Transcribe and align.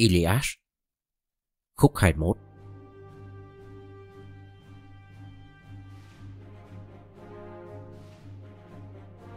Ilias 0.00 0.46
Khúc 1.76 1.96
21 1.96 2.36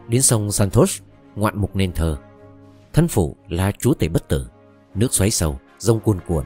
Đến 0.08 0.22
sông 0.22 0.52
Santos 0.52 1.02
Ngoạn 1.36 1.58
mục 1.58 1.76
nền 1.76 1.94
thờ. 1.94 2.18
Thân 2.94 3.08
phủ 3.08 3.38
là 3.50 3.72
chúa 3.72 3.94
tể 3.94 4.08
bất 4.08 4.28
tử 4.28 4.50
Nước 4.96 5.14
xoáy 5.14 5.32
sâu, 5.32 5.60
rông 5.78 6.00
cuồn 6.00 6.20
cuộn. 6.28 6.46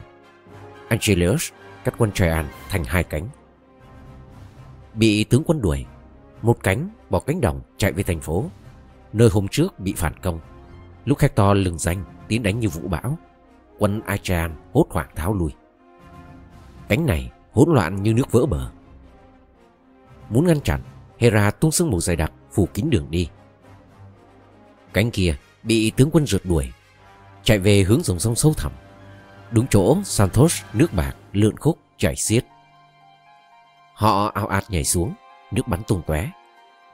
Angelius 0.88 1.52
cắt 1.84 1.94
quân 1.98 2.12
Traian 2.12 2.46
thành 2.68 2.84
hai 2.84 3.04
cánh. 3.04 3.28
Bị 4.94 5.24
tướng 5.24 5.42
quân 5.46 5.60
đuổi 5.60 5.86
Một 6.42 6.62
cánh 6.62 6.90
bỏ 7.10 7.20
cánh 7.20 7.40
đồng 7.40 7.60
chạy 7.76 7.92
về 7.92 8.02
thành 8.02 8.20
phố 8.20 8.50
Nơi 9.12 9.28
hôm 9.32 9.48
trước 9.48 9.80
bị 9.80 9.94
phản 9.96 10.18
công. 10.22 10.40
Lúc 11.04 11.18
Hector 11.18 11.56
lừng 11.56 11.78
danh 11.78 12.04
tiến 12.28 12.42
đánh 12.42 12.60
như 12.60 12.68
vũ 12.68 12.88
bão 12.88 13.18
Quân 13.78 14.00
Achan 14.06 14.56
hốt 14.72 14.86
hoảng 14.90 15.08
tháo 15.16 15.34
lui. 15.34 15.50
Cánh 16.88 17.06
này 17.06 17.30
hỗn 17.52 17.74
loạn 17.74 18.02
như 18.02 18.14
nước 18.14 18.32
vỡ 18.32 18.46
bờ. 18.46 18.70
Muốn 20.30 20.46
ngăn 20.46 20.60
chặn, 20.60 20.80
Hera 21.18 21.50
tung 21.50 21.70
sương 21.70 21.90
mù 21.90 22.00
dày 22.00 22.16
đặc 22.16 22.32
phủ 22.52 22.68
kín 22.74 22.90
đường 22.90 23.06
đi. 23.10 23.28
Cánh 24.92 25.10
kia 25.10 25.36
bị 25.62 25.90
tướng 25.90 26.10
quân 26.10 26.26
rượt 26.26 26.40
đuổi, 26.44 26.72
Chạy 27.42 27.58
về 27.58 27.82
hướng 27.82 28.02
dòng 28.02 28.18
sông 28.18 28.34
sâu 28.34 28.54
thẳm. 28.54 28.72
Đúng 29.50 29.66
chỗ 29.66 29.96
Santos 30.04 30.62
nước 30.72 30.92
bạc 30.92 31.16
lượn 31.32 31.56
khúc 31.56 31.78
chảy 31.96 32.16
xiết. 32.16 32.44
Họ 33.94 34.30
ao 34.34 34.46
ạt 34.46 34.64
nhảy 34.70 34.84
xuống, 34.84 35.14
Nước 35.50 35.68
bắn 35.68 35.82
tung 35.82 36.02
tóe, 36.06 36.30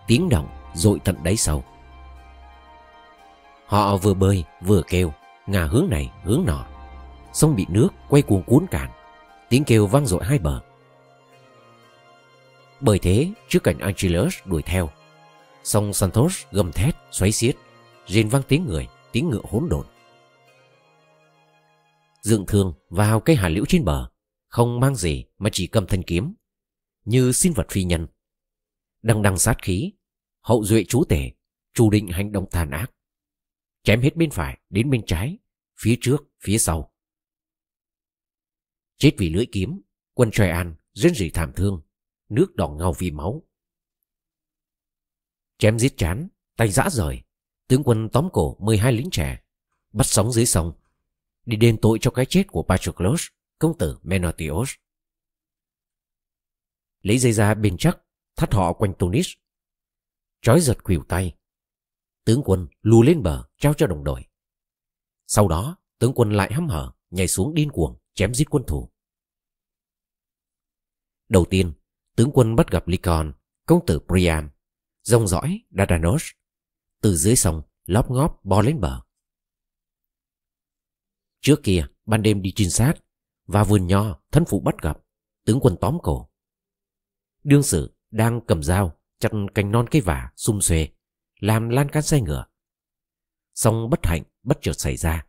Tiếng 0.07 0.29
động 0.29 0.49
dội 0.75 0.99
tận 1.05 1.17
đáy 1.23 1.37
sâu. 1.37 1.65
Họ 3.67 3.97
vừa 3.97 4.15
bơi 4.15 4.45
vừa 4.61 4.83
kêu, 4.89 5.12
Ngả 5.47 5.65
hướng 5.65 5.87
này 5.91 6.11
hướng 6.25 6.45
nọ. 6.47 6.72
Sông 7.33 7.57
bị 7.57 7.67
nước 7.69 7.89
quay 8.09 8.23
cuồng 8.23 8.43
cuốn 8.43 8.67
cạn. 8.71 8.91
Tiếng 9.49 9.65
kêu 9.65 9.87
vang 9.87 10.06
dội 10.06 10.25
hai 10.25 10.39
bờ. 10.39 10.61
Bởi 12.81 12.98
thế, 12.98 13.33
trước 13.48 13.62
cảnh 13.62 13.79
Angelus 13.79 14.34
đuổi 14.45 14.62
theo 14.62 14.91
Sông 15.65 15.93
Santos 15.93 16.45
gầm 16.51 16.73
thét, 16.73 16.95
xoáy 17.11 17.33
xiết, 17.33 17.56
Rên 18.06 18.29
vang 18.29 18.43
tiếng 18.48 18.67
người, 18.67 18.89
Tiếng 19.12 19.31
ngựa 19.31 19.43
hỗn 19.51 19.69
độn. 19.69 19.87
Dựng 22.23 22.47
thương 22.47 22.75
vào 22.89 23.21
cây 23.21 23.37
hà 23.37 23.49
liễu 23.49 23.65
trên 23.69 23.84
bờ, 23.84 24.11
Không 24.49 24.81
mang 24.81 24.95
gì 24.95 25.25
mà 25.39 25.51
chỉ 25.53 25.67
cầm 25.67 25.87
thanh 25.87 26.03
kiếm, 26.03 26.34
Như 27.05 27.33
sinh 27.33 27.53
vật 27.53 27.67
phi 27.71 27.84
nhân. 27.84 28.06
Đằng 29.03 29.23
đằng 29.23 29.39
sát 29.39 29.62
khí, 29.62 29.93
Hậu 30.41 30.65
duệ 30.65 30.84
chú 30.89 31.05
tể 31.09 31.31
Chủ 31.75 31.91
định 31.91 32.09
hành 32.09 32.33
động 32.33 32.47
tàn 32.51 32.71
ác, 32.71 32.91
Chém 33.84 34.01
hết 34.01 34.17
bên 34.17 34.31
phải 34.31 34.59
đến 34.71 34.91
bên 34.91 35.03
trái, 35.06 35.39
Phía 35.81 35.97
trước, 36.01 36.25
phía 36.45 36.59
sau. 36.59 36.92
Chết 38.97 39.11
vì 39.19 39.31
lưỡi 39.31 39.47
kiếm 39.53 39.81
Quân 40.15 40.31
Troy 40.31 40.48
An 40.48 40.75
rên 40.93 41.15
rỉ 41.15 41.31
thảm 41.31 41.53
thương 41.57 41.83
Nước 42.29 42.55
đỏ 42.57 42.69
ngầu 42.69 42.93
vì 42.99 43.11
máu. 43.11 43.43
Chém 45.59 45.79
giết 45.79 45.97
chán 45.97 46.29
Tay 46.57 46.69
giã 46.69 46.89
rời 46.91 47.23
Tướng 47.69 47.84
quân 47.84 48.09
tóm 48.12 48.29
cổ 48.33 48.57
12 48.61 48.93
lính 48.93 49.09
trẻ 49.12 49.43
Bắt 49.93 50.07
sóng 50.07 50.33
dưới 50.33 50.47
sông 50.47 50.73
Đi 51.45 51.57
đền 51.57 51.79
tội 51.83 51.99
cho 52.01 52.11
cái 52.11 52.27
chết 52.27 52.45
của 52.49 52.62
Patroclus 52.62 53.27
Công 53.59 53.79
tử 53.79 53.99
Menotios 54.03 54.71
Lấy 57.03 57.19
dây 57.19 57.33
ra 57.33 57.55
bền 57.55 57.77
chắc 57.77 57.99
Thắt 58.37 58.55
họ 58.55 58.73
quanh 58.73 58.95
Tunis, 58.99 59.29
Trói 60.43 60.61
giật 60.61 60.84
khuỷu 60.84 61.05
tay 61.09 61.37
Tướng 62.25 62.43
quân 62.45 62.69
lù 62.83 63.03
lên 63.03 63.23
bờ 63.23 63.45
trao 63.59 63.75
cho 63.75 63.87
đồng 63.87 64.05
đội. 64.05 64.25
Sau 65.27 65.49
đó 65.49 65.77
tướng 65.99 66.12
quân 66.15 66.33
lại 66.33 66.53
hăm 66.53 66.69
hở 66.69 66.93
Nhảy 67.11 67.29
xuống 67.29 67.55
điên 67.55 67.71
cuồng 67.71 67.99
chém 68.15 68.35
giết 68.35 68.51
quân 68.51 68.65
thủ 68.67 68.93
Đầu 71.29 71.45
tiên, 71.51 71.73
tướng 72.17 72.31
quân 72.35 72.57
bắt 72.57 72.71
gặp 72.71 72.89
Lycon 72.89 73.33
Công 73.67 73.87
tử 73.87 74.00
Priam 74.09 74.50
Rông 75.03 75.28
dõi 75.28 75.62
Dardanos 75.71 76.25
Từ 77.01 77.17
dưới 77.17 77.37
sông 77.37 77.62
lóp 77.84 78.11
ngóp 78.11 78.45
bò 78.45 78.62
lên 78.62 78.81
bờ. 78.81 79.01
Trước 81.41 81.61
kia, 81.62 81.87
ban 82.06 82.22
đêm 82.22 82.43
đi 82.43 82.53
trinh 82.56 82.71
sát 82.71 82.95
Và 83.47 83.65
vườn 83.65 83.87
nho 83.87 84.21
thân 84.33 84.45
phụ 84.49 84.61
bắt 84.61 84.75
gặp 84.83 84.99
Tướng 85.45 85.61
quân 85.61 85.77
tóm 85.81 85.99
cổ. 86.03 86.31
Đương 87.45 87.62
sự 87.62 87.97
đang 88.11 88.41
cầm 88.47 88.62
dao 88.62 88.99
Chặt 89.19 89.33
cành 89.55 89.71
non 89.71 89.87
cây 89.91 90.03
vả 90.03 90.33
xung 90.37 90.61
xuê, 90.61 90.89
Làm 91.41 91.69
lan 91.69 91.89
can 91.89 92.03
xe 92.03 92.21
ngựa. 92.21 92.45
Xong 93.55 93.91
bất 93.91 94.06
hạnh 94.06 94.22
bất 94.43 94.59
chợt 94.61 94.72
xảy 94.72 94.97
ra. 94.97 95.27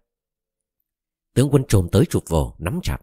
Tướng 1.34 1.50
quân 1.52 1.64
trồm 1.68 1.88
tới 1.92 2.06
chụp 2.10 2.24
vồ 2.28 2.56
nắm 2.60 2.80
chặt. 2.84 2.98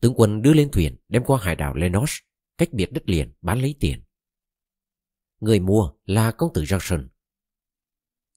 Tướng 0.00 0.14
quân 0.16 0.42
đưa 0.42 0.52
lên 0.52 0.70
thuyền 0.72 0.96
đem 1.08 1.24
qua 1.24 1.38
hải 1.42 1.56
đảo 1.56 1.74
Lenos 1.74 2.12
Cách 2.58 2.68
biệt 2.72 2.92
đất 2.92 3.02
liền 3.06 3.32
bán 3.42 3.60
lấy 3.60 3.76
tiền. 3.80 4.04
Người 5.40 5.60
mua 5.60 5.92
là 6.04 6.32
công 6.32 6.52
tử 6.54 6.62
Johnson 6.62 7.08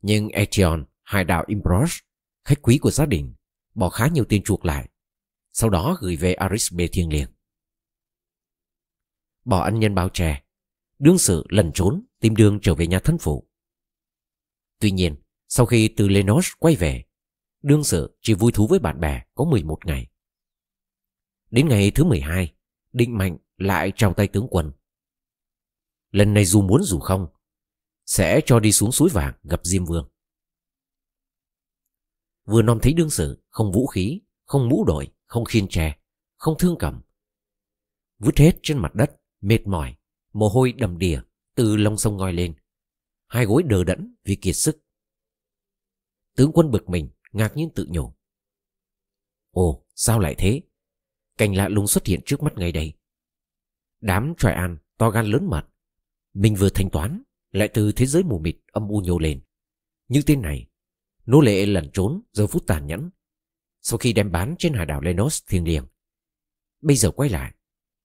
Nhưng 0.02 0.28
Etion, 0.28 0.86
hải 1.04 1.24
đảo 1.24 1.44
Imbros 1.48 1.98
Khách 2.44 2.62
quý 2.62 2.78
của 2.78 2.92
gia 2.92 3.06
đình 3.06 3.36
Bỏ 3.74 3.90
khá 3.90 4.08
nhiều 4.08 4.26
tiền 4.30 4.44
chuộc 4.44 4.66
lại 4.66 4.90
Sau 5.50 5.70
đó 5.70 5.98
gửi 6.02 6.16
về 6.16 6.34
Arisbe 6.34 6.88
thiêng 6.88 7.10
liêng. 7.14 7.30
Bỏ 9.46 9.64
ăn 9.64 9.80
nhân 9.80 9.96
bao 9.96 10.10
trẻ 10.10 10.44
Đương 11.00 11.18
sự 11.18 11.44
lần 11.50 11.72
trốn 11.74 12.06
Tìm 12.20 12.36
đường 12.36 12.60
trở 12.62 12.76
về 12.76 12.88
nhà 12.88 13.00
thân 13.00 13.18
phụ. 13.18 13.50
Tuy 14.80 14.92
nhiên 14.92 15.16
Sau 15.48 15.66
khi 15.66 15.88
từ 15.98 16.08
Lenos 16.08 16.48
quay 16.60 16.76
về 16.76 17.04
Đương 17.62 17.84
sự 17.84 18.18
chỉ 18.22 18.34
vui 18.34 18.52
thú 18.52 18.68
với 18.68 18.80
bạn 18.80 19.00
bè 19.00 19.24
Có 19.36 19.46
11 19.46 19.86
ngày. 19.86 20.08
Đến 21.50 21.68
ngày 21.68 21.92
thứ 21.92 22.04
12 22.04 22.54
Định 22.94 23.18
Mạnh 23.18 23.38
lại 23.58 23.92
trao 23.96 24.14
tay 24.14 24.28
tướng 24.28 24.48
quân. 24.50 24.72
Lần 26.12 26.34
này 26.34 26.46
dù 26.46 26.62
muốn 26.62 26.84
dù 26.84 27.00
không 27.00 27.28
Sẽ 28.06 28.42
cho 28.46 28.60
đi 28.60 28.72
xuống 28.72 28.92
suối 28.92 29.10
vàng 29.10 29.34
gặp 29.44 29.60
Diêm 29.64 29.86
Vương. 29.86 30.10
Vừa 32.46 32.62
nom 32.62 32.80
thấy 32.82 32.94
đương 32.94 33.10
sự 33.10 33.44
Không 33.50 33.72
vũ 33.72 33.88
khí, 33.88 34.22
không 34.46 34.70
mũ 34.70 34.86
đội 34.86 35.08
Không 35.26 35.46
khiên 35.46 35.68
tre, 35.68 35.98
không 36.38 36.56
thương 36.60 36.76
cầm. 36.80 37.02
Vứt 38.20 38.38
hết 38.38 38.60
trên 38.64 38.78
mặt 38.78 38.96
đất 38.96 39.22
Mệt 39.42 39.68
mỏi, 39.68 39.96
mồ 40.34 40.50
hôi 40.50 40.72
đầm 40.72 40.98
đìa 40.98 41.22
Từ 41.56 41.76
lông 41.76 41.98
sông 41.98 42.18
ngoi 42.18 42.34
lên. 42.34 42.56
Hai 43.28 43.46
gối 43.46 43.64
đờ 43.64 43.84
đẫn 43.84 44.16
vì 44.24 44.36
kiệt 44.36 44.56
sức. 44.56 44.84
Tướng 46.36 46.52
quân 46.54 46.72
bực 46.72 46.90
mình 46.90 47.10
Ngạc 47.32 47.58
nhiên 47.58 47.70
tự 47.76 47.88
nhủ. 47.90 48.14
Ồ 49.52 49.86
sao 49.96 50.20
lại 50.20 50.36
thế? 50.38 50.62
Cảnh 51.38 51.56
lạ 51.56 51.68
lùng 51.70 51.88
xuất 51.88 52.06
hiện 52.06 52.22
trước 52.26 52.44
mắt 52.44 52.54
ngay 52.56 52.72
đây. 52.72 52.94
Đám 54.02 54.34
tròi 54.38 54.54
an 54.54 54.78
to 54.98 55.10
gan 55.10 55.26
lớn 55.26 55.50
mặt, 55.50 55.68
Mình 56.34 56.56
vừa 56.56 56.70
thanh 56.70 56.90
toán 56.90 57.24
Lại 57.52 57.70
từ 57.74 57.92
thế 57.92 58.06
giới 58.06 58.24
mù 58.24 58.40
mịt 58.40 58.56
âm 58.72 58.88
u 58.88 59.02
nhô 59.02 59.20
lên. 59.20 59.42
Như 60.08 60.22
tên 60.26 60.42
này 60.42 60.70
Nô 61.26 61.42
lệ 61.42 61.66
lẩn 61.66 61.90
trốn 61.94 62.22
giờ 62.34 62.48
phút 62.48 62.68
tàn 62.68 62.88
nhẫn. 62.88 63.10
Sau 63.82 63.98
khi 63.98 64.14
đem 64.14 64.32
bán 64.32 64.56
trên 64.60 64.74
hải 64.74 64.86
đảo 64.86 65.02
Lenos 65.02 65.44
thiêng 65.48 65.68
liêng. 65.68 65.86
Bây 66.82 66.96
giờ 66.96 67.12
quay 67.12 67.30
lại 67.30 67.54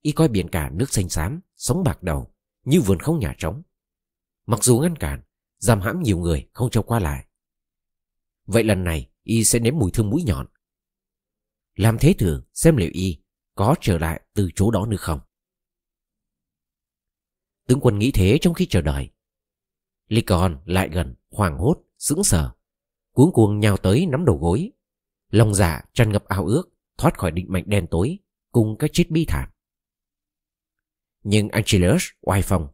Y 0.02 0.12
coi 0.12 0.28
biển 0.28 0.48
cả 0.48 0.70
nước 0.70 0.92
xanh 0.92 1.08
xám 1.08 1.40
Sống 1.56 1.82
bạc 1.84 2.02
đầu 2.02 2.34
Như 2.64 2.80
vườn 2.80 2.98
không 2.98 3.18
nhà 3.18 3.34
trống. 3.38 3.62
Mặc 4.46 4.64
dù 4.64 4.78
ngăn 4.78 4.96
cản 4.96 5.22
Giam 5.58 5.80
hãm 5.80 6.02
nhiều 6.02 6.18
người 6.18 6.48
không 6.52 6.70
cho 6.70 6.82
qua 6.82 7.00
lại. 7.00 7.26
Vậy 8.46 8.64
lần 8.64 8.84
này 8.84 9.10
Y 9.22 9.44
sẽ 9.44 9.58
nếm 9.58 9.78
mùi 9.78 9.90
thương 9.90 10.10
mũi 10.10 10.22
nhọn. 10.26 10.46
Làm 11.74 11.98
thế 12.00 12.14
thử 12.18 12.42
xem 12.52 12.76
liệu 12.76 12.90
Y 12.92 13.18
Có 13.54 13.74
trở 13.80 13.98
lại 13.98 14.22
từ 14.34 14.48
chỗ 14.54 14.70
đó 14.70 14.86
nữa 14.86 14.96
không. 14.96 15.20
Tướng 17.66 17.80
quân 17.80 17.98
nghĩ 17.98 18.10
thế 18.14 18.38
trong 18.40 18.54
khi 18.54 18.66
chờ 18.66 18.80
đợi. 18.80 19.10
Lycon 20.08 20.62
lại 20.64 20.88
gần 20.92 21.14
Hoàng 21.30 21.58
hốt, 21.58 21.82
sững 21.98 22.24
sờ 22.24 22.52
Cuống 23.12 23.32
cuồng 23.32 23.60
nhào 23.60 23.76
tới 23.76 24.06
nắm 24.06 24.24
đầu 24.24 24.38
gối. 24.38 24.72
Lòng 25.30 25.54
dạ 25.54 25.84
tràn 25.92 26.12
ngập 26.12 26.24
ao 26.24 26.46
ước 26.46 26.68
Thoát 26.98 27.18
khỏi 27.18 27.30
định 27.30 27.46
mệnh 27.48 27.68
đen 27.68 27.86
tối 27.90 28.18
Cùng 28.50 28.76
cái 28.78 28.90
chết 28.92 29.10
bi 29.10 29.24
thảm. 29.28 29.48
Nhưng 31.22 31.48
Angelus 31.48 32.04
oai 32.20 32.42
phong 32.42 32.68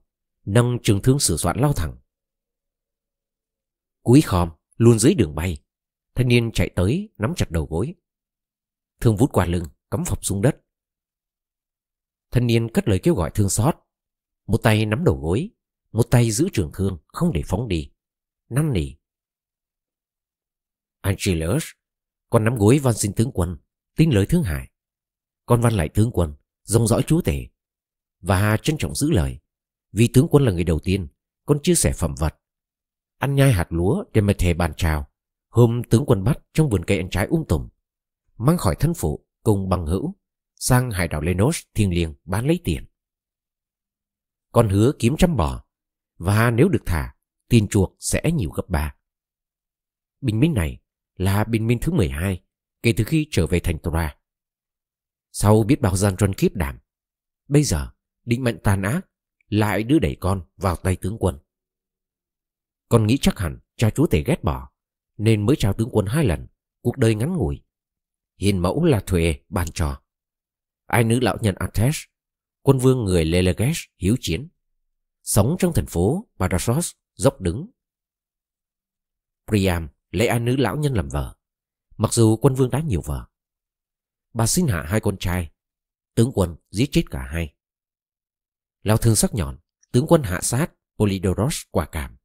Nâng 0.45 0.79
trường 0.83 1.03
thương 1.03 1.19
sửa 1.19 1.37
soạn 1.37 1.59
lao 1.59 1.73
thẳng. 1.73 1.97
Cúi 4.03 4.21
khom 4.21 4.51
luôn 4.77 4.99
dưới 4.99 5.15
đường 5.15 5.35
bay 5.35 5.59
Thanh 6.19 6.29
niên 6.29 6.51
chạy 6.53 6.71
tới, 6.77 7.09
nắm 7.19 7.35
chặt 7.37 7.51
đầu 7.51 7.67
gối. 7.71 7.95
Thương 9.01 9.17
vút 9.17 9.33
qua 9.33 9.47
lưng, 9.47 9.65
Cắm 9.91 10.05
phập 10.05 10.25
xuống 10.25 10.43
đất. 10.43 10.57
Thanh 12.31 12.47
niên 12.47 12.69
cất 12.69 12.89
lời 12.89 13.01
kêu 13.03 13.15
gọi 13.15 13.31
thương 13.35 13.49
xót. 13.49 13.75
Một 14.47 14.59
tay 14.63 14.87
nắm 14.87 15.05
đầu 15.05 15.21
gối, 15.21 15.51
Một 15.93 16.03
tay 16.11 16.31
giữ 16.31 16.49
trường 16.53 16.71
thương, 16.75 16.99
Không 17.07 17.33
để 17.33 17.43
phóng 17.47 17.69
đi. 17.69 17.93
Năn 18.49 18.73
nỉ. 18.73 18.95
Angelus 21.01 21.65
Con 22.31 22.45
nắm 22.45 22.57
gối 22.57 22.79
van 22.79 22.95
xin 22.95 23.13
tướng 23.13 23.33
quân, 23.33 23.57
Tin 23.97 24.11
lời 24.11 24.27
thương 24.27 24.43
hại 24.43 24.71
Con 25.47 25.61
văn 25.61 25.73
lại 25.73 25.89
tướng 25.89 26.11
quân, 26.13 26.35
Dòng 26.63 26.87
dõi 26.87 27.03
chúa 27.07 27.21
tể. 27.23 27.47
Và 28.21 28.57
trân 28.63 28.77
trọng 28.79 28.95
giữ 28.95 29.11
lời, 29.11 29.39
Vì 29.93 30.09
tướng 30.15 30.29
quân 30.31 30.45
là 30.45 30.53
người 30.53 30.65
đầu 30.65 30.79
tiên, 30.79 31.09
Con 31.47 31.59
chia 31.63 31.75
sẻ 31.75 31.93
phẩm 31.93 32.15
vật. 32.19 32.35
Ăn 33.19 33.35
nhai 33.35 33.53
hạt 33.53 33.67
lúa 33.71 34.05
để 34.13 34.21
mà 34.21 34.33
thề 34.39 34.55
bàn 34.55 34.73
chào. 34.77 35.08
Hôm 35.59 35.83
tướng 35.91 36.05
quân 36.07 36.25
bắt 36.25 36.39
trong 36.53 36.69
vườn 36.71 36.85
cây 36.85 36.99
ăn 36.99 37.11
trái 37.11 37.27
ung 37.27 37.39
um 37.39 37.47
tùm 37.49 37.69
mang 38.37 38.59
khỏi 38.59 38.77
thân 38.81 38.93
phụ 38.95 39.27
cùng 39.43 39.69
bằng 39.69 39.87
hữu 39.87 40.15
sang 40.57 40.91
hải 40.91 41.09
đảo 41.09 41.21
Lenos 41.21 41.63
thiêng 41.75 41.91
liêng 41.91 42.15
bán 42.25 42.47
lấy 42.47 42.61
tiền. 42.65 42.87
Con 44.53 44.69
hứa 44.69 44.93
kiếm 44.99 45.15
trăm 45.19 45.37
bò 45.37 45.65
và 46.17 46.51
nếu 46.51 46.69
được 46.69 46.83
thả, 46.87 47.15
tiền 47.49 47.69
chuộc 47.69 47.97
sẽ 47.99 48.31
nhiều 48.35 48.51
gấp 48.51 48.69
ba. 48.69 48.95
Bình 50.21 50.41
minh 50.41 50.55
này 50.55 50.81
là 51.17 51.45
bình 51.45 51.67
minh 51.67 51.79
thứ 51.83 51.93
12 51.93 52.43
kể 52.83 52.95
từ 52.97 53.05
khi 53.05 53.29
trở 53.31 53.47
về 53.47 53.61
thành 53.61 53.79
Tora. 53.79 54.17
Sau 55.33 55.63
biết 55.63 55.81
bao 55.81 55.97
gian 55.97 56.17
truân 56.17 56.35
kiếp 56.35 56.55
đảm, 56.55 56.79
bây 57.49 57.63
giờ 57.63 57.91
định 58.25 58.45
mệnh 58.45 58.59
tàn 58.63 58.83
ác 58.83 59.01
lại 59.49 59.83
đưa 59.83 59.99
đẩy 59.99 60.17
con 60.21 60.43
vào 60.57 60.77
tay 60.77 60.97
tướng 60.97 61.17
quân. 61.19 61.39
Con 62.89 63.07
nghĩ 63.07 63.19
chắc 63.21 63.39
hẳn 63.39 63.59
cha 63.77 63.91
chúa 63.91 64.07
tể 64.07 64.23
ghét 64.27 64.45
bỏ, 64.45 64.71
nên 65.19 65.47
mới 65.47 65.57
trao 65.59 65.73
tướng 65.73 65.89
quân 65.93 66.07
hai 66.07 66.25
lần, 66.25 66.47
cuộc 66.81 66.97
đời 66.97 67.15
ngắn 67.15 67.37
ngủi. 67.37 67.63
Hiền 68.37 68.59
mẫu 68.59 68.85
là 68.85 69.01
thuê 69.01 69.41
ban 69.49 69.69
trò. 69.75 70.03
Ai 70.87 71.05
nữ 71.05 71.21
lão 71.21 71.39
nhân 71.41 71.55
Atesh, 71.55 72.11
quân 72.63 72.79
vương 72.79 73.05
người 73.05 73.25
Lelegesh 73.25 73.91
hiếu 73.99 74.17
chiến, 74.21 74.49
sống 75.23 75.57
trong 75.59 75.73
thành 75.75 75.87
phố 75.87 76.29
Badajoz 76.39 76.93
dốc 77.15 77.41
đứng. 77.41 77.71
Priam 79.47 79.89
lấy 80.11 80.27
ai 80.29 80.41
nữ 80.41 80.57
lão 80.57 80.77
nhân 80.77 80.95
làm 80.95 81.09
vợ, 81.09 81.37
mặc 81.97 82.13
dù 82.13 82.37
quân 82.37 82.55
vương 82.55 82.71
đã 82.71 82.81
nhiều 82.81 83.01
vợ. 83.05 83.27
Bà 84.33 84.47
sinh 84.47 84.67
hạ 84.67 84.83
hai 84.89 85.01
con 85.01 85.17
trai, 85.19 85.51
tướng 86.15 86.33
quân 86.35 86.57
giết 86.71 86.89
chết 86.93 87.03
cả 87.11 87.23
hai. 87.23 87.55
Lao 88.83 88.97
thương 88.97 89.17
sắc 89.17 89.35
nhọn, 89.35 89.59
tướng 89.93 90.07
quân 90.07 90.23
hạ 90.23 90.41
sát 90.43 90.73
Polydoros 90.99 91.63
quả 91.71 91.87
cảm. 91.87 92.17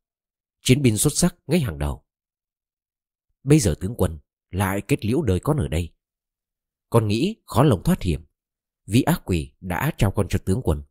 Chiến 0.62 0.82
binh 0.82 0.98
xuất 0.98 1.14
sắc 1.14 1.36
ngay 1.48 1.60
hàng 1.60 1.80
đầu. 1.80 2.06
Bây 3.44 3.60
giờ 3.60 3.76
tướng 3.80 3.96
quân 3.98 4.20
lại 4.50 4.82
kết 4.88 5.06
liễu 5.06 5.22
đời 5.22 5.40
con 5.40 5.58
ở 5.58 5.68
đây. 5.68 5.94
Con 6.90 7.08
nghĩ 7.08 7.42
khó 7.46 7.64
lòng 7.64 7.82
thoát 7.84 8.02
hiểm 8.02 8.26
vì 8.86 9.02
ác 9.02 9.22
quỷ 9.26 9.54
đã 9.60 9.92
trao 9.98 10.12
con 10.12 10.28
cho 10.30 10.40
tướng 10.46 10.62
quân. 10.64 10.84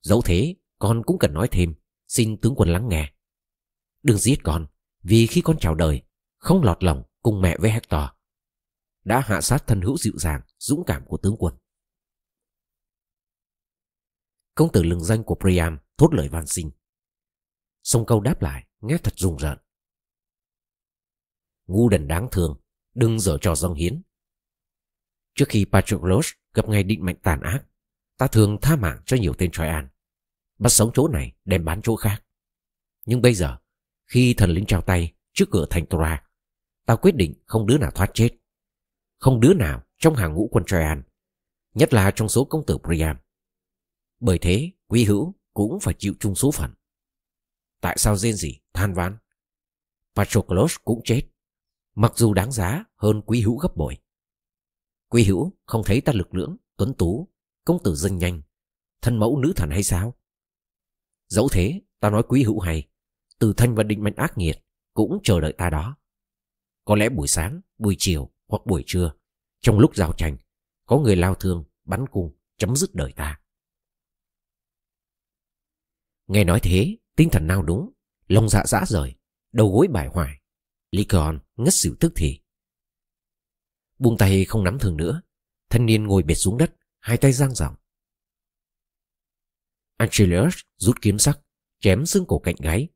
Dẫu 0.00 0.22
thế, 0.24 0.56
con 0.78 1.02
cũng 1.06 1.18
cần 1.18 1.34
nói 1.34 1.48
thêm, 1.50 1.74
xin 2.08 2.40
tướng 2.40 2.54
quân 2.56 2.68
lắng 2.68 2.88
nghe. 2.88 3.12
Đừng 4.02 4.18
giết 4.18 4.36
con, 4.44 4.66
vì 5.02 5.26
khi 5.26 5.40
con 5.40 5.58
chào 5.60 5.74
đời, 5.74 6.02
không 6.36 6.62
lọt 6.62 6.84
lòng 6.84 7.02
cùng 7.22 7.40
mẹ 7.40 7.56
với 7.58 7.70
Hector. 7.70 8.02
Đã 9.04 9.20
hạ 9.20 9.40
sát 9.40 9.66
thân 9.66 9.80
hữu 9.80 9.96
dịu 9.96 10.12
dàng, 10.16 10.40
dũng 10.58 10.84
cảm 10.86 11.04
của 11.06 11.16
tướng 11.16 11.36
quân. 11.38 11.54
Công 14.54 14.72
tử 14.72 14.82
lừng 14.82 15.04
danh 15.04 15.24
của 15.24 15.36
Priam 15.40 15.78
thốt 15.96 16.14
lời 16.14 16.28
van 16.28 16.46
xin. 16.46 16.70
Sông 17.82 18.06
câu 18.06 18.20
đáp 18.20 18.42
lại, 18.42 18.66
nghe 18.80 18.98
thật 18.98 19.12
rùng 19.16 19.36
rợn. 19.36 19.58
Ngu 21.70 21.88
đần 21.88 22.08
đáng 22.08 22.28
thương, 22.32 22.60
đừng 22.94 23.20
dở 23.20 23.38
trò 23.40 23.54
dâng 23.54 23.74
hiến. 23.74 24.02
Trước 25.34 25.44
khi 25.48 25.64
Patroclus 25.64 26.30
gặp 26.54 26.68
ngày 26.68 26.82
định 26.82 27.04
mệnh 27.04 27.16
tàn 27.16 27.40
ác, 27.40 27.64
ta 28.16 28.26
thường 28.26 28.58
tha 28.62 28.76
mạng 28.76 29.02
cho 29.06 29.16
nhiều 29.16 29.34
tên 29.38 29.50
Troyan. 29.50 29.88
Bắt 30.58 30.68
sống 30.68 30.90
chỗ 30.94 31.08
này 31.08 31.32
đem 31.44 31.64
bán 31.64 31.82
chỗ 31.82 31.96
khác. 31.96 32.22
Nhưng 33.06 33.22
bây 33.22 33.34
giờ, 33.34 33.58
khi 34.06 34.34
thần 34.34 34.50
linh 34.50 34.66
trao 34.66 34.82
tay 34.82 35.12
trước 35.32 35.44
cửa 35.50 35.66
thành 35.70 35.86
Tora, 35.86 36.22
ta 36.86 36.96
quyết 36.96 37.14
định 37.14 37.34
không 37.46 37.66
đứa 37.66 37.78
nào 37.78 37.90
thoát 37.90 38.10
chết. 38.14 38.30
Không 39.18 39.40
đứa 39.40 39.54
nào 39.54 39.82
trong 39.98 40.14
hàng 40.14 40.34
ngũ 40.34 40.48
quân 40.52 40.64
Troyan, 40.64 41.02
nhất 41.74 41.94
là 41.94 42.10
trong 42.14 42.28
số 42.28 42.44
công 42.44 42.66
tử 42.66 42.78
Priam. 42.84 43.16
Bởi 44.20 44.38
thế, 44.38 44.70
quý 44.86 45.04
hữu 45.04 45.34
cũng 45.54 45.80
phải 45.80 45.94
chịu 45.98 46.14
chung 46.20 46.34
số 46.34 46.50
phận. 46.50 46.74
Tại 47.80 47.98
sao 47.98 48.16
rên 48.16 48.34
gì, 48.34 48.60
than 48.72 48.94
ván? 48.94 49.18
Patroclus 50.14 50.76
cũng 50.84 51.00
chết, 51.04 51.22
mặc 52.00 52.12
dù 52.16 52.34
đáng 52.34 52.52
giá 52.52 52.84
hơn 52.96 53.22
quý 53.26 53.42
hữu 53.42 53.56
gấp 53.58 53.76
bội. 53.76 53.98
Quý 55.08 55.24
hữu 55.24 55.52
không 55.66 55.82
thấy 55.84 56.00
ta 56.00 56.12
lực 56.12 56.34
lưỡng, 56.34 56.56
tuấn 56.76 56.94
tú, 56.94 57.28
công 57.64 57.82
tử 57.84 57.94
danh 57.94 58.18
nhanh, 58.18 58.42
thân 59.02 59.16
mẫu 59.16 59.38
nữ 59.38 59.52
thần 59.56 59.70
hay 59.70 59.82
sao? 59.82 60.14
Dẫu 61.28 61.48
thế, 61.52 61.80
ta 61.98 62.10
nói 62.10 62.22
quý 62.28 62.42
hữu 62.44 62.60
hay, 62.60 62.88
từ 63.38 63.52
thanh 63.56 63.74
và 63.74 63.82
định 63.82 64.04
mệnh 64.04 64.14
ác 64.14 64.32
nghiệt 64.38 64.64
cũng 64.94 65.18
chờ 65.22 65.40
đợi 65.40 65.52
ta 65.52 65.70
đó. 65.70 65.96
Có 66.84 66.96
lẽ 66.96 67.08
buổi 67.08 67.28
sáng, 67.28 67.60
buổi 67.78 67.96
chiều 67.98 68.30
hoặc 68.48 68.62
buổi 68.66 68.84
trưa, 68.86 69.12
trong 69.60 69.78
lúc 69.78 69.96
giao 69.96 70.12
tranh, 70.12 70.36
có 70.86 70.98
người 70.98 71.16
lao 71.16 71.34
thương, 71.34 71.64
bắn 71.84 72.06
cung, 72.06 72.36
chấm 72.56 72.76
dứt 72.76 72.94
đời 72.94 73.12
ta. 73.12 73.40
Nghe 76.26 76.44
nói 76.44 76.60
thế, 76.62 76.98
tinh 77.16 77.28
thần 77.32 77.46
nào 77.46 77.62
đúng, 77.62 77.92
lòng 78.26 78.48
dạ 78.48 78.62
dã 78.66 78.84
rời, 78.86 79.14
đầu 79.52 79.72
gối 79.72 79.88
bài 79.88 80.08
hoài. 80.08 80.39
Lycaon 80.90 81.40
ngất 81.56 81.74
xỉu 81.74 81.94
tức 82.00 82.12
thì. 82.16 82.40
Buông 83.98 84.16
tay 84.18 84.44
không 84.44 84.64
nắm 84.64 84.78
thường 84.78 84.96
nữa, 84.96 85.22
thanh 85.70 85.86
niên 85.86 86.04
ngồi 86.04 86.22
bệt 86.22 86.34
xuống 86.34 86.58
đất, 86.58 86.76
hai 86.98 87.16
tay 87.16 87.32
giang 87.32 87.54
rộng. 87.54 87.74
Angelius 89.96 90.54
rút 90.76 90.96
kiếm 91.02 91.18
sắc, 91.18 91.40
chém 91.80 92.06
xương 92.06 92.24
cổ 92.28 92.38
cạnh 92.38 92.56
gáy. 92.58 92.88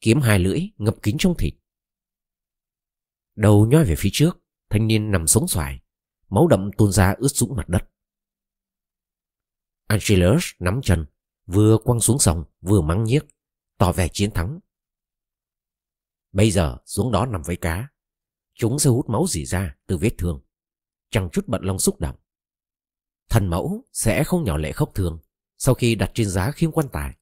Kiếm 0.00 0.20
hai 0.20 0.38
lưỡi 0.38 0.60
ngập 0.76 1.02
kín 1.02 1.16
trong 1.18 1.34
thịt. 1.38 1.54
Đầu 3.36 3.66
nhoi 3.66 3.84
về 3.84 3.94
phía 3.98 4.10
trước, 4.12 4.38
thanh 4.70 4.86
niên 4.86 5.10
nằm 5.10 5.26
sống 5.26 5.48
xoài, 5.48 5.80
máu 6.28 6.48
đậm 6.48 6.70
tuôn 6.78 6.92
ra 6.92 7.14
ướt 7.18 7.28
sũng 7.28 7.56
mặt 7.56 7.68
đất. 7.68 7.88
Angelus 9.86 10.44
nắm 10.58 10.80
chân, 10.82 11.06
vừa 11.46 11.78
quăng 11.84 12.00
xuống 12.00 12.18
sông 12.18 12.44
vừa 12.60 12.80
mắng 12.80 13.04
nhiếc, 13.04 13.24
tỏ 13.78 13.92
vẻ 13.92 14.08
chiến 14.12 14.30
thắng. 14.30 14.60
Bây 16.36 16.50
giờ 16.50 16.78
xuống 16.86 17.12
đó 17.12 17.26
nằm 17.26 17.42
với 17.42 17.56
cá, 17.56 17.88
chúng 18.54 18.78
sẽ 18.78 18.90
hút 18.90 19.08
máu 19.08 19.26
gì 19.28 19.44
ra 19.44 19.76
từ 19.86 19.96
vết 19.96 20.10
thương, 20.18 20.44
chẳng 21.10 21.28
chút 21.32 21.48
bận 21.48 21.62
lòng 21.64 21.78
xúc 21.78 22.00
động. 22.00 22.16
Thần 23.28 23.50
mẫu 23.50 23.84
sẽ 23.92 24.24
không 24.24 24.44
nhỏ 24.44 24.56
lệ 24.56 24.72
khóc 24.72 24.90
thương 24.94 25.18
sau 25.58 25.74
khi 25.74 25.94
đặt 25.94 26.10
trên 26.14 26.28
giá 26.28 26.50
khiêm 26.50 26.72
quan 26.72 26.86
tài. 26.92 27.14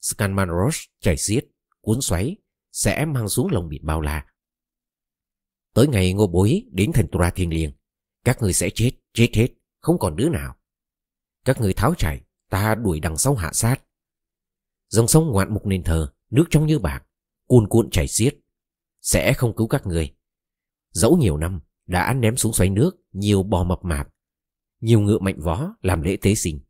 Scanmanros 0.00 0.76
chảy 1.00 1.16
xiết, 1.16 1.46
cuốn 1.80 2.00
xoáy 2.00 2.36
sẽ 2.72 3.04
mang 3.04 3.28
xuống 3.28 3.48
lòng 3.52 3.68
biển 3.68 3.86
bao 3.86 4.00
la. 4.00 4.26
Tới 5.74 5.86
ngày 5.86 6.12
ngô 6.12 6.26
bối 6.26 6.66
đến 6.70 6.92
thành 6.94 7.08
Tura 7.12 7.30
thiên 7.30 7.50
liêng, 7.50 7.72
các 8.24 8.42
người 8.42 8.52
sẽ 8.52 8.70
chết, 8.74 8.90
chết 9.12 9.28
hết, 9.34 9.48
không 9.80 9.98
còn 9.98 10.16
đứa 10.16 10.28
nào. 10.28 10.56
Các 11.44 11.60
người 11.60 11.74
tháo 11.74 11.94
chạy, 11.94 12.24
ta 12.50 12.74
đuổi 12.74 13.00
đằng 13.00 13.16
sau 13.16 13.34
hạ 13.34 13.52
sát. 13.52 13.76
Dòng 14.88 15.08
sông 15.08 15.30
ngoạn 15.32 15.54
mục 15.54 15.66
nền 15.66 15.84
thờ, 15.84 16.12
nước 16.30 16.44
trong 16.50 16.66
như 16.66 16.78
bạc, 16.78 17.07
cuồn 17.48 17.68
cuộn 17.68 17.90
chảy 17.90 18.08
xiết, 18.08 18.36
sẽ 19.00 19.32
không 19.32 19.56
cứu 19.56 19.66
các 19.66 19.86
người. 19.86 20.14
Dẫu 20.90 21.16
nhiều 21.16 21.36
năm 21.36 21.60
đã 21.86 22.14
ném 22.14 22.36
xuống 22.36 22.52
xoáy 22.52 22.70
nước 22.70 22.90
nhiều 23.12 23.42
bò 23.42 23.64
mập 23.64 23.84
mạp, 23.84 24.08
nhiều 24.80 25.00
ngựa 25.00 25.18
mạnh 25.18 25.40
vó 25.40 25.74
làm 25.82 26.02
lễ 26.02 26.16
tế 26.22 26.34
sinh. 26.34 26.60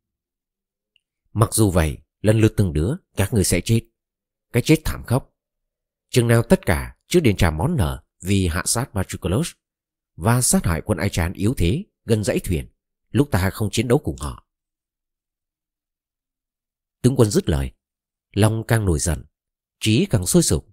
Mặc 1.32 1.54
dù 1.54 1.70
vậy, 1.70 1.98
lần 2.20 2.40
lượt 2.40 2.54
từng 2.56 2.72
đứa 2.72 2.94
các 3.16 3.34
người 3.34 3.44
sẽ 3.44 3.60
chết. 3.60 3.80
Cái 4.52 4.62
chết 4.62 4.76
thảm 4.84 5.04
khốc. 5.04 5.34
Chừng 6.10 6.28
nào 6.28 6.42
tất 6.42 6.66
cả 6.66 6.96
trước 7.06 7.20
đền 7.20 7.36
trả 7.36 7.50
món 7.50 7.76
nợ 7.76 8.04
vì 8.22 8.46
hạ 8.46 8.62
sát 8.66 8.90
Patroclus 8.94 9.50
và 10.16 10.42
sát 10.42 10.64
hại 10.64 10.80
quân 10.80 10.98
Ai 10.98 11.08
chán 11.08 11.32
yếu 11.32 11.54
thế 11.54 11.84
gần 12.04 12.24
dãy 12.24 12.38
thuyền 12.38 12.68
lúc 13.10 13.28
ta 13.30 13.50
không 13.50 13.68
chiến 13.70 13.88
đấu 13.88 13.98
cùng 13.98 14.16
họ. 14.20 14.46
Tướng 17.02 17.16
quân 17.16 17.30
dứt 17.30 17.48
lời, 17.48 17.72
Long 18.32 18.64
càng 18.66 18.84
nổi 18.84 18.98
giận, 18.98 19.24
trí 19.80 20.06
càng 20.10 20.26
sôi 20.26 20.42
sục. 20.42 20.68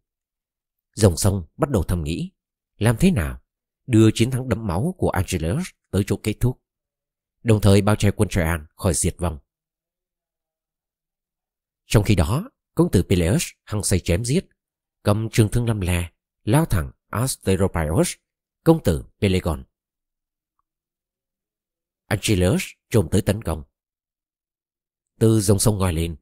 Dòng 0.95 1.17
sông 1.17 1.45
bắt 1.57 1.69
đầu 1.69 1.83
thầm 1.83 2.03
nghĩ, 2.03 2.31
làm 2.77 2.95
thế 2.99 3.11
nào 3.11 3.41
đưa 3.87 4.09
chiến 4.13 4.31
thắng 4.31 4.49
đẫm 4.49 4.67
máu 4.67 4.95
của 4.97 5.09
Angelus 5.09 5.67
tới 5.91 6.03
chỗ 6.07 6.19
kết 6.23 6.33
thúc, 6.39 6.61
đồng 7.43 7.61
thời 7.61 7.81
bao 7.81 7.95
che 7.95 8.11
quân 8.11 8.29
Traian 8.29 8.65
khỏi 8.75 8.93
diệt 8.93 9.15
vong. 9.17 9.39
Trong 11.85 12.03
khi 12.03 12.15
đó, 12.15 12.49
công 12.75 12.91
tử 12.91 13.03
Peleus 13.09 13.47
hăng 13.63 13.83
say 13.83 13.99
chém 13.99 14.25
giết, 14.25 14.45
cầm 15.03 15.29
trường 15.31 15.49
thương 15.51 15.67
lâm 15.67 15.81
le, 15.81 16.11
lao 16.43 16.65
thẳng 16.65 16.91
Asteropios, 17.09 18.13
công 18.63 18.83
tử 18.83 19.05
Pelegon. 19.21 19.63
Angelus 22.05 22.63
trồm 22.89 23.07
tới 23.11 23.21
tấn 23.21 23.41
công. 23.41 23.63
Từ 25.19 25.39
dòng 25.41 25.59
sông 25.59 25.77
ngoi 25.77 25.93
lên, 25.93 26.17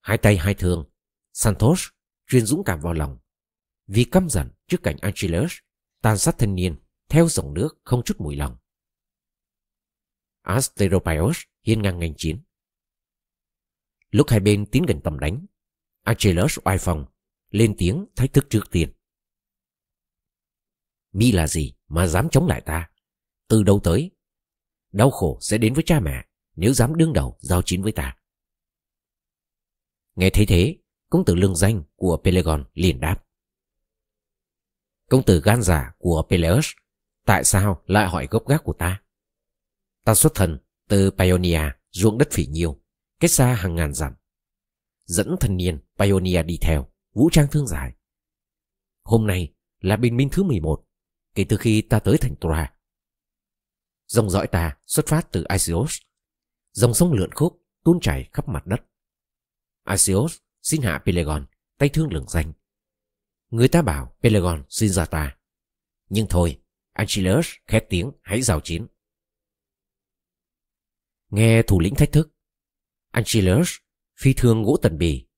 hai 0.00 0.18
tay 0.18 0.36
hai 0.36 0.54
thương, 0.54 0.89
Santos 1.32 1.86
chuyên 2.26 2.46
dũng 2.46 2.64
cảm 2.64 2.80
vào 2.80 2.92
lòng, 2.92 3.18
vì 3.86 4.04
căm 4.04 4.28
giận 4.28 4.50
trước 4.66 4.82
cảnh 4.82 4.96
Angelus 5.02 5.52
tàn 6.02 6.18
sát 6.18 6.34
thanh 6.38 6.54
niên 6.54 6.76
theo 7.08 7.28
dòng 7.28 7.54
nước 7.54 7.68
không 7.84 8.02
chút 8.04 8.20
mùi 8.20 8.36
lòng. 8.36 8.56
Asteropios 10.42 11.38
hiên 11.62 11.82
ngang 11.82 11.98
ngành 11.98 12.14
chiến. 12.16 12.42
Lúc 14.10 14.26
hai 14.30 14.40
bên 14.40 14.66
tiến 14.66 14.82
gần 14.82 15.00
tầm 15.04 15.18
đánh, 15.18 15.46
Angelus 16.02 16.58
oai 16.64 16.78
phong, 16.80 17.06
lên 17.50 17.74
tiếng 17.78 18.06
thách 18.16 18.32
thức 18.32 18.46
trước 18.50 18.70
tiên. 18.70 18.92
Mi 21.12 21.32
là 21.32 21.46
gì 21.46 21.74
mà 21.88 22.06
dám 22.06 22.28
chống 22.30 22.46
lại 22.46 22.60
ta? 22.60 22.90
Từ 23.48 23.62
đâu 23.62 23.80
tới? 23.84 24.10
Đau 24.92 25.10
khổ 25.10 25.38
sẽ 25.40 25.58
đến 25.58 25.74
với 25.74 25.84
cha 25.86 26.00
mẹ 26.00 26.26
nếu 26.56 26.72
dám 26.72 26.96
đương 26.96 27.12
đầu 27.12 27.38
giao 27.40 27.62
chiến 27.62 27.82
với 27.82 27.92
ta. 27.92 28.16
Nghe 30.14 30.30
thấy 30.30 30.46
thế, 30.46 30.76
công 31.10 31.24
tử 31.24 31.34
lương 31.34 31.56
danh 31.56 31.82
của 31.96 32.20
Pelagon 32.24 32.64
liền 32.74 33.00
đáp. 33.00 33.24
Công 35.10 35.22
tử 35.22 35.40
gan 35.44 35.62
giả 35.62 35.94
của 35.98 36.26
Peleus 36.30 36.66
Tại 37.26 37.44
sao 37.44 37.82
lại 37.86 38.08
hỏi 38.08 38.28
gốc 38.30 38.48
gác 38.48 38.64
của 38.64 38.72
ta? 38.72 39.02
Ta 40.04 40.14
xuất 40.14 40.34
thân 40.34 40.58
từ 40.88 41.10
Pioneer, 41.10 41.72
ruộng 41.90 42.18
đất 42.18 42.28
phỉ 42.30 42.46
nhiêu, 42.46 42.82
cách 43.20 43.30
xa 43.30 43.54
hàng 43.54 43.74
ngàn 43.74 43.94
dặm. 43.94 44.14
Dẫn 45.04 45.36
thanh 45.40 45.56
niên 45.56 45.78
Pioneer 45.98 46.46
đi 46.46 46.58
theo, 46.62 46.88
vũ 47.12 47.30
trang 47.32 47.46
thương 47.50 47.66
giải. 47.66 47.92
Hôm 49.02 49.26
nay 49.26 49.54
là 49.80 49.96
bình 49.96 50.16
minh 50.16 50.28
thứ 50.32 50.42
11, 50.42 50.84
kể 51.34 51.44
từ 51.48 51.56
khi 51.56 51.82
ta 51.82 51.98
tới 51.98 52.18
thành 52.18 52.36
Tora. 52.40 52.74
Dòng 54.06 54.30
dõi 54.30 54.46
ta 54.46 54.78
xuất 54.86 55.06
phát 55.06 55.32
từ 55.32 55.44
Isios, 55.52 55.98
dòng 56.72 56.94
sông 56.94 57.12
lượn 57.12 57.32
khúc 57.32 57.62
tuôn 57.84 58.00
chảy 58.00 58.28
khắp 58.32 58.48
mặt 58.48 58.66
đất. 58.66 58.80
Isios 59.90 60.38
xin 60.62 60.82
hạ 60.82 61.02
Pelagon, 61.06 61.46
tay 61.78 61.88
thương 61.88 62.12
lường 62.12 62.28
danh. 62.28 62.52
Người 63.50 63.68
ta 63.68 63.82
bảo 63.82 64.16
Pelagon 64.22 64.64
xin 64.68 64.90
ra 64.90 65.04
ta. 65.04 65.36
Nhưng 66.08 66.26
thôi, 66.30 66.62
Angelus 66.92 67.48
khét 67.66 67.84
tiếng 67.88 68.10
hãy 68.22 68.42
giao 68.42 68.60
chiến. 68.60 68.86
Nghe 71.30 71.62
thủ 71.62 71.80
lĩnh 71.80 71.94
thách 71.94 72.12
thức, 72.12 72.34
Angelus 73.10 73.70
phi 74.20 74.34
thương 74.34 74.62
gỗ 74.62 74.76
tần 74.82 74.98
bì. 74.98 75.28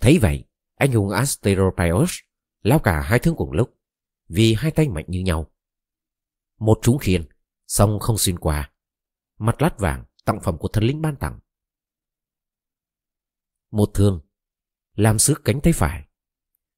Thấy 0.00 0.18
vậy, 0.18 0.44
anh 0.74 0.92
hùng 0.92 1.10
Asteropios 1.10 2.18
lao 2.62 2.78
cả 2.78 3.00
hai 3.00 3.18
thương 3.18 3.36
cùng 3.36 3.52
lúc, 3.52 3.78
vì 4.28 4.54
hai 4.54 4.70
tay 4.70 4.88
mạnh 4.88 5.04
như 5.08 5.20
nhau. 5.20 5.52
Một 6.58 6.78
trúng 6.82 6.98
khiên, 6.98 7.28
song 7.66 7.98
không 8.00 8.18
xuyên 8.18 8.38
qua. 8.38 8.72
Mặt 9.38 9.62
lát 9.62 9.78
vàng, 9.78 10.04
tặng 10.24 10.40
phẩm 10.42 10.58
của 10.58 10.68
thần 10.68 10.84
linh 10.84 11.02
ban 11.02 11.16
tặng. 11.16 11.40
Một 13.72 13.90
thương, 13.94 14.20
làm 14.94 15.18
sức 15.18 15.40
cánh 15.44 15.60
tay 15.62 15.72
phải. 15.72 16.08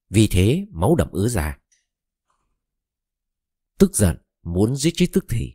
Vì 0.09 0.29
thế 0.31 0.67
máu 0.71 0.95
đậm 0.95 1.11
ứa 1.13 1.29
ra. 1.29 1.59
Tức 3.79 3.97
giận, 3.97 4.17
muốn 4.43 4.77
giết 4.77 4.91
chết 4.95 5.07
tức 5.13 5.25
thì. 5.29 5.55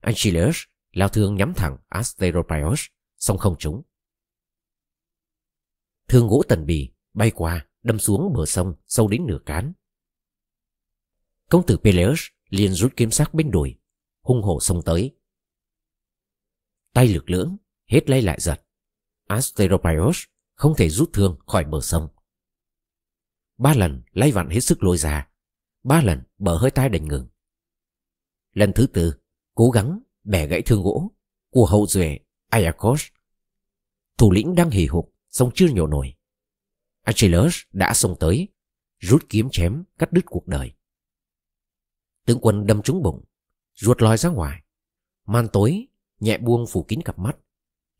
Achilles 0.00 0.56
lao 0.90 1.08
thương 1.08 1.34
nhắm 1.34 1.52
thẳng 1.56 1.76
Asteropios, 1.88 2.80
song 3.16 3.38
không 3.38 3.56
trúng. 3.58 3.82
Thương 6.08 6.28
gỗ 6.28 6.42
tần 6.48 6.66
bì 6.66 6.92
bay 7.14 7.30
qua, 7.34 7.68
đâm 7.82 7.98
xuống 7.98 8.32
bờ 8.32 8.46
sông 8.46 8.74
sâu 8.86 9.08
đến 9.08 9.26
nửa 9.26 9.38
cán. 9.46 9.72
Công 11.48 11.66
tử 11.66 11.76
Peleus 11.84 12.20
liền 12.48 12.74
rút 12.74 12.92
kiếm 12.96 13.10
sắc 13.10 13.34
bên 13.34 13.50
đùi, 13.50 13.78
hung 14.22 14.42
hổ 14.42 14.60
xông 14.60 14.82
tới. 14.84 15.16
Tay 16.92 17.08
lực 17.08 17.30
lưỡng, 17.30 17.56
hết 17.86 18.10
lay 18.10 18.22
lại 18.22 18.40
giật. 18.40 18.66
Asteropios 19.26 20.24
không 20.60 20.74
thể 20.76 20.88
rút 20.88 21.10
thương 21.12 21.38
khỏi 21.46 21.64
bờ 21.64 21.80
sông. 21.80 22.08
Ba 23.58 23.74
lần 23.74 24.02
lay 24.12 24.32
vặn 24.32 24.48
hết 24.50 24.60
sức 24.60 24.82
lôi 24.82 24.96
ra, 24.96 25.30
ba 25.82 26.02
lần 26.02 26.22
bờ 26.38 26.56
hơi 26.56 26.70
tai 26.70 26.88
đành 26.88 27.08
ngừng. 27.08 27.28
Lần 28.52 28.72
thứ 28.74 28.86
tư, 28.86 29.14
cố 29.54 29.70
gắng 29.70 30.00
bẻ 30.24 30.46
gãy 30.46 30.62
thương 30.66 30.82
gỗ 30.82 31.10
của 31.50 31.66
hậu 31.66 31.86
duệ 31.86 32.18
Ayakos. 32.48 33.02
Thủ 34.18 34.32
lĩnh 34.32 34.54
đang 34.54 34.70
hì 34.70 34.86
hục, 34.86 35.14
sông 35.30 35.50
chưa 35.54 35.68
nhổ 35.68 35.86
nổi. 35.86 36.14
Achilles 37.02 37.54
đã 37.72 37.94
xông 37.94 38.16
tới, 38.20 38.48
rút 38.98 39.24
kiếm 39.28 39.48
chém 39.52 39.84
cắt 39.98 40.12
đứt 40.12 40.24
cuộc 40.26 40.46
đời. 40.46 40.72
Tướng 42.26 42.40
quân 42.40 42.66
đâm 42.66 42.82
trúng 42.82 43.02
bụng, 43.02 43.24
ruột 43.74 44.02
lòi 44.02 44.16
ra 44.16 44.30
ngoài. 44.30 44.62
Man 45.26 45.48
tối, 45.52 45.86
nhẹ 46.18 46.38
buông 46.38 46.66
phủ 46.66 46.82
kín 46.82 47.02
cặp 47.02 47.18
mắt, 47.18 47.36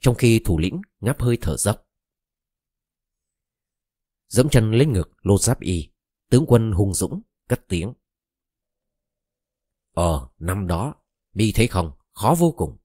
trong 0.01 0.15
khi 0.15 0.41
thủ 0.45 0.59
lĩnh 0.59 0.81
ngáp 1.01 1.23
hơi 1.23 1.39
thở 1.41 1.57
dốc. 1.57 1.90
Dẫm 4.31 4.49
chân 4.49 4.73
lấy 4.73 4.87
ngực 4.87 5.11
lô 5.23 5.39
giáp 5.39 5.61
y, 5.61 5.91
tướng 6.29 6.45
quân 6.49 6.73
hung 6.73 6.95
dũng, 6.95 7.23
cất 7.49 7.61
tiếng. 7.69 7.93
Ờ, 9.93 10.29
năm 10.39 10.67
đó, 10.67 10.95
mi 11.35 11.53
thấy 11.53 11.67
không, 11.67 11.93
khó 12.13 12.35
vô 12.39 12.55
cùng. 12.57 12.79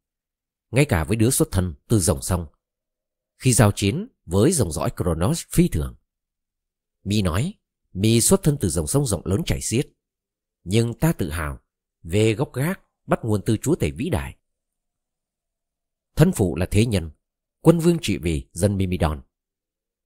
Ngay 0.72 0.86
cả 0.86 1.04
với 1.04 1.18
đứa 1.18 1.30
xuất 1.30 1.48
thân 1.52 1.76
từ 1.88 2.00
dòng 2.00 2.22
sông. 2.22 2.48
Khi 3.38 3.54
giao 3.54 3.72
chiến 3.72 4.08
với 4.26 4.52
dòng 4.52 4.72
dõi 4.72 4.90
Kronos 4.96 5.44
phi 5.52 5.68
thường. 5.68 5.96
Mi 7.04 7.22
nói, 7.22 7.54
Mi 7.94 8.22
xuất 8.22 8.44
thân 8.44 8.58
từ 8.60 8.70
dòng 8.70 8.88
sông 8.88 9.06
rộng 9.06 9.22
lớn 9.26 9.42
chảy 9.46 9.62
xiết. 9.62 9.88
Nhưng 10.64 10.94
ta 10.94 11.14
tự 11.14 11.30
hào 11.30 11.60
về 12.04 12.34
gốc 12.34 12.54
gác 12.54 12.82
bắt 13.06 13.20
nguồn 13.24 13.42
từ 13.46 13.58
chúa 13.58 13.76
tể 13.76 13.92
vĩ 13.92 14.10
đại. 14.10 14.38
Thân 16.16 16.32
phụ 16.32 16.56
là 16.56 16.66
thế 16.72 16.86
nhân, 16.86 17.12
quân 17.62 17.80
vương 17.80 17.98
trị 18.02 18.18
vì 18.18 18.48
dân 18.52 18.78
Mimidon. 18.78 19.22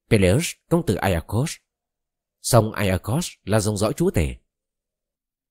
Peleus, 0.09 0.51
công 0.69 0.85
tử 0.85 0.97
Iacos. 1.01 1.51
Song 2.41 2.73
Iacos 2.73 3.29
là 3.43 3.59
dòng 3.59 3.77
dõi 3.77 3.93
chúa 3.93 4.11
tể. 4.11 4.35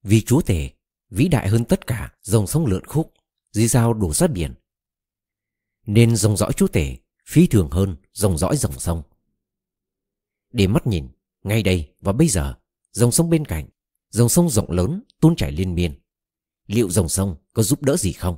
Vì 0.03 0.21
chúa 0.21 0.41
tể, 0.41 0.71
vĩ 1.11 1.29
đại 1.29 1.49
hơn 1.49 1.65
tất 1.65 1.87
cả 1.87 2.15
dòng 2.23 2.47
sông 2.47 2.67
lượn 2.67 2.85
khúc, 2.85 3.15
di 3.51 3.69
giao 3.69 3.95
đổ 3.95 4.15
sát 4.15 4.31
biển. 4.31 4.55
Nên 5.87 6.17
dòng 6.17 6.37
dõi 6.37 6.53
chúa 6.53 6.69
tể 6.69 6.97
phi 7.27 7.47
thường 7.47 7.69
hơn 7.71 7.97
dòng 8.13 8.39
dõi 8.39 8.57
dòng 8.57 8.79
sông. 8.79 9.03
Để 10.53 10.67
mắt 10.67 10.87
nhìn, 10.87 11.09
ngay 11.43 11.63
đây 11.63 11.95
và 12.01 12.13
bây 12.13 12.29
giờ, 12.29 12.55
dòng 12.91 13.13
sông 13.13 13.31
bên 13.31 13.45
cạnh, 13.45 13.69
dòng 14.11 14.29
sông 14.29 14.51
rộng 14.51 14.71
lớn 14.71 15.03
tuôn 15.21 15.37
chảy 15.37 15.53
liên 15.53 15.75
miên. 15.75 16.01
Liệu 16.67 16.91
dòng 16.91 17.09
sông 17.09 17.37
có 17.53 17.63
giúp 17.63 17.83
đỡ 17.83 17.97
gì 17.97 18.13
không? 18.13 18.37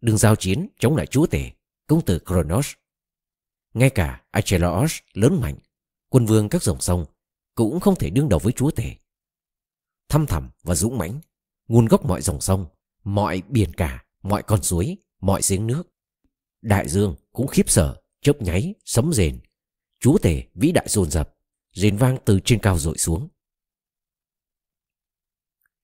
Đừng 0.00 0.18
giao 0.18 0.36
chiến 0.36 0.68
chống 0.78 0.96
lại 0.96 1.06
chúa 1.06 1.26
tể, 1.26 1.50
công 1.86 2.04
tử 2.04 2.18
Kronos. 2.18 2.72
Ngay 3.74 3.90
cả 3.90 4.24
Achelaos 4.30 4.98
lớn 5.12 5.40
mạnh, 5.40 5.58
quân 6.08 6.26
vương 6.26 6.48
các 6.48 6.62
dòng 6.62 6.80
sông 6.80 7.06
cũng 7.54 7.80
không 7.80 7.96
thể 7.96 8.10
đương 8.10 8.28
đầu 8.28 8.38
với 8.38 8.52
chúa 8.52 8.70
tể. 8.70 8.96
Thăm 10.08 10.26
thẳm 10.26 10.50
và 10.62 10.74
dũng 10.74 10.98
mãnh, 10.98 11.20
nguồn 11.68 11.86
gốc 11.86 12.04
mọi 12.04 12.22
dòng 12.22 12.40
sông, 12.40 12.66
mọi 13.04 13.42
biển 13.48 13.72
cả, 13.72 14.04
mọi 14.22 14.42
con 14.42 14.62
suối, 14.62 14.96
mọi 15.20 15.40
giếng 15.48 15.66
nước. 15.66 15.82
Đại 16.62 16.88
dương 16.88 17.16
cũng 17.32 17.46
khiếp 17.46 17.70
sợ, 17.70 18.02
chớp 18.20 18.42
nháy, 18.42 18.74
sấm 18.84 19.12
rền. 19.12 19.40
Chúa 20.00 20.18
tể 20.18 20.42
vĩ 20.54 20.72
đại 20.72 20.86
dồn 20.88 21.10
dập, 21.10 21.36
rền 21.72 21.96
vang 21.96 22.18
từ 22.24 22.40
trên 22.44 22.58
cao 22.62 22.78
dội 22.78 22.98
xuống. 22.98 23.28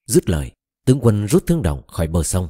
Dứt 0.07 0.31
lời, 0.31 0.53
tướng 0.85 1.01
quân 1.03 1.27
rút 1.27 1.47
thương 1.47 1.63
đồng 1.63 1.87
khỏi 1.87 2.09
bờ 2.09 2.23
sông. 2.23 2.49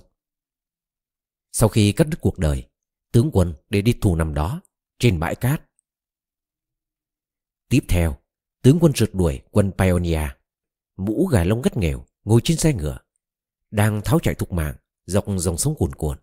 Sau 1.52 1.68
khi 1.68 1.92
cắt 1.92 2.06
đứt 2.10 2.18
cuộc 2.20 2.38
đời, 2.38 2.68
tướng 3.12 3.30
quân 3.32 3.54
để 3.70 3.82
đi 3.82 3.92
thù 3.92 4.16
năm 4.16 4.34
đó, 4.34 4.60
trên 4.98 5.20
bãi 5.20 5.34
cát. 5.34 5.62
Tiếp 7.68 7.84
theo, 7.88 8.18
tướng 8.62 8.78
quân 8.80 8.92
rượt 8.96 9.10
đuổi 9.12 9.42
quân 9.50 9.72
Pioneer, 9.78 10.30
mũ 10.96 11.26
gà 11.26 11.44
lông 11.44 11.62
gắt 11.62 11.76
nghèo, 11.76 12.06
ngồi 12.24 12.40
trên 12.44 12.56
xe 12.56 12.72
ngựa, 12.72 12.98
đang 13.70 14.00
tháo 14.04 14.18
chạy 14.22 14.34
thục 14.34 14.52
mạng 14.52 14.74
dọc 15.06 15.24
dòng 15.36 15.58
sông 15.58 15.74
cuồn 15.78 15.94
cuộn. 15.94 16.18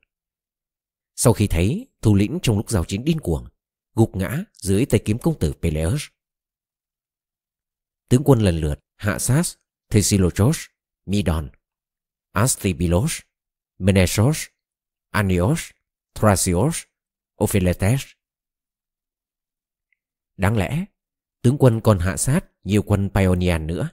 Sau 1.15 1.34
khi 1.34 1.48
thấy 1.48 1.88
thủ 2.01 2.15
lĩnh 2.15 2.39
trong 2.41 2.58
lúc 2.58 2.70
giao 2.70 2.86
chiến 2.86 3.05
điên 3.05 3.20
cuồng, 3.20 3.48
gục 3.94 4.15
ngã 4.15 4.44
dưới 4.53 4.86
tay 4.86 5.01
kiếm 5.05 5.17
công 5.17 5.39
tử 5.39 5.53
Peleus. 5.62 6.03
Tướng 8.10 8.24
quân 8.25 8.39
lần 8.39 8.58
lượt 8.58 8.79
hạ 8.96 9.20
sát 9.20 9.44
Thesilochos, 9.89 10.65
Midon, 11.05 11.50
Astibilos, 12.32 13.20
Menesos, 13.79 14.46
Anios, 15.10 15.70
Thrasios, 16.13 16.84
Ophiletes. 17.44 18.05
Đáng 20.38 20.58
lẽ, 20.58 20.86
tướng 21.42 21.58
quân 21.58 21.82
còn 21.82 22.00
hạ 22.00 22.18
sát 22.18 22.46
nhiều 22.63 22.82
quân 22.82 23.10
Paeonian 23.13 23.68
nữa. 23.68 23.89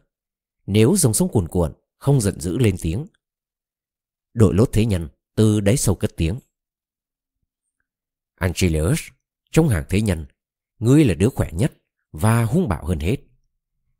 Nếu 0.66 0.94
dòng 0.96 1.14
sông 1.14 1.28
cuồn 1.28 1.48
cuộn 1.48 1.72
không 1.98 2.20
giận 2.20 2.40
dữ 2.40 2.58
lên 2.58 2.76
tiếng. 2.82 3.06
Đội 4.34 4.54
lốt 4.54 4.68
thế 4.72 4.86
nhân 4.86 5.08
từ 5.34 5.60
đáy 5.60 5.76
sâu 5.76 5.94
cất 5.94 6.16
tiếng. 6.16 6.38
Angelus, 8.34 9.00
trong 9.50 9.68
hàng 9.68 9.84
thế 9.88 10.00
nhân, 10.00 10.26
ngươi 10.78 11.04
là 11.04 11.14
đứa 11.14 11.28
khỏe 11.28 11.50
nhất 11.52 11.72
và 12.12 12.44
hung 12.44 12.68
bạo 12.68 12.84
hơn 12.84 12.98
hết. 12.98 13.16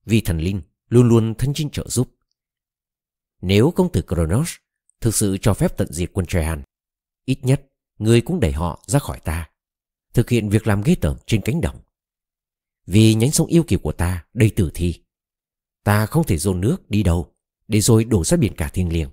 Vì 0.05 0.21
thần 0.21 0.39
linh 0.39 0.63
luôn 0.89 1.09
luôn 1.09 1.35
thân 1.35 1.53
chinh 1.55 1.71
trợ 1.71 1.89
giúp. 1.89 2.17
Nếu 3.41 3.71
công 3.71 3.93
tử 3.93 4.03
Kronos 4.03 4.55
thực 5.01 5.15
sự 5.15 5.39
cho 5.43 5.55
phép 5.55 5.77
tận 5.77 5.93
diệt 5.93 6.11
quân 6.13 6.27
Trehan, 6.27 6.63
ít 7.25 7.39
nhất 7.43 7.69
ngươi 7.99 8.21
cũng 8.21 8.41
đẩy 8.41 8.53
họ 8.53 8.85
ra 8.87 8.99
khỏi 8.99 9.21
ta, 9.21 9.51
thực 10.13 10.31
hiện 10.31 10.49
việc 10.49 10.67
làm 10.67 10.83
ghê 10.83 10.95
tởm 11.01 11.17
trên 11.27 11.41
cánh 11.41 11.61
đồng. 11.61 11.81
Vì 12.87 13.15
nhánh 13.15 13.33
sông 13.33 13.47
yêu 13.47 13.63
kiều 13.63 13.79
của 13.79 13.93
ta 13.93 14.27
đầy 14.33 14.51
tử 14.57 14.71
thi, 14.75 15.05
ta 15.85 16.07
không 16.07 16.27
thể 16.27 16.39
dồn 16.39 16.61
nước 16.61 16.91
đi 16.91 17.03
đâu 17.03 17.35
để 17.69 17.81
rồi 17.81 18.05
đổ 18.05 18.25
ra 18.25 18.37
biển 18.37 18.55
cả 18.57 18.71
thiên 18.73 18.93
liêng. 18.93 19.11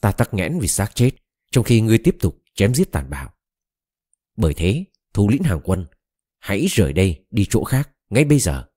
Ta 0.00 0.12
tắc 0.12 0.34
nghẽn 0.34 0.58
vì 0.58 0.68
xác 0.68 0.94
chết 0.94 1.10
trong 1.50 1.64
khi 1.64 1.80
ngươi 1.80 1.98
tiếp 1.98 2.16
tục 2.20 2.42
chém 2.54 2.74
giết 2.74 2.92
tàn 2.92 3.10
bạo. 3.10 3.34
Bởi 4.36 4.54
thế, 4.54 4.84
thủ 5.12 5.28
lĩnh 5.28 5.42
hàng 5.42 5.60
quân, 5.64 5.86
hãy 6.38 6.66
rời 6.70 6.92
đây 6.92 7.26
đi 7.30 7.46
chỗ 7.50 7.64
khác 7.64 7.90
ngay 8.10 8.24
bây 8.24 8.38
giờ. 8.38 8.68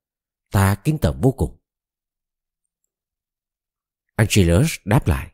Ta 0.52 0.76
kinh 0.76 0.98
tởm 0.98 1.22
vô 1.22 1.32
cùng. 1.32 1.58
Angelus 4.16 4.72
đáp 4.86 5.08
lại. 5.08 5.32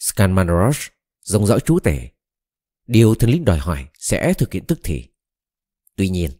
Scanmanoros 0.00 0.86
dòng 1.20 1.46
dõi 1.46 1.60
chú 1.64 1.78
tể. 1.78 2.10
Điều 2.86 3.14
thần 3.14 3.30
linh 3.30 3.44
đòi 3.44 3.58
hỏi 3.58 3.88
sẽ 3.98 4.34
thực 4.38 4.52
hiện 4.52 4.64
tức 4.68 4.80
thì. 4.84 5.08
Tuy 5.96 6.08
nhiên, 6.08 6.30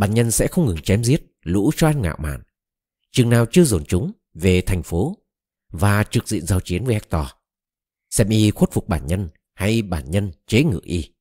bản 0.00 0.14
nhân 0.14 0.30
sẽ 0.30 0.48
không 0.48 0.66
ngừng 0.66 0.82
chém 0.82 1.04
giết 1.04 1.22
lũ 1.42 1.70
cho 1.76 1.86
ăn 1.86 2.02
ngạo 2.02 2.16
mạn. 2.20 2.42
Chừng 3.10 3.30
nào 3.30 3.46
chưa 3.50 3.64
dồn 3.64 3.84
chúng 3.84 4.12
về 4.34 4.62
thành 4.66 4.82
phố 4.82 5.18
và 5.68 6.04
trực 6.04 6.28
diện 6.28 6.46
giao 6.46 6.60
chiến 6.60 6.84
với 6.84 6.94
Hector. 6.94 7.26
Xem 8.10 8.28
y 8.28 8.50
khuất 8.50 8.72
phục 8.72 8.88
bản 8.88 9.06
nhân 9.06 9.28
hay 9.52 9.82
bản 9.82 10.10
nhân 10.10 10.32
chế 10.46 10.64
ngự 10.64 10.80
y. 10.82 11.14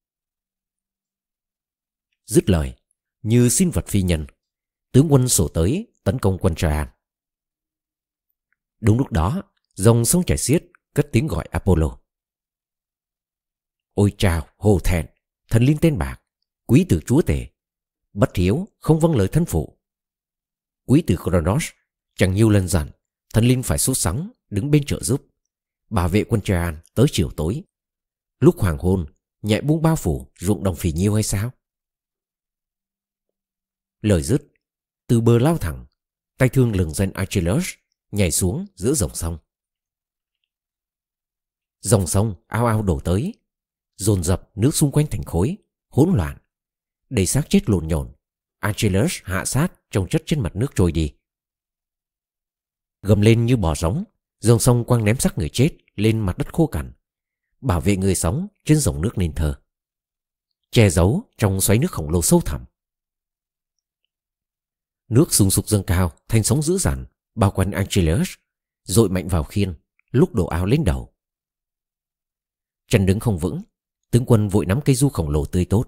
Dứt 2.26 2.50
lời, 2.50 2.76
như 3.22 3.50
sinh 3.50 3.72
vật 3.72 3.88
phi 3.88 4.02
nhân, 4.02 4.26
tướng 4.92 5.08
quân 5.10 5.28
sổ 5.28 5.48
tới 5.48 5.88
tấn 6.04 6.20
công 6.20 6.38
quân 6.38 6.56
Traian. 6.56 6.88
Đúng 8.80 8.98
lúc 8.98 9.12
đó, 9.12 9.44
dòng 9.74 10.06
sông 10.06 10.24
chảy 10.26 10.38
xiết 10.38 10.64
cất 10.94 11.10
tiếng 11.12 11.28
gọi 11.28 11.46
Apollo. 11.52 12.00
Ôi 13.94 14.14
chào, 14.18 14.48
hồ 14.58 14.80
thẹn, 14.84 15.06
thần 15.50 15.64
linh 15.64 15.78
tên 15.82 15.98
bạc, 15.98 16.22
quý 16.66 16.86
tử 16.90 17.02
chúa 17.06 17.22
tể, 17.22 17.48
bất 18.14 18.36
hiếu, 18.36 18.68
không 18.80 19.00
vâng 19.00 19.16
lời 19.16 19.28
thân 19.28 19.46
phụ. 19.46 19.78
Quý 20.86 21.04
tử 21.08 21.16
Kronos 21.24 21.64
chẳng 22.16 22.34
nhiều 22.34 22.50
lần 22.50 22.68
dặn, 22.68 22.90
thần 23.34 23.46
linh 23.46 23.64
phải 23.64 23.78
sốt 23.78 23.98
sắng, 23.98 24.32
đứng 24.50 24.72
bên 24.72 24.86
trợ 24.86 25.04
giúp, 25.04 25.28
bảo 25.90 26.10
vệ 26.10 26.24
quân 26.24 26.42
Traian 26.42 26.78
tới 26.94 27.06
chiều 27.12 27.32
tối. 27.38 27.64
Lúc 28.40 28.60
hoàng 28.60 28.78
hôn, 28.78 29.06
nhẹ 29.42 29.62
buông 29.62 29.82
bao 29.82 29.96
phủ 29.96 30.28
ruộng 30.40 30.64
đồng 30.64 30.76
phì 30.76 30.92
nhiêu 30.92 31.14
hay 31.14 31.24
sao? 31.24 31.52
Lời 34.02 34.24
dứt, 34.24 34.44
từ 35.08 35.22
bờ 35.22 35.40
lao 35.40 35.58
thẳng, 35.58 35.86
tay 36.38 36.50
thương 36.50 36.76
lừng 36.76 36.94
danh 36.94 37.12
Achilles 37.14 37.66
nhảy 38.12 38.32
xuống 38.32 38.66
giữa 38.76 38.94
dòng 38.94 39.16
sông. 39.16 39.38
Dòng 41.82 42.08
sông 42.08 42.36
ao 42.48 42.66
ao 42.66 42.82
đổ 42.82 43.00
tới, 43.00 43.34
dồn 43.96 44.24
dập 44.24 44.50
nước 44.56 44.76
xung 44.76 44.92
quanh 44.92 45.08
thành 45.12 45.24
khối, 45.24 45.58
hỗn 45.90 46.10
loạn. 46.16 46.38
Đầy 47.10 47.26
xác 47.26 47.50
chết 47.50 47.70
lộn 47.70 47.88
nhộn 47.88 48.14
Achilles 48.60 49.14
hạ 49.24 49.46
sát 49.46 49.74
trông 49.92 50.10
chất 50.10 50.24
trên 50.26 50.40
mặt 50.40 50.56
nước 50.56 50.68
trôi 50.76 50.92
đi. 50.92 51.14
Gầm 53.02 53.22
lên 53.22 53.46
như 53.46 53.58
bò 53.58 53.76
giống, 53.76 54.04
dòng 54.40 54.60
sông 54.60 54.84
quăng 54.84 55.06
ném 55.06 55.18
xác 55.20 55.38
người 55.38 55.50
chết 55.50 55.70
lên 55.96 56.20
mặt 56.20 56.38
đất 56.38 56.54
khô 56.54 56.68
cằn, 56.68 56.94
bảo 57.62 57.82
vệ 57.82 57.98
người 57.98 58.16
sống 58.16 58.48
trên 58.66 58.78
dòng 58.78 59.02
nước 59.02 59.18
nên 59.18 59.34
thơ. 59.36 59.60
Che 60.72 60.90
giấu 60.90 61.24
trong 61.38 61.62
xoáy 61.62 61.80
nước 61.80 61.92
khổng 61.92 62.10
lồ 62.10 62.22
sâu 62.22 62.42
thẳm. 62.46 62.66
Nước 65.08 65.34
sùng 65.34 65.52
sục 65.52 65.68
dâng 65.70 65.84
cao, 65.84 66.12
thành 66.28 66.44
sóng 66.44 66.62
dữ 66.62 66.78
dằn, 66.78 67.06
bao 67.36 67.52
quanh 67.52 67.72
Achilles, 67.72 68.30
dội 68.84 69.10
mạnh 69.10 69.28
vào 69.28 69.44
khiên, 69.44 69.74
lúc 70.12 70.36
đổ 70.36 70.46
áo 70.48 70.66
lên 70.66 70.84
đầu. 70.84 71.14
Chân 72.88 73.06
đứng 73.06 73.20
không 73.20 73.38
vững, 73.38 73.62
tướng 74.12 74.26
quân 74.26 74.48
vội 74.48 74.66
nắm 74.66 74.80
cây 74.86 74.96
du 74.96 75.10
khổng 75.10 75.30
lồ 75.30 75.46
tươi 75.46 75.66
tốt. 75.66 75.86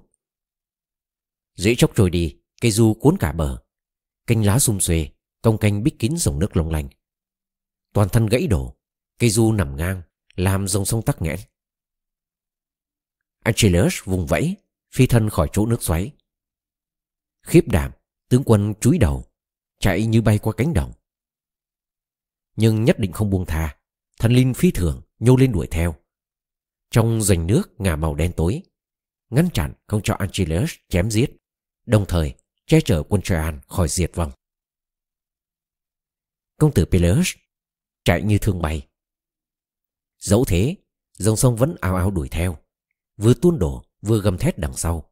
Dễ 1.61 1.75
chốc 1.75 1.91
trôi 1.95 2.09
đi, 2.09 2.37
cây 2.61 2.71
du 2.71 2.93
cuốn 2.93 3.17
cả 3.19 3.31
bờ. 3.31 3.63
Canh 4.27 4.45
lá 4.45 4.59
xung 4.59 4.79
xuê, 4.79 5.09
cong 5.41 5.57
canh 5.57 5.83
bích 5.83 5.99
kín 5.99 6.13
dòng 6.17 6.39
nước 6.39 6.57
long 6.57 6.69
lanh. 6.69 6.89
Toàn 7.93 8.09
thân 8.09 8.25
gãy 8.25 8.47
đổ, 8.47 8.75
cây 9.19 9.29
du 9.29 9.51
nằm 9.51 9.75
ngang, 9.75 10.01
làm 10.35 10.67
dòng 10.67 10.85
sông 10.85 11.01
tắc 11.01 11.21
nghẽn. 11.21 11.39
Angelus 13.39 14.03
vùng 14.03 14.25
vẫy, 14.25 14.55
phi 14.93 15.07
thân 15.07 15.29
khỏi 15.29 15.49
chỗ 15.53 15.65
nước 15.65 15.83
xoáy. 15.83 16.11
Khiếp 17.41 17.67
đảm, 17.67 17.91
tướng 18.29 18.43
quân 18.45 18.73
chúi 18.81 18.97
đầu, 18.97 19.25
chạy 19.79 20.05
như 20.05 20.21
bay 20.21 20.37
qua 20.37 20.53
cánh 20.57 20.73
đồng. 20.73 20.91
Nhưng 22.55 22.83
nhất 22.83 22.99
định 22.99 23.11
không 23.11 23.29
buông 23.29 23.45
tha, 23.45 23.77
thần 24.19 24.31
linh 24.31 24.53
phi 24.53 24.71
thường 24.71 25.01
nhô 25.19 25.35
lên 25.35 25.51
đuổi 25.51 25.67
theo. 25.71 25.95
Trong 26.91 27.21
rành 27.21 27.47
nước 27.47 27.81
ngả 27.81 27.95
màu 27.95 28.15
đen 28.15 28.33
tối, 28.37 28.61
ngăn 29.29 29.49
chặn 29.53 29.73
không 29.87 30.01
cho 30.03 30.13
Angelus 30.13 30.73
chém 30.89 31.11
giết, 31.11 31.40
đồng 31.85 32.05
thời 32.07 32.33
che 32.65 32.79
chở 32.85 33.03
quân 33.09 33.21
Troyan 33.21 33.59
khỏi 33.67 33.87
diệt 33.87 34.11
vong. 34.15 34.31
Công 36.57 36.73
tử 36.73 36.85
Peleus 36.85 37.29
chạy 38.03 38.21
như 38.23 38.37
thương 38.41 38.61
bay. 38.61 38.87
Dẫu 40.17 40.45
thế, 40.47 40.75
dòng 41.17 41.37
sông 41.37 41.55
vẫn 41.55 41.75
ào 41.81 41.95
ào 41.95 42.11
đuổi 42.11 42.29
theo, 42.29 42.57
vừa 43.17 43.33
tuôn 43.41 43.59
đổ 43.59 43.83
vừa 44.01 44.21
gầm 44.21 44.37
thét 44.37 44.57
đằng 44.57 44.77
sau. 44.77 45.11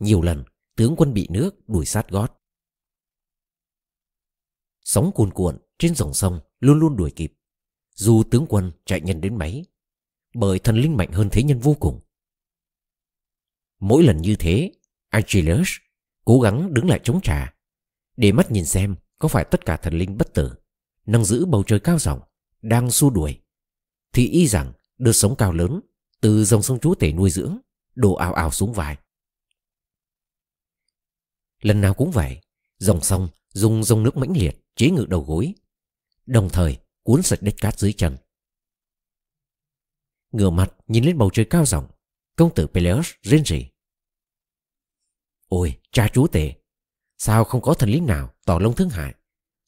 Nhiều 0.00 0.22
lần, 0.22 0.44
tướng 0.76 0.94
quân 0.96 1.14
bị 1.14 1.26
nước 1.30 1.68
đuổi 1.68 1.86
sát 1.86 2.08
gót. 2.08 2.40
Sóng 4.84 5.12
cuồn 5.14 5.32
cuộn 5.32 5.58
trên 5.78 5.94
dòng 5.94 6.14
sông 6.14 6.40
luôn 6.60 6.78
luôn 6.78 6.96
đuổi 6.96 7.12
kịp, 7.16 7.32
dù 7.94 8.22
tướng 8.30 8.46
quân 8.48 8.72
chạy 8.84 9.00
nhanh 9.00 9.20
đến 9.20 9.38
mấy, 9.38 9.66
bởi 10.34 10.58
thần 10.58 10.76
linh 10.76 10.96
mạnh 10.96 11.12
hơn 11.12 11.28
thế 11.32 11.42
nhân 11.42 11.58
vô 11.58 11.76
cùng. 11.80 12.00
Mỗi 13.80 14.02
lần 14.02 14.22
như 14.22 14.36
thế, 14.38 14.72
Achilles 15.12 15.68
cố 16.24 16.40
gắng 16.40 16.74
đứng 16.74 16.88
lại 16.88 17.00
chống 17.04 17.20
trả, 17.22 17.54
để 18.16 18.32
mắt 18.32 18.50
nhìn 18.50 18.64
xem 18.64 18.96
có 19.18 19.28
phải 19.28 19.44
tất 19.44 19.64
cả 19.64 19.76
thần 19.76 19.94
linh 19.94 20.18
bất 20.18 20.34
tử, 20.34 20.54
nâng 21.06 21.24
giữ 21.24 21.44
bầu 21.44 21.62
trời 21.66 21.80
cao 21.80 21.98
rộng, 21.98 22.20
đang 22.62 22.90
xua 22.90 23.10
đuổi, 23.10 23.40
thì 24.12 24.28
y 24.28 24.48
rằng 24.48 24.72
đợt 24.98 25.12
sống 25.12 25.36
cao 25.36 25.52
lớn 25.52 25.80
từ 26.20 26.44
dòng 26.44 26.62
sông 26.62 26.80
chúa 26.80 26.94
tể 26.94 27.12
nuôi 27.12 27.30
dưỡng 27.30 27.58
đổ 27.94 28.14
ào 28.14 28.34
ào 28.34 28.50
xuống 28.50 28.72
vai. 28.72 28.96
Lần 31.60 31.80
nào 31.80 31.94
cũng 31.94 32.10
vậy, 32.10 32.40
dòng 32.78 33.00
sông 33.00 33.28
dùng 33.52 33.84
dòng 33.84 34.02
nước 34.02 34.16
mãnh 34.16 34.32
liệt 34.36 34.64
chế 34.76 34.90
ngự 34.90 35.06
đầu 35.08 35.24
gối, 35.24 35.54
đồng 36.26 36.48
thời 36.52 36.78
cuốn 37.02 37.22
sạch 37.22 37.42
đất 37.42 37.54
cát 37.60 37.78
dưới 37.78 37.92
chân. 37.92 38.16
Ngửa 40.30 40.50
mặt 40.50 40.74
nhìn 40.86 41.04
lên 41.04 41.18
bầu 41.18 41.30
trời 41.32 41.44
cao 41.50 41.66
rộng, 41.66 41.86
công 42.36 42.54
tử 42.54 42.66
Peleus 42.66 43.10
rên 43.22 43.44
rỉ. 43.44 43.71
Ôi, 45.52 45.80
cha 45.90 46.08
chúa 46.12 46.26
tể, 46.26 46.54
sao 47.18 47.44
không 47.44 47.62
có 47.62 47.74
thần 47.74 47.90
linh 47.90 48.06
nào 48.06 48.34
tỏ 48.44 48.58
lông 48.58 48.74
thương 48.74 48.88
hại, 48.88 49.14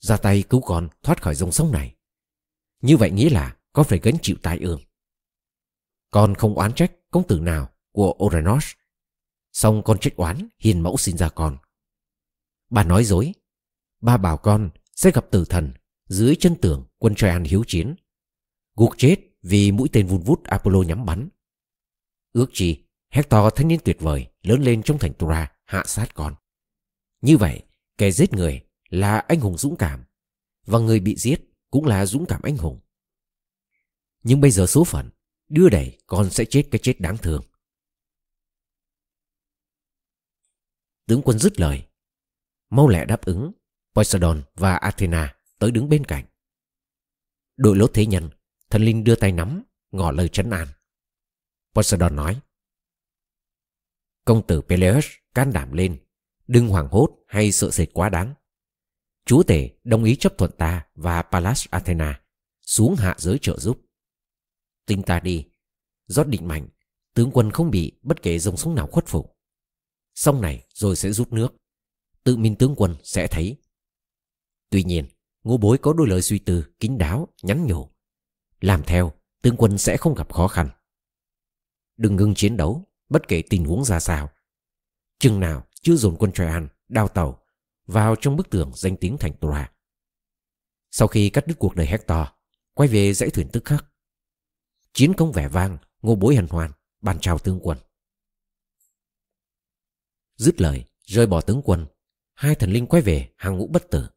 ra 0.00 0.16
tay 0.16 0.44
cứu 0.50 0.60
con 0.60 0.88
thoát 1.02 1.22
khỏi 1.22 1.34
dòng 1.34 1.52
sông 1.52 1.72
này? 1.72 1.94
Như 2.80 2.96
vậy 2.96 3.10
nghĩa 3.10 3.30
là 3.30 3.56
có 3.72 3.82
phải 3.82 3.98
gánh 4.02 4.14
chịu 4.22 4.36
tai 4.42 4.58
ương. 4.58 4.80
Con 6.10 6.34
không 6.34 6.54
oán 6.54 6.74
trách 6.74 6.92
công 7.10 7.26
tử 7.26 7.40
nào 7.40 7.68
của 7.92 8.14
Oranos, 8.24 8.66
xong 9.52 9.82
con 9.82 9.98
trách 9.98 10.16
oán 10.16 10.48
hiền 10.58 10.80
mẫu 10.80 10.96
sinh 10.96 11.16
ra 11.16 11.28
con. 11.28 11.56
Bà 12.70 12.84
nói 12.84 13.04
dối, 13.04 13.32
ba 14.00 14.16
bảo 14.16 14.36
con 14.36 14.70
sẽ 14.92 15.10
gặp 15.10 15.26
tử 15.30 15.44
thần 15.48 15.72
dưới 16.08 16.36
chân 16.40 16.56
tường 16.62 16.86
quân 16.98 17.14
Troyan 17.14 17.44
hiếu 17.44 17.64
chiến. 17.66 17.94
Gục 18.76 18.90
chết 18.96 19.16
vì 19.42 19.72
mũi 19.72 19.88
tên 19.92 20.06
vun 20.06 20.20
vút 20.20 20.44
Apollo 20.44 20.82
nhắm 20.82 21.06
bắn. 21.06 21.28
Ước 22.32 22.50
chi, 22.52 22.84
Hector 23.10 23.52
thanh 23.56 23.68
niên 23.68 23.80
tuyệt 23.84 23.96
vời 24.00 24.26
lớn 24.42 24.62
lên 24.62 24.82
trong 24.82 24.98
thành 24.98 25.14
Tura 25.14 25.53
hạ 25.64 25.82
sát 25.86 26.14
con. 26.14 26.34
Như 27.20 27.36
vậy, 27.36 27.62
kẻ 27.98 28.10
giết 28.10 28.32
người 28.32 28.66
là 28.88 29.18
anh 29.18 29.40
hùng 29.40 29.58
dũng 29.58 29.76
cảm, 29.76 30.04
và 30.66 30.78
người 30.78 31.00
bị 31.00 31.16
giết 31.16 31.40
cũng 31.70 31.84
là 31.84 32.06
dũng 32.06 32.26
cảm 32.28 32.42
anh 32.42 32.56
hùng. 32.56 32.80
Nhưng 34.22 34.40
bây 34.40 34.50
giờ 34.50 34.66
số 34.66 34.84
phận, 34.84 35.10
đưa 35.48 35.68
đẩy 35.68 35.98
con 36.06 36.30
sẽ 36.30 36.44
chết 36.44 36.68
cái 36.70 36.78
chết 36.82 37.00
đáng 37.00 37.16
thương. 37.16 37.42
Tướng 41.06 41.22
quân 41.22 41.38
dứt 41.38 41.60
lời, 41.60 41.86
mau 42.70 42.88
lẹ 42.88 43.04
đáp 43.04 43.24
ứng, 43.24 43.52
Poseidon 43.94 44.42
và 44.54 44.76
Athena 44.76 45.36
tới 45.58 45.70
đứng 45.70 45.88
bên 45.88 46.04
cạnh. 46.04 46.24
Đội 47.56 47.76
lốt 47.76 47.90
thế 47.94 48.06
nhân, 48.06 48.30
thần 48.70 48.82
linh 48.82 49.04
đưa 49.04 49.16
tay 49.16 49.32
nắm, 49.32 49.62
ngỏ 49.90 50.10
lời 50.10 50.28
trấn 50.28 50.50
an. 50.50 50.68
Poseidon 51.74 52.16
nói, 52.16 52.40
Công 54.24 54.46
tử 54.46 54.62
Peleus 54.68 55.06
can 55.34 55.52
đảm 55.52 55.72
lên, 55.72 56.04
đừng 56.46 56.68
hoảng 56.68 56.88
hốt 56.90 57.08
hay 57.26 57.52
sợ 57.52 57.70
sệt 57.70 57.88
quá 57.92 58.08
đáng. 58.08 58.34
Chúa 59.26 59.42
tể 59.42 59.70
đồng 59.84 60.04
ý 60.04 60.16
chấp 60.16 60.38
thuận 60.38 60.50
ta 60.58 60.86
và 60.94 61.22
Pallas 61.22 61.66
Athena 61.70 62.20
xuống 62.62 62.94
hạ 62.98 63.14
giới 63.18 63.38
trợ 63.38 63.58
giúp. 63.58 63.80
Tin 64.86 65.02
ta 65.02 65.20
đi, 65.20 65.46
rót 66.06 66.24
định 66.28 66.48
mạnh, 66.48 66.68
tướng 67.14 67.30
quân 67.30 67.50
không 67.50 67.70
bị 67.70 67.92
bất 68.02 68.22
kể 68.22 68.38
dòng 68.38 68.56
sông 68.56 68.74
nào 68.74 68.86
khuất 68.86 69.06
phục. 69.06 69.36
Xong 70.14 70.40
này 70.40 70.66
rồi 70.74 70.96
sẽ 70.96 71.12
rút 71.12 71.32
nước, 71.32 71.48
tự 72.24 72.36
mình 72.36 72.56
tướng 72.56 72.74
quân 72.76 72.96
sẽ 73.02 73.26
thấy. 73.26 73.56
Tuy 74.70 74.84
nhiên, 74.84 75.06
ngô 75.42 75.56
bối 75.56 75.78
có 75.78 75.92
đôi 75.92 76.08
lời 76.08 76.22
suy 76.22 76.38
tư, 76.38 76.64
kín 76.80 76.98
đáo, 76.98 77.28
nhắn 77.42 77.66
nhủ. 77.66 77.88
Làm 78.60 78.82
theo, 78.82 79.12
tướng 79.42 79.56
quân 79.56 79.78
sẽ 79.78 79.96
không 79.96 80.14
gặp 80.14 80.32
khó 80.32 80.48
khăn. 80.48 80.70
Đừng 81.96 82.16
ngưng 82.16 82.34
chiến 82.34 82.56
đấu, 82.56 82.88
bất 83.08 83.28
kể 83.28 83.42
tình 83.50 83.64
huống 83.64 83.84
ra 83.84 84.00
sao. 84.00 84.30
Chừng 85.24 85.40
nào 85.40 85.66
chưa 85.82 85.96
dồn 85.96 86.16
quân 86.18 86.32
Troyan, 86.32 86.68
đào 86.88 87.08
tàu, 87.08 87.42
vào 87.86 88.16
trong 88.20 88.36
bức 88.36 88.50
tường 88.50 88.72
danh 88.74 88.96
tiếng 88.96 89.16
thành 89.20 89.32
Troa. 89.40 89.72
Sau 90.90 91.08
khi 91.08 91.30
cắt 91.30 91.46
đứt 91.46 91.54
cuộc 91.58 91.74
đời 91.74 91.86
Hector, 91.86 92.26
quay 92.74 92.88
về 92.88 93.12
dãy 93.12 93.30
thuyền 93.30 93.48
tức 93.52 93.64
khắc. 93.64 93.84
Chiến 94.92 95.12
công 95.14 95.32
vẻ 95.32 95.48
vang, 95.48 95.78
ngô 96.02 96.14
bối 96.14 96.36
hân 96.36 96.46
hoan, 96.46 96.72
bàn 97.00 97.18
chào 97.20 97.38
tướng 97.38 97.60
quân. 97.62 97.78
Dứt 100.36 100.60
lời, 100.60 100.84
rơi 101.04 101.26
bỏ 101.26 101.40
tướng 101.40 101.62
quân, 101.64 101.86
hai 102.34 102.54
thần 102.54 102.72
linh 102.72 102.86
quay 102.86 103.02
về 103.02 103.32
hàng 103.36 103.58
ngũ 103.58 103.66
bất 103.66 103.90
tử. 103.90 104.08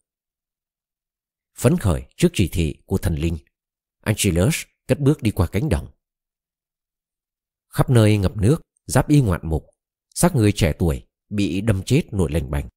Phấn 1.56 1.78
khởi 1.78 2.06
trước 2.16 2.30
chỉ 2.34 2.50
thị 2.52 2.76
của 2.86 2.98
thần 2.98 3.16
linh, 3.16 3.38
Angelus 4.02 4.56
cất 4.88 5.00
bước 5.00 5.22
đi 5.22 5.32
qua 5.32 5.48
cánh 5.48 5.70
đồng. 5.70 5.88
Khắp 7.70 7.90
nơi 7.90 8.18
ngập 8.18 8.38
nước, 8.38 8.62
giáp 8.86 9.08
y 9.08 9.22
ngoạn 9.22 9.42
mục, 9.44 9.70
xác 10.18 10.36
người 10.36 10.52
trẻ 10.52 10.74
tuổi 10.80 11.08
bị 11.30 11.62
đâm 11.62 11.84
chết 11.84 12.04
nổi 12.12 12.32
lành 12.32 12.52
bành. 12.52 12.70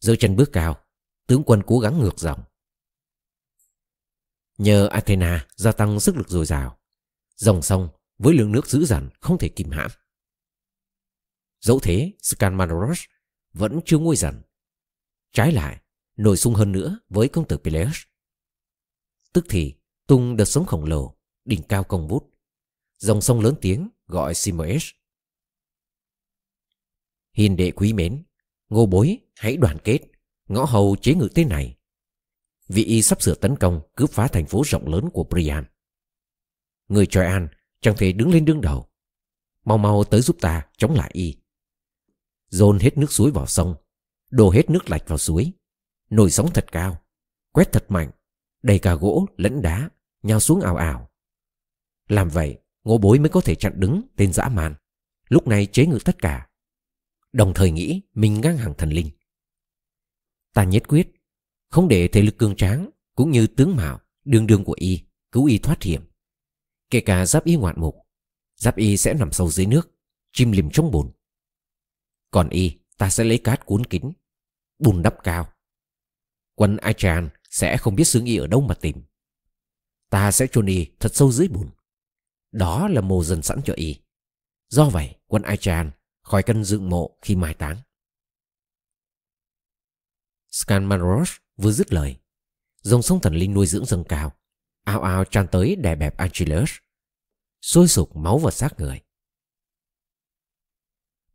Giơ 0.00 0.16
chân 0.16 0.36
bước 0.36 0.50
cao, 0.52 0.84
tướng 1.26 1.42
quân 1.46 1.62
cố 1.66 1.78
gắng 1.78 1.98
ngược 1.98 2.18
dòng. 2.18 2.44
Nhờ 4.58 4.86
Athena 4.86 5.46
gia 5.56 5.72
tăng 5.72 6.00
sức 6.00 6.16
lực 6.16 6.28
dồi 6.28 6.46
dào, 6.46 6.78
dòng 7.36 7.62
sông 7.62 7.88
với 8.18 8.34
lượng 8.34 8.52
nước 8.52 8.66
dữ 8.66 8.84
dằn 8.84 9.08
không 9.20 9.38
thể 9.38 9.48
kìm 9.48 9.70
hãm. 9.70 9.90
Dẫu 11.60 11.80
thế, 11.82 12.12
Scanmanoros 12.22 13.00
vẫn 13.52 13.80
chưa 13.84 13.98
nguôi 13.98 14.16
dần. 14.16 14.42
Trái 15.32 15.52
lại, 15.52 15.82
nổi 16.16 16.36
sung 16.36 16.54
hơn 16.54 16.72
nữa 16.72 16.98
với 17.08 17.28
công 17.28 17.48
tử 17.48 17.58
Peleus. 17.58 17.96
Tức 19.32 19.46
thì, 19.48 19.74
tung 20.06 20.36
đợt 20.36 20.44
sống 20.44 20.66
khổng 20.66 20.84
lồ, 20.84 21.16
đỉnh 21.44 21.62
cao 21.62 21.84
công 21.84 22.08
vút. 22.08 22.30
Dòng 22.98 23.20
sông 23.20 23.40
lớn 23.40 23.54
tiếng 23.60 23.88
gọi 24.06 24.34
Simoes. 24.34 24.97
Hiền 27.38 27.56
đệ 27.56 27.70
quý 27.70 27.92
mến, 27.92 28.22
ngô 28.68 28.86
bối 28.86 29.18
hãy 29.36 29.56
đoàn 29.56 29.76
kết, 29.84 29.98
ngõ 30.48 30.64
hầu 30.64 30.96
chế 31.00 31.14
ngự 31.14 31.28
thế 31.34 31.44
này. 31.44 31.76
Vị 32.68 32.84
y 32.84 33.02
sắp 33.02 33.22
sửa 33.22 33.34
tấn 33.34 33.56
công 33.56 33.80
cướp 33.94 34.10
phá 34.10 34.28
thành 34.28 34.46
phố 34.46 34.62
rộng 34.66 34.88
lớn 34.88 35.08
của 35.12 35.24
Priam. 35.24 35.64
Người 36.88 37.06
Troyan 37.06 37.48
chẳng 37.80 37.94
thể 37.98 38.12
đứng 38.12 38.30
lên 38.30 38.44
đương 38.44 38.60
đầu. 38.60 38.88
Mau 39.64 39.78
mau 39.78 40.04
tới 40.04 40.20
giúp 40.20 40.36
ta 40.40 40.66
chống 40.76 40.94
lại 40.94 41.10
y. 41.12 41.36
Dồn 42.48 42.78
hết 42.78 42.98
nước 42.98 43.12
suối 43.12 43.30
vào 43.30 43.46
sông, 43.46 43.74
đổ 44.30 44.50
hết 44.50 44.70
nước 44.70 44.90
lạch 44.90 45.08
vào 45.08 45.18
suối. 45.18 45.52
Nổi 46.10 46.30
sóng 46.30 46.50
thật 46.54 46.66
cao, 46.72 47.02
quét 47.52 47.72
thật 47.72 47.84
mạnh, 47.88 48.10
đầy 48.62 48.78
cả 48.78 48.94
gỗ 48.94 49.26
lẫn 49.36 49.62
đá, 49.62 49.90
nhào 50.22 50.40
xuống 50.40 50.60
ảo 50.60 50.76
ảo. 50.76 51.10
Làm 52.08 52.28
vậy, 52.28 52.58
ngô 52.84 52.98
bối 52.98 53.18
mới 53.18 53.28
có 53.28 53.40
thể 53.40 53.54
chặn 53.54 53.72
đứng 53.76 54.02
tên 54.16 54.32
dã 54.32 54.48
man. 54.48 54.74
Lúc 55.28 55.46
này 55.46 55.66
chế 55.66 55.86
ngự 55.86 55.98
tất 56.04 56.18
cả. 56.18 56.47
Đồng 57.32 57.54
thời 57.54 57.70
nghĩ 57.70 58.02
mình 58.14 58.40
ngang 58.40 58.56
hàng 58.56 58.74
thần 58.78 58.90
linh. 58.90 59.10
Ta 60.54 60.64
nhất 60.64 60.88
quyết, 60.88 61.08
không 61.70 61.88
để 61.88 62.08
thể 62.08 62.22
lực 62.22 62.38
cường 62.38 62.56
tráng 62.56 62.90
cũng 63.14 63.30
như 63.30 63.46
tướng 63.46 63.76
mạo, 63.76 64.00
đường 64.24 64.46
đường 64.46 64.64
của 64.64 64.76
y, 64.78 65.00
cứu 65.32 65.44
y 65.44 65.58
thoát 65.58 65.82
hiểm. 65.82 66.02
Kể 66.90 67.00
cả 67.00 67.26
giáp 67.26 67.44
y 67.44 67.56
ngoạn 67.56 67.80
mục, 67.80 67.96
giáp 68.56 68.76
y 68.76 68.96
sẽ 68.96 69.14
nằm 69.14 69.32
sâu 69.32 69.50
dưới 69.50 69.66
nước, 69.66 69.90
chim 70.32 70.52
lìm 70.52 70.70
trong 70.72 70.90
bùn. 70.90 71.12
Còn 72.30 72.48
y, 72.48 72.78
ta 72.98 73.10
sẽ 73.10 73.24
lấy 73.24 73.38
cát 73.38 73.66
cuốn 73.66 73.84
kín, 73.84 74.12
bùn 74.78 75.02
đắp 75.02 75.14
cao. 75.22 75.52
Quân 76.54 76.76
Achan 76.76 77.28
sẽ 77.50 77.76
không 77.76 77.96
biết 77.96 78.04
xương 78.04 78.24
y 78.24 78.36
ở 78.36 78.46
đâu 78.46 78.60
mà 78.60 78.74
tìm. 78.74 79.02
Ta 80.10 80.32
sẽ 80.32 80.46
chôn 80.46 80.66
y 80.66 80.86
thật 81.00 81.14
sâu 81.14 81.32
dưới 81.32 81.48
bùn. 81.48 81.70
Đó 82.52 82.88
là 82.88 83.00
mồ 83.00 83.24
dần 83.24 83.42
sẵn 83.42 83.60
cho 83.64 83.74
y. 83.76 83.96
Do 84.68 84.88
vậy, 84.88 85.14
quân 85.26 85.42
Achan 85.42 85.90
khỏi 86.28 86.42
cần 86.42 86.64
dựng 86.64 86.90
mộ 86.90 87.18
khi 87.22 87.36
mai 87.36 87.54
táng. 87.54 87.76
Scanmanros 90.50 91.30
vừa 91.56 91.72
dứt 91.72 91.92
lời. 91.92 92.16
Dòng 92.82 93.02
sông 93.02 93.20
thần 93.20 93.34
linh 93.34 93.54
nuôi 93.54 93.66
dưỡng 93.66 93.86
dâng 93.86 94.04
cao, 94.08 94.32
ao 94.84 95.02
ao 95.02 95.24
tràn 95.24 95.46
tới 95.52 95.76
đè 95.76 95.94
bẹp 95.94 96.16
Angelus. 96.16 96.70
Sôi 97.60 97.88
sục 97.88 98.16
máu 98.16 98.38
và 98.38 98.50
xác 98.50 98.80
người. 98.80 99.00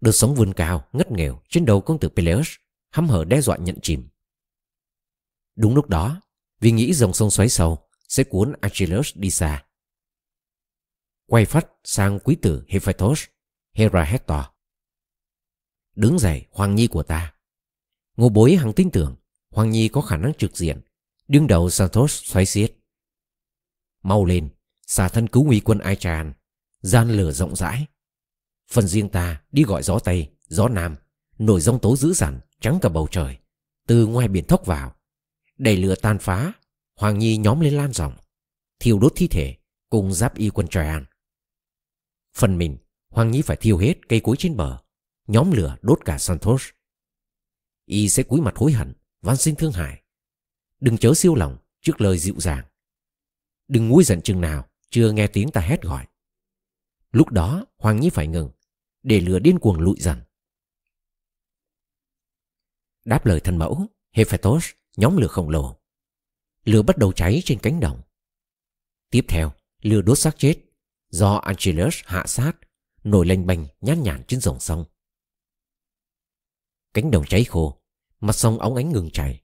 Đợt 0.02 0.12
sóng 0.12 0.36
vươn 0.36 0.54
cao, 0.54 0.88
ngất 0.94 1.12
nghèo 1.12 1.42
trên 1.50 1.66
đầu 1.66 1.82
công 1.82 2.00
tử 2.00 2.10
Peleus, 2.10 2.50
hăm 2.90 3.10
hở 3.10 3.24
đe 3.28 3.42
dọa 3.42 3.58
nhận 3.58 3.80
chìm. 3.82 4.10
Đúng 5.56 5.76
lúc 5.76 5.90
đó, 5.90 6.22
vì 6.60 6.72
nghĩ 6.72 6.94
dòng 6.94 7.14
sông 7.14 7.32
xoáy 7.32 7.50
sâu 7.50 7.90
sẽ 8.08 8.24
cuốn 8.24 8.54
Achilles 8.62 9.12
đi 9.16 9.32
xa. 9.32 9.66
Quay 11.26 11.46
phát 11.46 11.68
sang 11.84 12.20
quý 12.20 12.36
tử 12.42 12.64
Hephaestus, 12.68 13.24
Hera 13.74 14.04
Hector. 14.04 14.53
Đứng 15.96 16.20
dậy, 16.20 16.46
Hoàng 16.52 16.76
Nhi 16.76 16.88
của 16.88 17.04
ta. 17.04 17.34
Ngô 18.18 18.30
bối 18.30 18.56
hằng 18.56 18.74
tin 18.74 18.92
tưởng 18.92 19.16
Hoàng 19.52 19.70
Nhi 19.70 19.88
có 19.88 20.02
khả 20.02 20.18
năng 20.18 20.34
trực 20.34 20.58
diện, 20.58 20.82
đương 21.28 21.48
đầu 21.48 21.70
Santos 21.70 22.24
xoáy 22.24 22.46
xiết. 22.46 22.76
Mau 24.04 24.26
lên, 24.26 24.50
xả 24.88 25.10
thân 25.10 25.28
cứu 25.28 25.44
nguy 25.44 25.60
quân 25.60 25.80
Ai 25.80 25.96
Tràn, 25.96 26.34
gian 26.82 27.10
lửa 27.10 27.32
rộng 27.32 27.56
rãi. 27.56 27.86
Phần 28.72 28.88
riêng 28.88 29.10
ta 29.10 29.42
đi 29.52 29.64
gọi 29.64 29.84
gió 29.84 30.00
Tây, 30.00 30.32
gió 30.48 30.68
Nam, 30.68 30.96
nổi 31.38 31.62
giông 31.62 31.80
tố 31.80 31.96
dữ 31.96 32.14
dằn, 32.14 32.40
trắng 32.62 32.80
cả 32.82 32.90
bầu 32.90 33.08
trời, 33.12 33.38
từ 33.88 34.08
ngoài 34.08 34.28
biển 34.28 34.46
thốc 34.48 34.66
vào. 34.66 34.96
Đẩy 35.58 35.78
lửa 35.78 35.96
tan 35.96 36.20
phá, 36.20 36.54
Hoàng 36.96 37.20
Nhi 37.20 37.38
nhóm 37.38 37.60
lên 37.60 37.74
lan 37.74 37.94
rộng, 37.94 38.14
thiêu 38.80 39.00
đốt 39.00 39.14
thi 39.16 39.28
thể 39.28 39.58
cùng 39.90 40.14
giáp 40.14 40.36
y 40.36 40.50
quân 40.50 40.68
tràn 40.68 41.06
Phần 42.36 42.58
mình, 42.58 42.78
Hoàng 43.10 43.32
Nhi 43.32 43.42
phải 43.42 43.58
thiêu 43.58 43.78
hết 43.78 43.94
cây 44.10 44.20
cối 44.20 44.36
trên 44.40 44.58
bờ, 44.58 44.83
nhóm 45.28 45.52
lửa 45.52 45.78
đốt 45.82 46.00
cả 46.06 46.18
Santos. 46.18 46.64
Y 47.86 48.10
sẽ 48.10 48.24
cúi 48.24 48.42
mặt 48.42 48.54
hối 48.56 48.72
hận, 48.72 48.94
van 49.22 49.38
xin 49.38 49.56
thương 49.56 49.72
hại. 49.72 50.04
Đừng 50.80 50.98
chớ 50.98 51.14
siêu 51.14 51.36
lòng 51.36 51.58
trước 51.82 52.02
lời 52.02 52.18
dịu 52.18 52.36
dàng. 52.38 52.66
Đừng 53.68 53.90
nguôi 53.90 54.04
giận 54.04 54.22
chừng 54.22 54.42
nào 54.42 54.70
chưa 54.90 55.12
nghe 55.12 55.28
tiếng 55.28 55.52
ta 55.52 55.62
hét 55.62 55.82
gọi. 55.82 56.08
Lúc 57.12 57.32
đó 57.32 57.66
Hoàng 57.78 58.00
Nhi 58.00 58.10
phải 58.10 58.28
ngừng, 58.28 58.52
để 59.04 59.20
lửa 59.20 59.40
điên 59.40 59.60
cuồng 59.60 59.80
lụi 59.80 59.96
dần. 60.00 60.22
Đáp 63.06 63.26
lời 63.26 63.40
thân 63.40 63.58
mẫu, 63.58 63.88
Hephaestus 64.12 64.70
nhóm 64.98 65.18
lửa 65.18 65.28
khổng 65.28 65.50
lồ. 65.50 65.80
Lửa 66.66 66.82
bắt 66.82 66.98
đầu 66.98 67.14
cháy 67.14 67.42
trên 67.46 67.60
cánh 67.60 67.80
đồng. 67.80 68.02
Tiếp 69.10 69.26
theo, 69.28 69.54
lửa 69.82 70.02
đốt 70.02 70.20
xác 70.20 70.38
chết 70.38 70.58
do 71.10 71.36
Angelus 71.36 71.96
hạ 72.06 72.26
sát 72.28 72.54
nổi 73.04 73.26
lênh 73.26 73.46
bềnh 73.46 73.60
nhát 73.82 73.98
nhản 73.98 74.24
trên 74.28 74.42
dòng 74.42 74.60
sông. 74.60 74.86
Cánh 76.94 77.12
đồng 77.12 77.26
cháy 77.26 77.44
khô, 77.44 77.82
mặt 78.20 78.34
sông 78.34 78.60
óng 78.60 78.76
ánh 78.76 78.92
ngừng 78.92 79.10
chảy. 79.14 79.44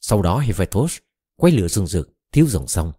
Sau 0.00 0.22
đó 0.22 0.38
Hephaestus 0.38 0.98
quay 1.36 1.52
lửa 1.52 1.68
rừng 1.68 1.86
rực 1.86 2.08
thiếu 2.32 2.46
dòng 2.46 2.68
sông. 2.68 2.92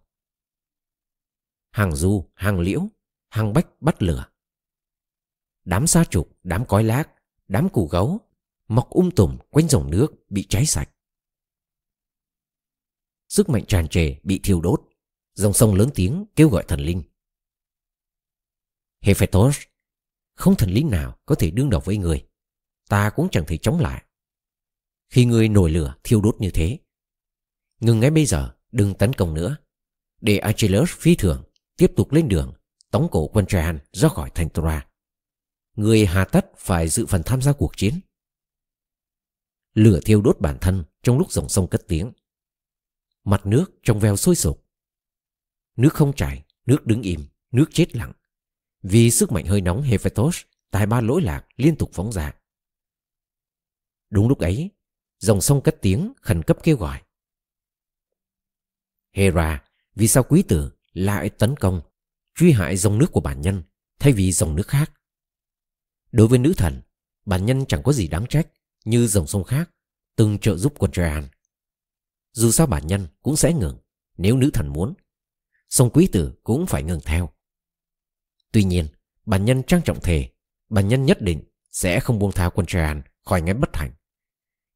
Hàng 1.70 1.96
du, 1.96 2.30
hàng 2.34 2.60
liễu, 2.60 2.88
hàng 3.28 3.52
bách 3.52 3.66
bắt 3.80 4.02
lửa. 4.02 4.26
Đám 5.64 5.86
sa 5.86 6.04
trục, 6.10 6.38
đám 6.42 6.66
cói 6.66 6.84
lác, 6.84 7.10
đám 7.48 7.68
củ 7.68 7.88
gấu 7.88 8.20
mọc 8.68 8.90
um 8.90 9.10
tùm 9.10 9.38
quanh 9.50 9.68
dòng 9.68 9.90
nước 9.90 10.12
bị 10.28 10.46
cháy 10.48 10.66
sạch. 10.66 10.90
Sức 13.28 13.48
mạnh 13.48 13.64
tràn 13.68 13.88
trề 13.88 14.16
bị 14.22 14.40
thiêu 14.42 14.60
đốt, 14.60 14.80
dòng 15.34 15.52
sông 15.52 15.74
lớn 15.74 15.90
tiếng 15.94 16.24
kêu 16.36 16.48
gọi 16.48 16.64
thần 16.68 16.80
linh. 16.80 17.02
Hephaestus, 19.00 19.58
không 20.34 20.56
thần 20.56 20.70
linh 20.70 20.90
nào 20.90 21.18
có 21.26 21.34
thể 21.34 21.50
đương 21.50 21.70
đầu 21.70 21.80
với 21.84 21.96
người, 21.96 22.28
ta 22.88 23.10
cũng 23.10 23.28
chẳng 23.30 23.44
thể 23.46 23.56
chống 23.56 23.80
lại. 23.80 24.04
Khi 25.08 25.24
người 25.24 25.48
nổi 25.48 25.70
lửa 25.70 25.94
thiêu 26.04 26.20
đốt 26.20 26.36
như 26.40 26.50
thế, 26.50 26.78
ngừng 27.80 28.00
ngay 28.00 28.10
bây 28.10 28.26
giờ, 28.26 28.54
đừng 28.72 28.94
tấn 28.94 29.12
công 29.12 29.34
nữa, 29.34 29.56
để 30.20 30.38
Achilles 30.38 30.90
phi 30.90 31.14
thường 31.14 31.44
tiếp 31.76 31.92
tục 31.96 32.12
lên 32.12 32.28
đường 32.28 32.54
tống 32.90 33.08
cổ 33.10 33.28
quân 33.28 33.44
Trajan 33.44 33.78
ra 33.92 34.08
khỏi 34.08 34.30
thành 34.34 34.50
Troa. 34.50 34.86
Người 35.74 36.06
hà 36.06 36.24
tất 36.24 36.46
phải 36.58 36.88
dự 36.88 37.06
phần 37.06 37.22
tham 37.26 37.42
gia 37.42 37.52
cuộc 37.52 37.76
chiến. 37.76 38.00
Lửa 39.74 40.00
thiêu 40.04 40.22
đốt 40.22 40.40
bản 40.40 40.58
thân 40.60 40.84
trong 41.02 41.18
lúc 41.18 41.32
dòng 41.32 41.48
sông 41.48 41.68
cất 41.68 41.82
tiếng. 41.88 42.12
Mặt 43.24 43.46
nước 43.46 43.70
trong 43.82 44.00
veo 44.00 44.16
sôi 44.16 44.36
sục. 44.36 44.66
Nước 45.76 45.94
không 45.94 46.12
chảy, 46.12 46.44
nước 46.66 46.86
đứng 46.86 47.02
im, 47.02 47.26
nước 47.50 47.66
chết 47.72 47.96
lặng. 47.96 48.12
Vì 48.82 49.10
sức 49.10 49.32
mạnh 49.32 49.46
hơi 49.46 49.60
nóng 49.60 49.82
Hephaestus, 49.82 50.40
tài 50.70 50.86
ba 50.86 51.00
lỗi 51.00 51.22
lạc 51.22 51.46
liên 51.56 51.76
tục 51.76 51.90
phóng 51.92 52.12
ra. 52.12 52.34
Đúng 54.10 54.28
lúc 54.28 54.38
ấy, 54.38 54.70
dòng 55.18 55.40
sông 55.40 55.62
cất 55.62 55.76
tiếng 55.82 56.12
khẩn 56.22 56.42
cấp 56.42 56.58
kêu 56.62 56.76
gọi. 56.76 57.02
Hera, 59.12 59.64
vì 59.94 60.08
sao 60.08 60.22
quý 60.22 60.42
tử 60.42 60.72
lại 60.92 61.30
tấn 61.30 61.56
công, 61.56 61.80
truy 62.34 62.52
hại 62.52 62.76
dòng 62.76 62.98
nước 62.98 63.12
của 63.12 63.20
bản 63.20 63.40
nhân 63.40 63.62
thay 63.98 64.12
vì 64.12 64.32
dòng 64.32 64.56
nước 64.56 64.68
khác? 64.68 64.92
Đối 66.12 66.28
với 66.28 66.38
nữ 66.38 66.54
thần, 66.56 66.82
bản 67.24 67.46
nhân 67.46 67.66
chẳng 67.66 67.82
có 67.82 67.92
gì 67.92 68.08
đáng 68.08 68.26
trách 68.26 68.48
như 68.84 69.06
dòng 69.06 69.26
sông 69.26 69.44
khác 69.44 69.70
từng 70.16 70.38
trợ 70.38 70.56
giúp 70.56 70.74
quân 70.78 70.90
Troyan. 70.90 71.28
Dù 72.32 72.50
sao 72.50 72.66
bản 72.66 72.86
nhân 72.86 73.06
cũng 73.22 73.36
sẽ 73.36 73.52
ngừng 73.52 73.78
nếu 74.16 74.36
nữ 74.36 74.50
thần 74.54 74.68
muốn. 74.68 74.94
Sông 75.68 75.90
quý 75.90 76.08
tử 76.12 76.34
cũng 76.44 76.66
phải 76.66 76.82
ngừng 76.82 77.00
theo. 77.04 77.28
Tuy 78.52 78.64
nhiên, 78.64 78.88
bản 79.26 79.44
nhân 79.44 79.62
trang 79.62 79.82
trọng 79.84 80.00
thề, 80.00 80.30
bản 80.68 80.88
nhân 80.88 81.06
nhất 81.06 81.18
định 81.20 81.42
sẽ 81.70 82.00
không 82.00 82.18
buông 82.18 82.32
tha 82.32 82.48
quân 82.48 82.66
Troyan 82.66 83.02
khỏi 83.26 83.42
ngén 83.42 83.60
bất 83.60 83.70
thành. 83.72 83.92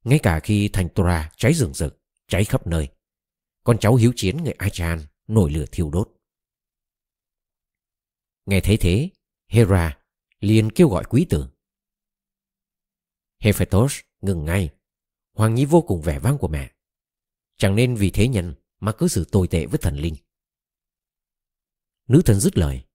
Ngay 0.03 0.19
cả 0.23 0.39
khi 0.39 0.69
thành 0.73 0.89
Tora 0.95 1.31
cháy 1.37 1.53
rừng 1.53 1.73
rực, 1.73 2.01
cháy 2.27 2.45
khắp 2.45 2.67
nơi. 2.67 2.89
Con 3.63 3.77
cháu 3.79 3.95
hiếu 3.95 4.13
chiến 4.15 4.43
người 4.43 4.53
Achan 4.53 4.99
nổi 5.27 5.51
lửa 5.51 5.65
thiêu 5.71 5.89
đốt. 5.89 6.09
Nghe 8.45 8.61
thấy 8.61 8.77
thế, 8.77 9.09
Hera 9.47 9.99
liền 10.39 10.69
kêu 10.69 10.89
gọi 10.89 11.03
quý 11.09 11.25
tử. 11.29 11.49
Hephaestus 13.39 13.99
ngừng 14.21 14.45
ngay. 14.45 14.69
Hoàng 15.33 15.55
Nhi 15.55 15.65
vô 15.65 15.81
cùng 15.81 16.01
vẻ 16.01 16.19
vang 16.19 16.37
của 16.37 16.47
mẹ. 16.47 16.71
Chẳng 17.57 17.75
nên 17.75 17.95
vì 17.95 18.11
thế 18.11 18.27
nhân 18.27 18.55
mà 18.79 18.91
cứ 18.97 19.07
xử 19.07 19.25
tồi 19.31 19.47
tệ 19.47 19.65
với 19.65 19.79
thần 19.79 19.95
linh. 19.95 20.15
Nữ 22.07 22.21
thần 22.25 22.39
dứt 22.39 22.57
lời. 22.57 22.85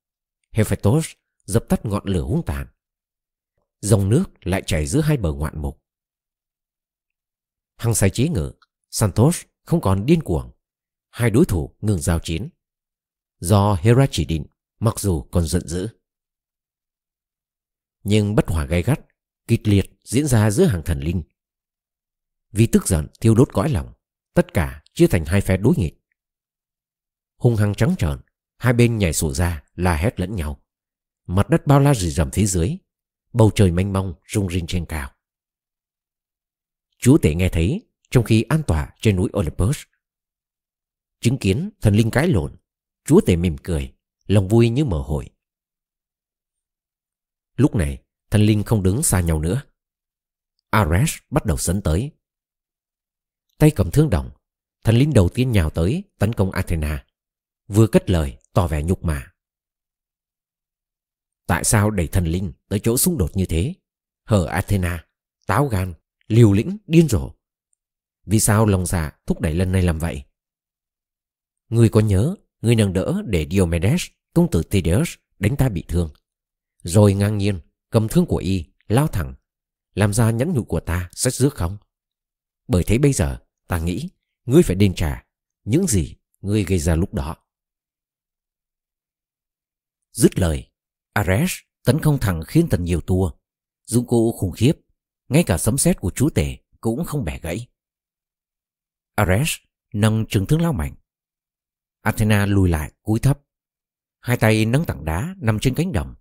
Hephaestus 0.51 1.13
dập 1.45 1.65
tắt 1.69 1.85
ngọn 1.85 2.03
lửa 2.07 2.23
hung 2.23 2.43
tàn. 2.47 2.67
Dòng 3.87 4.09
nước 4.09 4.25
lại 4.41 4.63
chảy 4.67 4.87
giữa 4.87 5.01
hai 5.01 5.17
bờ 5.17 5.33
ngoạn 5.33 5.63
mục. 5.63 5.83
Hăng 7.77 7.95
say 7.95 8.11
chế 8.11 8.29
ngự, 8.29 8.53
Santos 8.91 9.43
không 9.63 9.81
còn 9.81 10.07
điên 10.07 10.23
cuồng. 10.23 10.53
hai 11.11 11.31
đối 11.31 11.45
thủ 11.45 11.77
ngừng 11.81 11.99
giao 11.99 12.21
chiến. 12.21 12.49
Do 13.39 13.75
Hera 13.75 14.07
chỉ 14.11 14.25
định, 14.25 14.47
mặc 14.79 15.01
dù 15.01 15.23
còn 15.23 15.47
giận 15.47 15.69
dữ. 15.69 15.89
Nhưng 18.05 18.35
bất 18.35 18.49
hòa 18.49 18.65
gay 18.65 18.83
gắt, 18.83 19.01
kịch 19.47 19.69
liệt 19.69 20.01
diễn 20.05 20.27
ra 20.27 20.51
giữa 20.51 20.65
hàng 20.65 20.83
thần 20.85 21.01
linh. 21.01 21.23
Vì 22.53 22.67
tức 22.67 22.89
giận 22.89 23.07
thiêu 23.21 23.35
đốt 23.35 23.49
cõi 23.53 23.69
lòng, 23.69 23.93
tất 24.35 24.55
cả 24.55 24.83
chia 24.93 25.07
thành 25.07 25.25
hai 25.25 25.41
phe 25.41 25.57
đối 25.57 25.75
nghịch. 25.77 25.95
Hung 27.37 27.57
hăng 27.57 27.75
trắng 27.75 27.95
trợn, 27.99 28.21
hai 28.59 28.73
bên 28.73 28.99
nhảy 28.99 29.13
sổ 29.13 29.33
ra 29.33 29.65
la 29.75 29.97
hét 29.97 30.21
lẫn 30.21 30.37
nhau. 30.37 30.63
Mặt 31.27 31.51
đất 31.51 31.67
bao 31.67 31.81
la 31.81 31.95
rì 31.95 32.11
rầm 32.11 32.31
phía 32.31 32.47
dưới, 32.47 32.77
bầu 33.37 33.51
trời 33.55 33.71
mênh 33.71 33.93
mông 33.93 34.15
rung 34.33 34.51
rinh 34.51 34.67
trên 34.67 34.87
cao. 34.87 35.11
Chúa 36.99 37.19
tể 37.19 37.35
nghe 37.35 37.49
thấy 37.49 37.89
trong 38.11 38.25
khi 38.25 38.43
an 38.43 38.63
tỏa 38.67 38.95
trên 39.01 39.17
núi 39.17 39.31
Olympus. 39.39 39.79
Chứng 41.21 41.39
kiến 41.39 41.71
thần 41.81 41.95
linh 41.95 42.11
cãi 42.11 42.29
lộn, 42.29 42.57
chúa 43.05 43.21
tể 43.27 43.37
mỉm 43.37 43.57
cười, 43.63 43.95
lòng 44.27 44.49
vui 44.49 44.69
như 44.69 44.85
mở 44.85 45.03
hội. 45.03 45.31
Lúc 47.57 47.75
này, 47.75 48.03
thần 48.31 48.43
linh 48.43 48.63
không 48.63 48.83
đứng 48.83 49.03
xa 49.03 49.21
nhau 49.21 49.41
nữa. 49.41 49.63
Ares 50.71 51.17
bắt 51.31 51.45
đầu 51.47 51.57
sấn 51.57 51.83
tới. 51.83 52.11
Tay 53.59 53.71
cầm 53.77 53.91
thương 53.91 54.11
đồng, 54.11 54.31
thần 54.85 54.97
linh 54.97 55.13
đầu 55.13 55.29
tiên 55.29 55.53
nhào 55.53 55.71
tới 55.71 56.05
tấn 56.19 56.33
công 56.33 56.51
Athena. 56.51 57.07
Vừa 57.67 57.87
cất 57.87 58.11
lời 58.11 58.39
tỏ 58.53 58.67
vẻ 58.67 58.83
nhục 58.83 59.05
mạ. 59.05 59.33
Tại 61.47 61.65
sao 61.65 61.91
đẩy 61.91 62.07
thần 62.07 62.25
linh 62.25 62.53
tới 62.69 62.81
chỗ 62.81 62.97
xung 62.97 63.19
đột 63.19 63.37
như 63.37 63.47
thế? 63.47 63.75
Hở 64.25 64.45
Athena, 64.45 65.07
táo 65.47 65.67
gan, 65.67 65.95
liều 66.29 66.53
lĩnh, 66.53 66.79
điên 66.87 67.09
rồ. 67.09 67.31
Vì 68.25 68.41
sao 68.41 68.67
lòng 68.67 68.87
dạ 68.87 69.19
thúc 69.27 69.41
đẩy 69.41 69.55
lần 69.55 69.73
này 69.73 69.83
làm 69.83 69.99
vậy? 69.99 70.23
Người 71.69 71.89
có 71.89 72.01
nhớ, 72.01 72.35
người 72.61 72.75
nâng 72.75 72.93
đỡ 72.93 73.23
để 73.27 73.47
Diomedes, 73.51 74.07
công 74.35 74.51
tử 74.51 74.63
Tydeus, 74.63 75.15
đánh 75.39 75.57
ta 75.57 75.69
bị 75.69 75.85
thương. 75.89 76.11
Rồi 76.83 77.15
ngang 77.15 77.39
nhiên, 77.39 77.61
cầm 77.91 78.09
thương 78.09 78.27
của 78.27 78.37
y, 78.37 78.65
lao 78.89 79.07
thẳng, 79.07 79.35
làm 79.95 80.13
ra 80.13 80.31
nhẫn 80.31 80.53
nhục 80.53 80.69
của 80.69 80.81
ta 80.81 81.09
sách 81.13 81.35
rước 81.35 81.55
không? 81.55 81.79
Bởi 82.69 82.85
thế 82.85 82.99
bây 82.99 83.13
giờ, 83.13 83.39
ta 83.67 83.79
nghĩ, 83.79 84.09
ngươi 84.45 84.63
phải 84.63 84.77
đền 84.77 84.95
trả 84.95 85.27
những 85.65 85.87
gì 85.87 86.15
ngươi 86.41 86.65
gây 86.65 86.79
ra 86.79 86.95
lúc 86.95 87.15
đó. 87.15 87.37
Dứt 90.13 90.39
lời, 90.39 90.71
Ares 91.17 91.53
tấn 91.85 92.01
công 92.03 92.19
thẳng 92.21 92.43
khiến 92.47 92.67
tần 92.71 92.85
nhiều 92.85 93.01
tua. 93.01 93.33
Dụng 93.85 94.07
cụ 94.07 94.33
khủng 94.33 94.53
khiếp, 94.53 94.73
ngay 95.29 95.45
cả 95.47 95.59
sấm 95.59 95.79
sét 95.79 96.01
của 96.01 96.11
chúa 96.11 96.31
tể 96.31 96.57
cũng 96.81 97.05
không 97.05 97.25
bẻ 97.25 97.41
gãy. 97.43 97.69
Ares 99.15 99.57
nâng 99.93 100.25
trường 100.29 100.47
thương 100.47 100.61
lao 100.61 100.73
mạnh. 100.73 100.95
Athena 102.01 102.47
lùi 102.47 102.69
lại 102.69 102.93
cúi 103.03 103.21
thấp. 103.21 103.41
Hai 104.21 104.37
tay 104.37 104.65
nâng 104.65 104.85
tảng 104.85 105.05
đá 105.05 105.35
nằm 105.39 105.59
trên 105.61 105.75
cánh 105.75 105.93
đồng. 105.93 106.15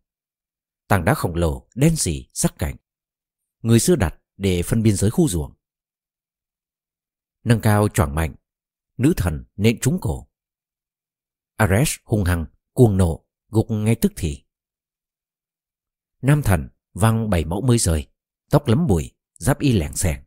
Tảng 0.87 1.05
đá 1.05 1.13
khổng 1.13 1.35
lồ, 1.35 1.67
đen 1.75 1.95
xỉ, 1.95 2.29
sắc 2.33 2.55
cạnh. 2.57 2.75
Người 3.61 3.79
xưa 3.79 3.95
đặt 3.95 4.21
để 4.37 4.61
phân 4.63 4.83
biên 4.83 4.95
giới 4.95 5.09
khu 5.09 5.27
ruộng. 5.27 5.53
Nâng 7.43 7.61
cao 7.61 7.87
choảng 7.87 8.15
mạnh, 8.15 8.35
nữ 8.97 9.13
thần 9.17 9.45
nện 9.55 9.79
trúng 9.79 9.97
cổ. 10.01 10.27
Ares 11.55 11.95
hung 12.03 12.23
hăng, 12.23 12.45
cuồng 12.73 12.97
nộ, 12.97 13.25
gục 13.49 13.71
ngay 13.71 13.95
tức 13.95 14.11
thì. 14.15 14.44
Nam 16.21 16.41
thần 16.41 16.69
văng 16.93 17.29
bảy 17.29 17.45
mẫu 17.45 17.61
mới 17.61 17.77
rời, 17.77 18.07
tóc 18.49 18.67
lấm 18.67 18.87
bụi, 18.87 19.11
giáp 19.33 19.59
y 19.59 19.71
lẻng 19.71 19.95
xẻng. 19.95 20.23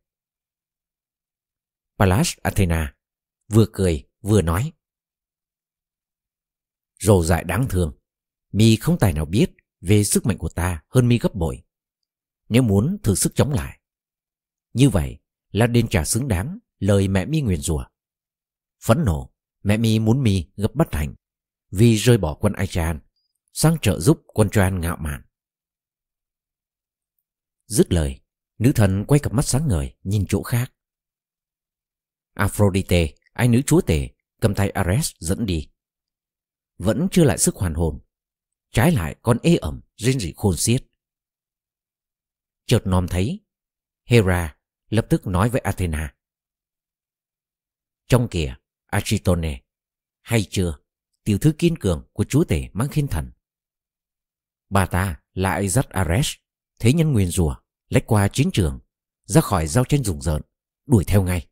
Pallas 1.99 2.37
Athena 2.43 2.95
vừa 3.49 3.67
cười 3.73 4.09
vừa 4.21 4.43
nói. 4.43 4.73
Rồ 7.01 7.25
dại 7.25 7.45
đáng 7.45 7.67
thương, 7.69 7.99
mi 8.53 8.77
không 8.77 8.99
tài 8.99 9.13
nào 9.13 9.25
biết 9.25 9.51
về 9.81 10.05
sức 10.05 10.27
mạnh 10.27 10.39
của 10.39 10.49
ta 10.49 10.83
hơn 10.89 11.09
mi 11.09 11.19
gấp 11.19 11.35
bội. 11.35 11.65
Nếu 12.49 12.63
muốn 12.63 12.99
thử 13.03 13.15
sức 13.15 13.33
chống 13.35 13.53
lại. 13.53 13.81
Như 14.73 14.89
vậy 14.89 15.19
là 15.51 15.67
đền 15.67 15.89
trả 15.89 16.05
xứng 16.05 16.29
đáng 16.29 16.59
lời 16.79 17.09
mẹ 17.09 17.25
mi 17.25 17.41
nguyền 17.41 17.61
rủa. 17.61 17.85
Phẫn 18.85 19.05
nộ, 19.05 19.33
mẹ 19.63 19.77
mi 19.77 19.99
muốn 19.99 20.23
mi 20.23 20.51
gấp 20.57 20.75
bất 20.75 20.89
thành 20.91 21.15
vì 21.71 21.97
rơi 21.97 22.19
bỏ 22.19 22.35
quân 22.35 22.53
Aichan 22.53 23.01
sang 23.53 23.77
trợ 23.83 24.01
giúp 24.01 24.23
quân 24.27 24.51
Troan 24.51 24.81
ngạo 24.81 24.97
mạn. 24.97 25.23
Dứt 27.69 27.93
lời, 27.93 28.21
nữ 28.59 28.73
thần 28.75 29.05
quay 29.09 29.21
cặp 29.21 29.33
mắt 29.33 29.43
sáng 29.43 29.69
ngời 29.69 29.97
nhìn 30.03 30.27
chỗ 30.29 30.43
khác. 30.43 30.73
Aphrodite, 32.33 33.15
ai 33.33 33.49
nữ 33.49 33.63
chúa 33.67 33.81
tể, 33.81 34.09
cầm 34.41 34.55
tay 34.55 34.71
Ares 34.71 35.13
dẫn 35.19 35.47
đi. 35.47 35.71
Vẫn 36.79 37.09
chưa 37.11 37.25
lại 37.25 37.39
sức 37.39 37.55
hoàn 37.55 37.75
hồn. 37.75 38.01
Trái 38.71 38.93
lại 38.93 39.17
còn 39.23 39.39
ê 39.43 39.57
ẩm, 39.57 39.81
rên 39.97 40.21
rỉ 40.21 40.33
khôn 40.37 40.57
xiết. 40.57 40.85
Chợt 42.67 42.83
nom 42.85 43.09
thấy, 43.09 43.41
Hera 44.05 44.57
lập 44.89 45.07
tức 45.11 45.27
nói 45.27 45.49
với 45.49 45.61
Athena. 45.61 46.15
Trong 48.07 48.29
kìa, 48.31 48.55
Achitone, 48.87 49.63
hay 50.21 50.47
chưa, 50.51 50.79
tiểu 51.25 51.39
thư 51.39 51.53
kiên 51.59 51.79
cường 51.79 52.09
của 52.13 52.25
chúa 52.25 52.45
tể 52.45 52.69
mang 52.73 52.89
khiên 52.89 53.09
thần. 53.09 53.33
Bà 54.71 54.87
ta 54.87 55.23
lại 55.33 55.69
dắt 55.69 55.89
Ares, 55.89 56.35
thế 56.79 56.93
nhân 56.93 57.13
nguyền 57.13 57.29
rùa, 57.29 57.57
lách 57.89 58.07
qua 58.07 58.29
chiến 58.33 58.51
trường, 58.53 58.81
ra 59.25 59.41
khỏi 59.41 59.67
giao 59.67 59.85
tranh 59.85 60.05
rùng 60.05 60.23
rợn, 60.23 60.43
đuổi 60.87 61.05
theo 61.05 61.23
ngay. 61.23 61.49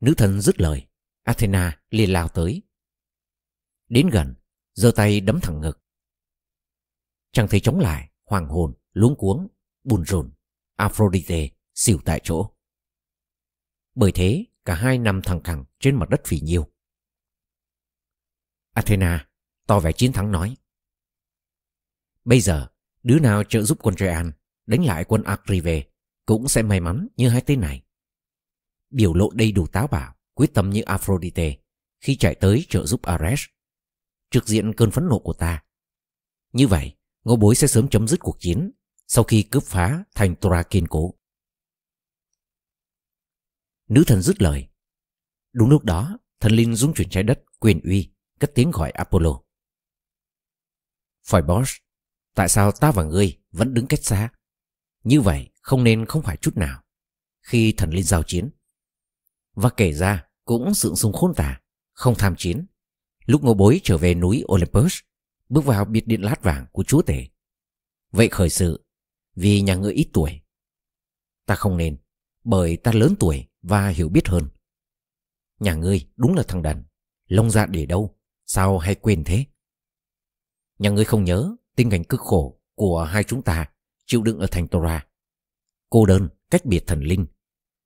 Nữ 0.00 0.14
thần 0.16 0.40
dứt 0.40 0.60
lời, 0.60 0.86
Athena 1.22 1.82
liền 1.90 2.12
lao 2.12 2.28
tới. 2.28 2.62
Đến 3.88 4.08
gần, 4.08 4.34
giơ 4.74 4.92
tay 4.96 5.20
đấm 5.20 5.40
thẳng 5.42 5.60
ngực. 5.60 5.78
Chẳng 7.32 7.48
thấy 7.48 7.60
chống 7.60 7.78
lại, 7.80 8.10
hoàng 8.24 8.48
hồn, 8.48 8.74
luống 8.92 9.16
cuống, 9.16 9.48
bùn 9.84 10.04
rùn 10.04 10.32
Aphrodite 10.76 11.48
xỉu 11.74 11.98
tại 12.04 12.20
chỗ. 12.24 12.50
Bởi 13.94 14.12
thế, 14.12 14.44
cả 14.64 14.74
hai 14.74 14.98
nằm 14.98 15.22
thẳng 15.22 15.40
cẳng 15.44 15.64
trên 15.80 15.96
mặt 15.96 16.08
đất 16.08 16.20
phỉ 16.24 16.40
nhiêu. 16.40 16.70
Athena 18.72 19.28
to 19.66 19.80
vẻ 19.80 19.92
chiến 19.92 20.12
thắng 20.12 20.30
nói. 20.30 20.56
Bây 22.24 22.40
giờ, 22.40 22.68
đứa 23.02 23.18
nào 23.18 23.44
trợ 23.44 23.62
giúp 23.62 23.78
quân 23.82 23.94
Troyan 23.94 24.32
đánh 24.66 24.84
lại 24.84 25.04
quân 25.04 25.22
Acrive 25.22 25.82
cũng 26.26 26.48
sẽ 26.48 26.62
may 26.62 26.80
mắn 26.80 27.08
như 27.16 27.28
hai 27.28 27.40
tên 27.46 27.60
này 27.60 27.84
biểu 28.94 29.14
lộ 29.14 29.30
đầy 29.30 29.52
đủ 29.52 29.66
táo 29.66 29.86
bạo, 29.86 30.14
quyết 30.34 30.54
tâm 30.54 30.70
như 30.70 30.82
Aphrodite 30.82 31.56
khi 32.00 32.16
chạy 32.16 32.34
tới 32.34 32.66
trợ 32.68 32.86
giúp 32.86 33.02
Ares. 33.02 33.40
Trực 34.30 34.48
diện 34.48 34.72
cơn 34.76 34.90
phẫn 34.90 35.08
nộ 35.08 35.18
của 35.18 35.32
ta. 35.32 35.64
Như 36.52 36.68
vậy, 36.68 36.96
ngô 37.24 37.36
bối 37.36 37.54
sẽ 37.54 37.66
sớm 37.66 37.88
chấm 37.88 38.08
dứt 38.08 38.20
cuộc 38.20 38.36
chiến 38.40 38.70
sau 39.06 39.24
khi 39.24 39.42
cướp 39.42 39.62
phá 39.62 40.04
thành 40.14 40.34
Tora 40.40 40.62
kiên 40.62 40.86
cố. 40.88 41.14
Nữ 43.88 44.04
thần 44.06 44.22
dứt 44.22 44.42
lời. 44.42 44.68
Đúng 45.52 45.70
lúc 45.70 45.84
đó, 45.84 46.18
thần 46.40 46.52
linh 46.52 46.74
dung 46.74 46.94
chuyển 46.94 47.08
trái 47.08 47.22
đất 47.22 47.44
quyền 47.60 47.80
uy, 47.80 48.12
cất 48.40 48.50
tiếng 48.54 48.70
gọi 48.70 48.90
Apollo. 48.90 49.40
Phoebus, 51.26 51.72
tại 52.34 52.48
sao 52.48 52.72
ta 52.72 52.90
và 52.90 53.04
ngươi 53.04 53.38
vẫn 53.52 53.74
đứng 53.74 53.86
cách 53.86 54.04
xa? 54.04 54.28
Như 55.04 55.20
vậy 55.20 55.50
không 55.60 55.84
nên 55.84 56.06
không 56.06 56.22
phải 56.22 56.36
chút 56.36 56.56
nào. 56.56 56.82
Khi 57.42 57.72
thần 57.72 57.90
linh 57.90 58.04
giao 58.04 58.22
chiến, 58.22 58.50
và 59.54 59.70
kể 59.70 59.92
ra 59.92 60.24
cũng 60.44 60.74
sượng 60.74 60.96
sung 60.96 61.12
khôn 61.12 61.34
tả 61.34 61.60
Không 61.92 62.14
tham 62.18 62.34
chiến. 62.38 62.66
Lúc 63.26 63.44
ngô 63.44 63.54
bối 63.54 63.80
trở 63.84 63.98
về 63.98 64.14
núi 64.14 64.44
Olympus 64.52 64.98
Bước 65.48 65.64
vào 65.64 65.84
biệt 65.84 66.06
điện 66.06 66.22
lát 66.22 66.42
vàng 66.42 66.66
của 66.72 66.84
chúa 66.84 67.02
tể. 67.02 67.26
Vậy 68.10 68.28
khởi 68.28 68.50
sự 68.50 68.86
Vì 69.34 69.60
nhà 69.60 69.74
ngươi 69.74 69.92
ít 69.92 70.08
tuổi. 70.12 70.40
Ta 71.46 71.54
không 71.54 71.76
nên 71.76 71.96
Bởi 72.44 72.76
ta 72.76 72.92
lớn 72.92 73.14
tuổi 73.20 73.46
và 73.62 73.88
hiểu 73.88 74.08
biết 74.08 74.28
hơn. 74.28 74.48
Nhà 75.60 75.74
ngươi 75.74 76.08
đúng 76.16 76.34
là 76.34 76.42
thằng 76.48 76.62
đần 76.62 76.84
Lông 77.26 77.50
dạ 77.50 77.66
để 77.66 77.86
đâu 77.86 78.18
Sao 78.46 78.78
hay 78.78 78.94
quên 78.94 79.24
thế? 79.24 79.44
Nhà 80.78 80.90
ngươi 80.90 81.04
không 81.04 81.24
nhớ 81.24 81.56
Tình 81.76 81.90
cảnh 81.90 82.04
cực 82.04 82.20
khổ 82.20 82.60
của 82.74 83.04
hai 83.04 83.24
chúng 83.24 83.42
ta 83.42 83.70
Chịu 84.06 84.22
đựng 84.22 84.38
ở 84.38 84.46
thành 84.50 84.68
Tora 84.68 85.06
Cô 85.90 86.06
đơn 86.06 86.28
cách 86.50 86.64
biệt 86.64 86.84
thần 86.86 87.00
linh 87.00 87.26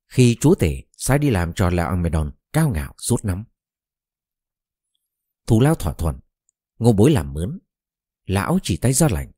khi 0.08 0.36
chúa 0.40 0.54
tể 0.54 0.82
sai 0.96 1.18
đi 1.18 1.30
làm 1.30 1.52
cho 1.52 1.70
Laomedon 1.70 2.32
cao 2.52 2.70
ngạo 2.70 2.94
suốt 2.98 3.24
nắm. 3.24 3.44
Thù 5.46 5.60
lao 5.60 5.74
thỏa 5.74 5.92
thuận, 5.92 6.18
ngô 6.78 6.92
bối 6.92 7.10
làm 7.10 7.32
mướn, 7.32 7.58
lão 8.26 8.58
chỉ 8.62 8.76
tay 8.76 8.92
ra 8.92 9.08
lạnh. 9.10 9.32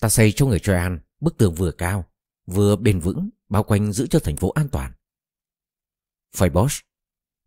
Ta 0.00 0.08
xây 0.08 0.32
cho 0.32 0.46
người 0.46 0.58
Troyan 0.58 1.00
bức 1.20 1.38
tường 1.38 1.54
vừa 1.54 1.70
cao, 1.70 2.10
vừa 2.46 2.76
bền 2.76 3.00
vững, 3.00 3.30
bao 3.48 3.62
quanh 3.62 3.92
giữ 3.92 4.06
cho 4.06 4.18
thành 4.18 4.36
phố 4.36 4.50
an 4.50 4.68
toàn. 4.72 4.92
Phaebos, 6.36 6.78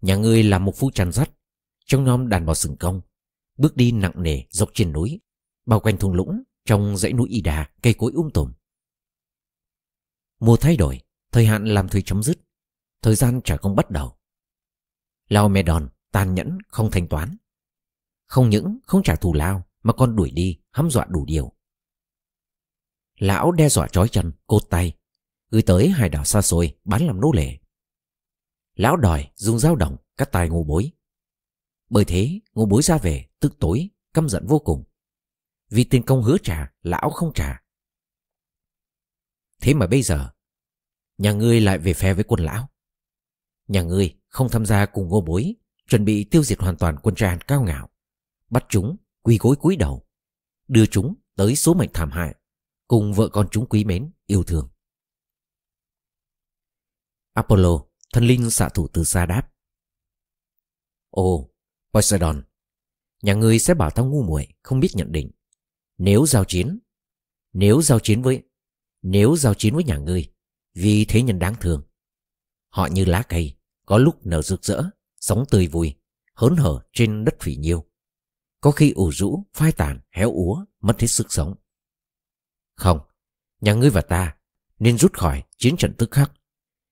nhà 0.01 0.15
ngươi 0.15 0.43
là 0.43 0.59
một 0.59 0.75
phu 0.75 0.91
chăn 0.91 1.11
dắt, 1.11 1.31
trong 1.85 2.03
nhóm 2.03 2.29
đàn 2.29 2.45
bò 2.45 2.53
sừng 2.53 2.77
công, 2.77 3.01
bước 3.57 3.75
đi 3.75 3.91
nặng 3.91 4.23
nề 4.23 4.43
dọc 4.49 4.69
trên 4.73 4.93
núi, 4.93 5.19
bao 5.69 5.79
quanh 5.79 5.97
thung 5.97 6.13
lũng 6.13 6.43
trong 6.65 6.97
dãy 6.97 7.13
núi 7.13 7.29
y 7.29 7.41
đà 7.41 7.69
cây 7.81 7.93
cối 7.93 8.11
um 8.15 8.29
tùm. 8.29 8.53
Mùa 10.39 10.57
thay 10.57 10.77
đổi, 10.77 11.01
Thời 11.31 11.45
hạn 11.45 11.65
làm 11.65 11.89
thuê 11.89 12.01
chấm 12.01 12.23
dứt 12.23 12.39
Thời 13.01 13.15
gian 13.15 13.41
trả 13.43 13.57
công 13.57 13.75
bắt 13.75 13.91
đầu 13.91 14.19
lao 15.29 15.49
mè 15.49 15.63
đòn 15.63 15.89
tàn 16.11 16.35
nhẫn 16.35 16.57
không 16.67 16.91
thanh 16.91 17.07
toán. 17.07 17.37
Không 18.25 18.49
những 18.49 18.79
không 18.85 19.03
trả 19.03 19.15
thù 19.15 19.33
lao 19.33 19.63
mà 19.83 19.93
còn 19.93 20.15
đuổi 20.15 20.31
đi, 20.31 20.59
hăm 20.71 20.89
dọa 20.89 21.05
đủ 21.09 21.25
điều. 21.25 21.53
Lão 23.19 23.51
đe 23.51 23.69
dọa 23.69 23.87
trói 23.87 24.09
chân, 24.09 24.31
cột 24.47 24.63
tay, 24.69 24.97
gửi 25.49 25.61
tới 25.61 25.89
hải 25.89 26.09
đảo 26.09 26.25
xa 26.25 26.41
xôi 26.41 26.77
bán 26.83 27.05
làm 27.07 27.21
nô 27.21 27.31
lệ. 27.31 27.57
Lão 28.75 28.97
đòi 28.97 29.31
dùng 29.35 29.59
dao 29.59 29.75
đồng 29.75 29.97
cắt 30.17 30.31
tay 30.31 30.49
ngô 30.49 30.63
bối. 30.63 30.91
Bởi 31.89 32.05
thế 32.05 32.39
ngô 32.53 32.65
bối 32.65 32.81
ra 32.81 32.97
về 32.97 33.29
tức 33.39 33.53
tối, 33.59 33.89
căm 34.13 34.29
giận 34.29 34.45
vô 34.47 34.59
cùng. 34.59 34.83
Vì 35.69 35.83
tiền 35.83 36.03
công 36.03 36.23
hứa 36.23 36.37
trả, 36.43 36.71
lão 36.81 37.09
không 37.09 37.33
trả. 37.33 37.63
Thế 39.61 39.73
mà 39.73 39.87
bây 39.87 40.01
giờ, 40.01 40.29
nhà 41.17 41.31
ngươi 41.31 41.61
lại 41.61 41.77
về 41.77 41.93
phe 41.93 42.13
với 42.13 42.23
quân 42.23 42.39
lão. 42.39 42.69
Nhà 43.67 43.81
ngươi 43.81 44.17
không 44.27 44.49
tham 44.49 44.65
gia 44.65 44.85
cùng 44.85 45.07
ngô 45.07 45.21
bối, 45.21 45.55
chuẩn 45.87 46.05
bị 46.05 46.23
tiêu 46.23 46.43
diệt 46.43 46.59
hoàn 46.59 46.77
toàn 46.77 46.95
quân 47.03 47.15
tràn 47.15 47.41
cao 47.41 47.63
ngạo. 47.63 47.89
Bắt 48.49 48.65
chúng, 48.69 48.97
quỳ 49.21 49.37
gối 49.37 49.55
cúi 49.55 49.75
đầu, 49.75 50.07
đưa 50.67 50.85
chúng 50.85 51.15
tới 51.35 51.55
số 51.55 51.73
mệnh 51.73 51.89
thảm 51.93 52.11
hại, 52.11 52.35
cùng 52.87 53.13
vợ 53.13 53.29
con 53.29 53.47
chúng 53.51 53.65
quý 53.65 53.83
mến, 53.83 54.11
yêu 54.25 54.43
thương. 54.43 54.69
Apollo, 57.33 57.79
thần 58.13 58.23
linh 58.23 58.49
xạ 58.49 58.69
thủ 58.69 58.87
từ 58.93 59.03
xa 59.03 59.25
đáp. 59.25 59.51
Ồ, 61.09 61.49
Poseidon, 61.93 62.43
nhà 63.21 63.33
ngươi 63.33 63.59
sẽ 63.59 63.73
bảo 63.73 63.91
tao 63.91 64.05
ngu 64.05 64.23
muội 64.23 64.47
không 64.63 64.79
biết 64.79 64.89
nhận 64.93 65.11
định. 65.11 65.31
Nếu 65.99 66.25
giao 66.25 66.45
chiến, 66.45 66.79
nếu 67.53 67.81
giao 67.81 67.99
chiến 67.99 68.21
với, 68.21 68.43
nếu 69.01 69.35
giao 69.35 69.53
chiến 69.53 69.75
với 69.75 69.83
nhà 69.83 69.97
ngươi, 69.97 70.33
vì 70.73 71.05
thế 71.05 71.21
nhân 71.21 71.39
đáng 71.39 71.55
thương. 71.61 71.83
Họ 72.69 72.87
như 72.91 73.05
lá 73.05 73.23
cây, 73.29 73.57
có 73.85 73.97
lúc 73.97 74.25
nở 74.25 74.41
rực 74.41 74.63
rỡ, 74.63 74.83
sống 75.15 75.43
tươi 75.49 75.67
vui, 75.67 75.95
hớn 76.33 76.55
hở 76.55 76.85
trên 76.93 77.25
đất 77.25 77.35
phỉ 77.39 77.55
nhiêu. 77.55 77.85
Có 78.61 78.71
khi 78.71 78.91
ủ 78.91 79.11
rũ, 79.11 79.45
phai 79.53 79.71
tàn, 79.71 79.99
héo 80.11 80.31
úa, 80.31 80.65
mất 80.79 80.99
hết 81.01 81.07
sức 81.07 81.27
sống. 81.29 81.55
Không, 82.75 82.99
nhà 83.61 83.73
ngươi 83.73 83.89
và 83.89 84.01
ta 84.01 84.37
nên 84.79 84.97
rút 84.97 85.13
khỏi 85.13 85.43
chiến 85.57 85.77
trận 85.77 85.93
tức 85.97 86.11
khắc 86.11 86.31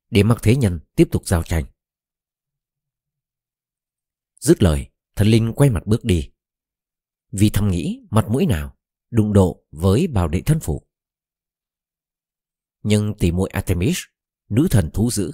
để 0.10 0.24
mặc 0.24 0.38
thế 0.42 0.56
nhân 0.56 0.80
tiếp 0.96 1.08
tục 1.12 1.28
giao 1.28 1.44
tranh. 1.44 1.66
Dứt 4.40 4.64
lời, 4.64 4.90
thần 5.16 5.28
linh 5.28 5.54
quay 5.56 5.70
mặt 5.70 5.86
bước 5.86 6.04
đi. 6.04 6.32
Vì 7.32 7.50
thầm 7.50 7.72
nghĩ 7.72 8.08
mặt 8.10 8.26
mũi 8.30 8.46
nào 8.46 8.77
đụng 9.10 9.34
độ 9.34 9.66
với 9.72 10.08
bào 10.08 10.28
đệ 10.28 10.42
thân 10.42 10.60
phụ. 10.60 10.88
Nhưng 12.84 13.14
tỷ 13.20 13.32
muội 13.32 13.50
Artemis, 13.50 13.98
nữ 14.50 14.68
thần 14.72 14.90
thú 14.92 15.12
dữ, 15.12 15.32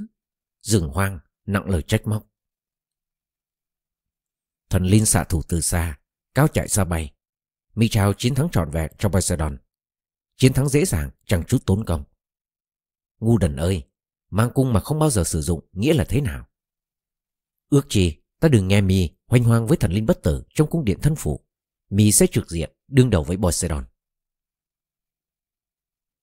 rừng 0.61 0.89
hoang, 0.89 1.19
nặng 1.45 1.69
lời 1.69 1.81
trách 1.81 2.07
móc. 2.07 2.29
Thần 4.69 4.85
linh 4.85 5.05
xạ 5.05 5.23
thủ 5.23 5.41
từ 5.47 5.61
xa, 5.61 5.99
cao 6.33 6.47
chạy 6.47 6.67
xa 6.67 6.83
bay. 6.83 7.13
Mi 7.75 7.89
trao 7.89 8.13
chiến 8.13 8.35
thắng 8.35 8.49
trọn 8.51 8.71
vẹn 8.71 8.91
cho 8.97 9.09
Poseidon. 9.09 9.57
Chiến 10.37 10.53
thắng 10.53 10.69
dễ 10.69 10.85
dàng, 10.85 11.09
chẳng 11.25 11.43
chút 11.43 11.65
tốn 11.65 11.85
công. 11.85 12.03
Ngu 13.19 13.37
đần 13.37 13.55
ơi, 13.55 13.83
mang 14.29 14.51
cung 14.53 14.73
mà 14.73 14.79
không 14.79 14.99
bao 14.99 15.09
giờ 15.09 15.23
sử 15.23 15.41
dụng 15.41 15.67
nghĩa 15.71 15.93
là 15.93 16.05
thế 16.09 16.21
nào? 16.21 16.47
Ước 17.69 17.85
chi, 17.89 18.21
ta 18.39 18.47
đừng 18.47 18.67
nghe 18.67 18.81
mi 18.81 19.09
hoành 19.27 19.43
hoang 19.43 19.67
với 19.67 19.77
thần 19.77 19.91
linh 19.91 20.05
bất 20.05 20.23
tử 20.23 20.43
trong 20.53 20.69
cung 20.69 20.85
điện 20.85 20.99
thân 21.01 21.15
phụ. 21.15 21.45
Mi 21.93 22.11
sẽ 22.11 22.27
trực 22.31 22.49
diện, 22.49 22.71
đương 22.87 23.09
đầu 23.09 23.23
với 23.23 23.37
Poseidon. 23.37 23.85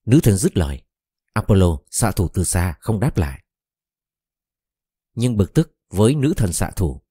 Nữ 0.07 0.21
thần 0.23 0.37
dứt 0.37 0.57
lời. 0.57 0.83
Apollo 1.33 1.79
xạ 1.91 2.13
thủ 2.13 2.29
từ 2.35 2.45
xa 2.45 2.77
không 2.81 3.01
đáp 3.01 3.17
lại. 3.17 3.45
Nhưng 5.15 5.37
bực 5.37 5.55
tức 5.55 5.77
với 5.89 6.15
nữ 6.15 6.35
thần 6.37 6.53
xạ 6.53 6.71
thủ. 6.77 7.03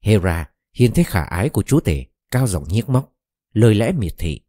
Hera 0.00 0.52
hiền 0.72 0.92
thế 0.94 1.04
khả 1.04 1.22
ái 1.22 1.48
của 1.48 1.62
chúa 1.62 1.80
tể 1.80 2.06
cao 2.30 2.46
giọng 2.46 2.64
nhiếc 2.68 2.88
móc, 2.88 3.12
lời 3.52 3.74
lẽ 3.74 3.92
miệt 3.92 4.14
thị. 4.18 4.40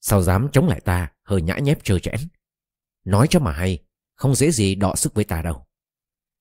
Sao 0.00 0.22
dám 0.22 0.48
chống 0.52 0.68
lại 0.68 0.80
ta 0.80 1.12
hơi 1.22 1.42
nhã 1.42 1.58
nhép 1.58 1.84
trơ 1.84 1.98
trẽn 1.98 2.20
Nói 3.04 3.26
cho 3.30 3.40
mà 3.40 3.52
hay 3.52 3.84
Không 4.14 4.34
dễ 4.34 4.50
gì 4.50 4.74
đọ 4.74 4.94
sức 4.96 5.14
với 5.14 5.24
ta 5.24 5.42
đâu 5.42 5.66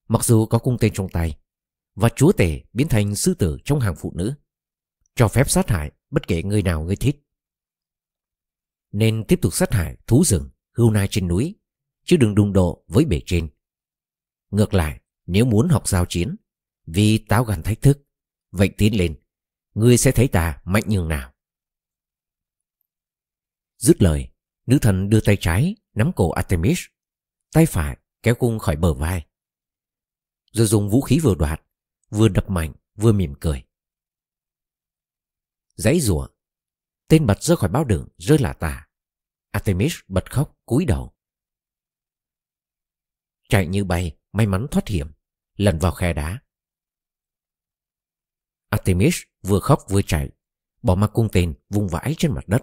Mặc 0.08 0.26
dù 0.26 0.46
có 0.46 0.60
cung 0.60 0.78
tên 0.80 0.94
trong 0.94 1.10
tay 1.10 1.38
Và 1.96 2.10
chúa 2.16 2.32
tể 2.32 2.62
biến 2.74 2.88
thành 2.88 3.16
sư 3.16 3.34
tử 3.34 3.58
trong 3.66 3.80
hàng 3.80 3.96
phụ 3.96 4.14
nữ 4.16 4.34
cho 5.16 5.28
phép 5.28 5.50
sát 5.50 5.70
hại 5.70 5.92
Bất 6.10 6.28
kể 6.28 6.44
người 6.44 6.62
nào 6.62 6.84
người 6.84 6.96
thích 6.96 7.16
Nên 8.92 9.26
tiếp 9.28 9.40
tục 9.42 9.54
sát 9.54 9.74
hại 9.74 9.98
thú 10.08 10.24
rừng 10.26 10.50
Hưu 10.78 10.92
nai 10.92 11.08
trên 11.12 11.28
núi 11.28 11.56
Chứ 12.04 12.18
đừng 12.18 12.36
đụng 12.36 12.54
độ 12.54 12.86
với 12.88 13.06
bể 13.06 13.22
trên 13.26 13.50
Ngược 14.50 14.74
lại 14.74 15.02
nếu 15.26 15.46
muốn 15.46 15.70
học 15.70 15.88
giao 15.88 16.06
chiến 16.06 16.36
Vì 16.86 17.18
táo 17.18 17.44
gần 17.44 17.64
thách 17.64 17.82
thức 17.82 18.08
Vậy 18.52 18.70
tiến 18.78 18.98
lên 18.98 19.20
Ngươi 19.74 19.98
sẽ 19.98 20.12
thấy 20.12 20.28
ta 20.28 20.62
mạnh 20.66 20.84
nhường 20.88 21.08
nào 21.08 21.34
Dứt 23.78 24.02
lời 24.02 24.30
Nữ 24.66 24.78
thần 24.82 25.10
đưa 25.10 25.20
tay 25.22 25.38
trái 25.40 25.76
nắm 25.94 26.12
cổ 26.16 26.32
Artemis, 26.32 26.80
tay 27.52 27.66
phải 27.66 27.98
kéo 28.24 28.36
cung 28.36 28.60
khỏi 28.60 28.76
bờ 28.76 28.94
vai. 28.94 29.26
Rồi 30.52 30.68
dùng 30.68 30.90
vũ 30.90 31.02
khí 31.02 31.20
vừa 31.20 31.36
đoạt, 31.36 31.62
vừa 32.10 32.28
đập 32.28 32.50
mạnh, 32.50 32.74
vừa 32.96 33.12
mỉm 33.12 33.34
cười. 33.40 33.65
Giấy 35.76 36.00
rủa 36.00 36.28
tên 37.08 37.26
bật 37.26 37.44
rơi 37.44 37.58
khỏi 37.58 37.70
bao 37.70 37.84
đường 37.84 38.08
rơi 38.18 38.38
là 38.40 38.54
tà. 38.54 38.88
Artemis 39.52 39.94
bật 40.08 40.32
khóc 40.32 40.58
cúi 40.66 40.86
đầu. 40.86 41.16
Chạy 43.50 43.68
như 43.68 43.84
bay, 43.84 44.18
may 44.32 44.46
mắn 44.46 44.68
thoát 44.72 44.88
hiểm, 44.88 45.12
lần 45.56 45.80
vào 45.80 45.92
khe 45.92 46.14
đá. 46.14 46.40
Artemis 48.70 49.16
vừa 49.42 49.60
khóc 49.60 49.86
vừa 49.90 50.02
chạy, 50.02 50.32
bỏ 50.82 50.96
mặc 50.96 51.12
cung 51.14 51.30
tên 51.32 51.54
vung 51.70 51.88
vãi 51.88 52.16
trên 52.18 52.32
mặt 52.34 52.48
đất 52.48 52.62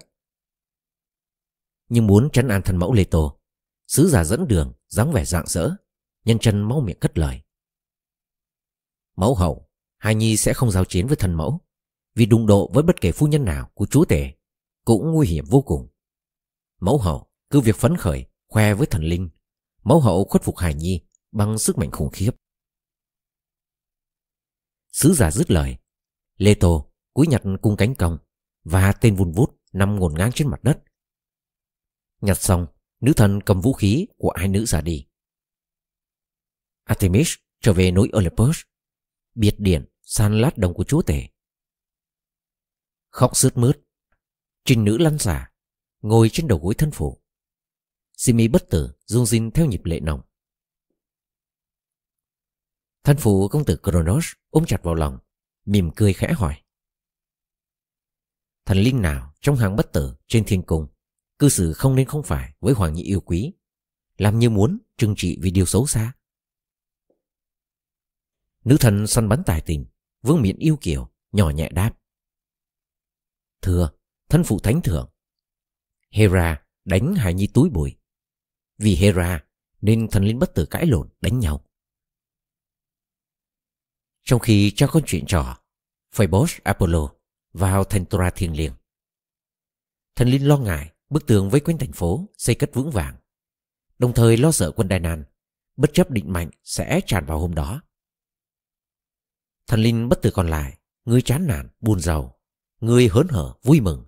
nhưng 1.93 2.07
muốn 2.07 2.31
trấn 2.31 2.49
an 2.49 2.63
thân 2.65 2.77
mẫu 2.77 2.93
Lê 2.93 3.05
Tô. 3.05 3.41
Sứ 3.87 4.09
giả 4.09 4.25
dẫn 4.25 4.49
đường, 4.49 4.73
dáng 4.89 5.13
vẻ 5.13 5.25
rạng 5.25 5.47
rỡ, 5.47 5.71
nhân 6.25 6.39
chân 6.39 6.69
máu 6.69 6.81
miệng 6.81 6.99
cất 7.01 7.19
lời. 7.19 7.43
Mẫu 9.17 9.35
hậu, 9.35 9.71
Hai 9.99 10.15
Nhi 10.15 10.37
sẽ 10.37 10.55
không 10.55 10.71
giao 10.71 10.85
chiến 10.85 11.07
với 11.07 11.17
thần 11.17 11.35
mẫu, 11.35 11.61
vì 12.15 12.27
đụng 12.27 12.47
độ 12.47 12.71
với 12.75 12.83
bất 12.83 13.01
kể 13.01 13.13
phu 13.13 13.27
nhân 13.27 13.45
nào 13.45 13.71
của 13.75 13.87
chúa 13.87 14.05
tể 14.05 14.33
cũng 14.85 15.13
nguy 15.13 15.29
hiểm 15.29 15.45
vô 15.49 15.63
cùng. 15.63 15.89
Mẫu 16.81 16.99
hậu 16.99 17.31
cứ 17.51 17.61
việc 17.61 17.77
phấn 17.77 17.97
khởi, 17.97 18.27
khoe 18.49 18.75
với 18.75 18.87
thần 18.87 19.03
linh, 19.03 19.31
mẫu 19.83 20.01
hậu 20.01 20.25
khuất 20.25 20.43
phục 20.43 20.57
Hải 20.57 20.75
Nhi 20.75 21.01
bằng 21.33 21.59
sức 21.59 21.79
mạnh 21.79 21.91
khủng 21.91 22.11
khiếp. 22.13 22.31
Sứ 24.93 25.15
giả 25.15 25.31
dứt 25.31 25.51
lời, 25.51 25.77
Lê 26.37 26.55
Tô 26.55 26.93
cúi 27.13 27.27
nhặt 27.27 27.43
cung 27.63 27.77
cánh 27.77 27.95
công 27.95 28.19
và 28.65 28.93
tên 28.93 29.17
vun 29.17 29.33
vút 29.33 29.61
nằm 29.73 29.97
ngổn 29.97 30.15
ngang 30.15 30.31
trên 30.35 30.49
mặt 30.49 30.65
đất 30.65 30.83
Nhặt 32.23 32.41
xong, 32.41 32.67
nữ 33.01 33.13
thần 33.17 33.41
cầm 33.41 33.61
vũ 33.61 33.73
khí 33.73 34.07
của 34.17 34.33
hai 34.37 34.49
nữ 34.49 34.65
ra 34.65 34.81
đi. 34.81 35.07
Artemis 36.85 37.35
trở 37.61 37.73
về 37.73 37.91
núi 37.91 38.11
Olympus, 38.17 38.61
biệt 39.35 39.55
điện 39.59 39.85
san 40.03 40.41
lát 40.41 40.59
đồng 40.59 40.75
của 40.75 40.85
chúa 40.85 41.03
tể. 41.03 41.29
Khóc 43.13 43.37
sướt 43.37 43.57
mướt, 43.57 43.81
trình 44.65 44.85
nữ 44.85 44.99
lăn 44.99 45.19
xả, 45.19 45.51
ngồi 46.03 46.29
trên 46.33 46.49
đầu 46.49 46.59
gối 46.59 46.75
thân 46.79 46.91
phụ. 46.91 47.23
Simi 48.17 48.49
bất 48.49 48.71
tử, 48.71 48.95
rung 49.05 49.27
rinh 49.27 49.51
theo 49.51 49.67
nhịp 49.67 49.85
lệ 49.85 50.01
nồng. 50.01 50.21
Thân 53.05 53.17
phụ 53.21 53.49
công 53.49 53.65
tử 53.65 53.77
Kronos 53.83 54.27
ôm 54.51 54.65
chặt 54.67 54.83
vào 54.83 54.95
lòng, 54.95 55.19
mỉm 55.65 55.91
cười 55.97 56.13
khẽ 56.13 56.33
hỏi. 56.33 56.63
Thần 58.65 58.79
linh 58.79 59.03
nào 59.03 59.35
trong 59.41 59.57
hàng 59.57 59.77
bất 59.77 59.93
tử 59.93 60.17
trên 60.27 60.45
thiên 60.45 60.63
cung 60.63 60.87
Cư 61.39 61.49
xử 61.49 61.73
không 61.73 61.95
nên 61.95 62.07
không 62.07 62.23
phải 62.23 62.55
với 62.61 62.75
Hoàng 62.75 62.95
Nhị 62.95 63.03
yêu 63.03 63.21
quý 63.21 63.53
Làm 64.17 64.39
như 64.39 64.51
muốn 64.51 64.79
trừng 64.97 65.15
trị 65.17 65.39
vì 65.41 65.51
điều 65.51 65.67
xấu 65.67 65.87
xa 65.87 66.13
Nữ 68.65 68.77
thần 68.81 69.07
săn 69.07 69.29
bắn 69.29 69.43
tài 69.47 69.61
tình 69.61 69.87
Vương 70.23 70.43
miệng 70.43 70.57
yêu 70.57 70.79
kiều 70.81 71.13
Nhỏ 71.33 71.51
nhẹ 71.51 71.69
đáp 71.69 72.02
Thưa 73.63 73.91
thân 74.29 74.45
phụ 74.45 74.59
thánh 74.59 74.83
thượng. 74.83 75.11
Hera 76.11 76.63
đánh 76.85 77.15
Hải 77.15 77.35
Nhi 77.35 77.47
túi 77.47 77.71
bụi. 77.71 77.97
Vì 78.79 78.97
Hera 78.97 79.45
Nên 79.81 80.09
thần 80.11 80.25
linh 80.25 80.39
bất 80.39 80.55
tử 80.55 80.67
cãi 80.67 80.87
lộn 80.87 81.09
đánh 81.21 81.39
nhau. 81.39 81.65
Trong 84.25 84.41
khi 84.41 84.73
cho 84.77 84.87
con 84.87 85.03
chuyện 85.07 85.25
trò 85.27 85.59
Phoebus 86.13 86.59
Apollo 86.65 87.09
vào 87.53 87.85
thành 87.85 88.05
Tora 88.05 88.31
thiêng 88.31 88.57
liêng. 88.57 88.73
Thần 90.17 90.29
linh 90.29 90.49
lo 90.49 90.57
ngại 90.57 90.93
Bức 91.09 91.27
tường 91.27 91.51
vây 91.51 91.61
quanh 91.61 91.79
thành 91.79 91.93
phố 91.93 92.29
xây 92.39 92.55
cất 92.55 92.71
vững 92.75 92.91
vàng. 92.91 93.17
Đồng 93.99 94.15
thời 94.15 94.37
lo 94.37 94.53
sợ 94.53 94.71
quân 94.71 94.89
Đài 94.89 95.01
Nàn, 95.01 95.25
Bất 95.77 95.91
chấp 95.93 96.11
định 96.11 96.33
mạnh 96.33 96.51
sẽ 96.65 97.01
tràn 97.07 97.27
vào 97.27 97.39
hôm 97.39 97.55
đó. 97.55 97.83
Thần 99.67 99.81
linh 99.81 100.09
bất 100.09 100.23
tử 100.23 100.31
còn 100.35 100.49
lại 100.49 100.79
Người 101.05 101.23
chán 101.23 101.47
nản, 101.47 101.69
buồn 101.81 102.01
giàu 102.01 102.42
Người 102.83 103.09
hớn 103.09 103.27
hở, 103.31 103.55
vui 103.63 103.81
mừng 103.81 104.07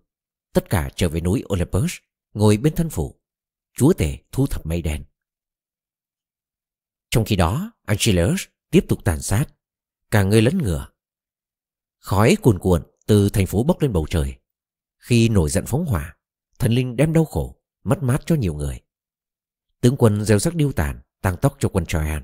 Tất 0.53 0.71
cả 0.71 0.91
trở 0.97 1.09
về 1.09 1.21
núi 1.21 1.45
Olympus 1.53 1.93
Ngồi 2.35 2.57
bên 2.57 2.75
thân 2.75 2.91
phủ 2.91 3.21
Chúa 3.73 3.93
tể 3.93 4.19
thu 4.33 4.47
thập 4.47 4.67
mây 4.67 4.83
đen 4.83 5.05
Trong 7.11 7.25
khi 7.25 7.37
đó 7.37 7.73
Angelus 7.85 8.43
tiếp 8.75 8.85
tục 8.89 9.05
tàn 9.05 9.23
sát, 9.23 9.47
cả 10.11 10.23
người 10.23 10.43
lẫn 10.43 10.59
ngựa. 10.59 10.89
Khói 11.99 12.37
cuồn 12.43 12.59
cuộn 12.59 12.83
từ 13.07 13.29
thành 13.29 13.47
phố 13.47 13.63
bốc 13.63 13.83
lên 13.83 13.93
bầu 13.93 14.07
trời. 14.11 14.35
Khi 14.99 15.29
nổi 15.29 15.51
giận 15.51 15.65
phóng 15.67 15.87
hỏa, 15.87 16.17
thần 16.59 16.73
linh 16.73 16.97
đem 16.97 17.13
đau 17.13 17.25
khổ, 17.25 17.63
mất 17.85 18.03
mát 18.03 18.23
cho 18.27 18.35
nhiều 18.35 18.55
người. 18.55 18.81
Tướng 19.81 19.97
quân 19.97 20.25
gieo 20.25 20.39
sắc 20.39 20.55
điêu 20.55 20.73
tàn, 20.73 21.01
tăng 21.21 21.37
tốc 21.37 21.57
cho 21.59 21.69
quân 21.69 21.87
Troyan. 21.87 22.23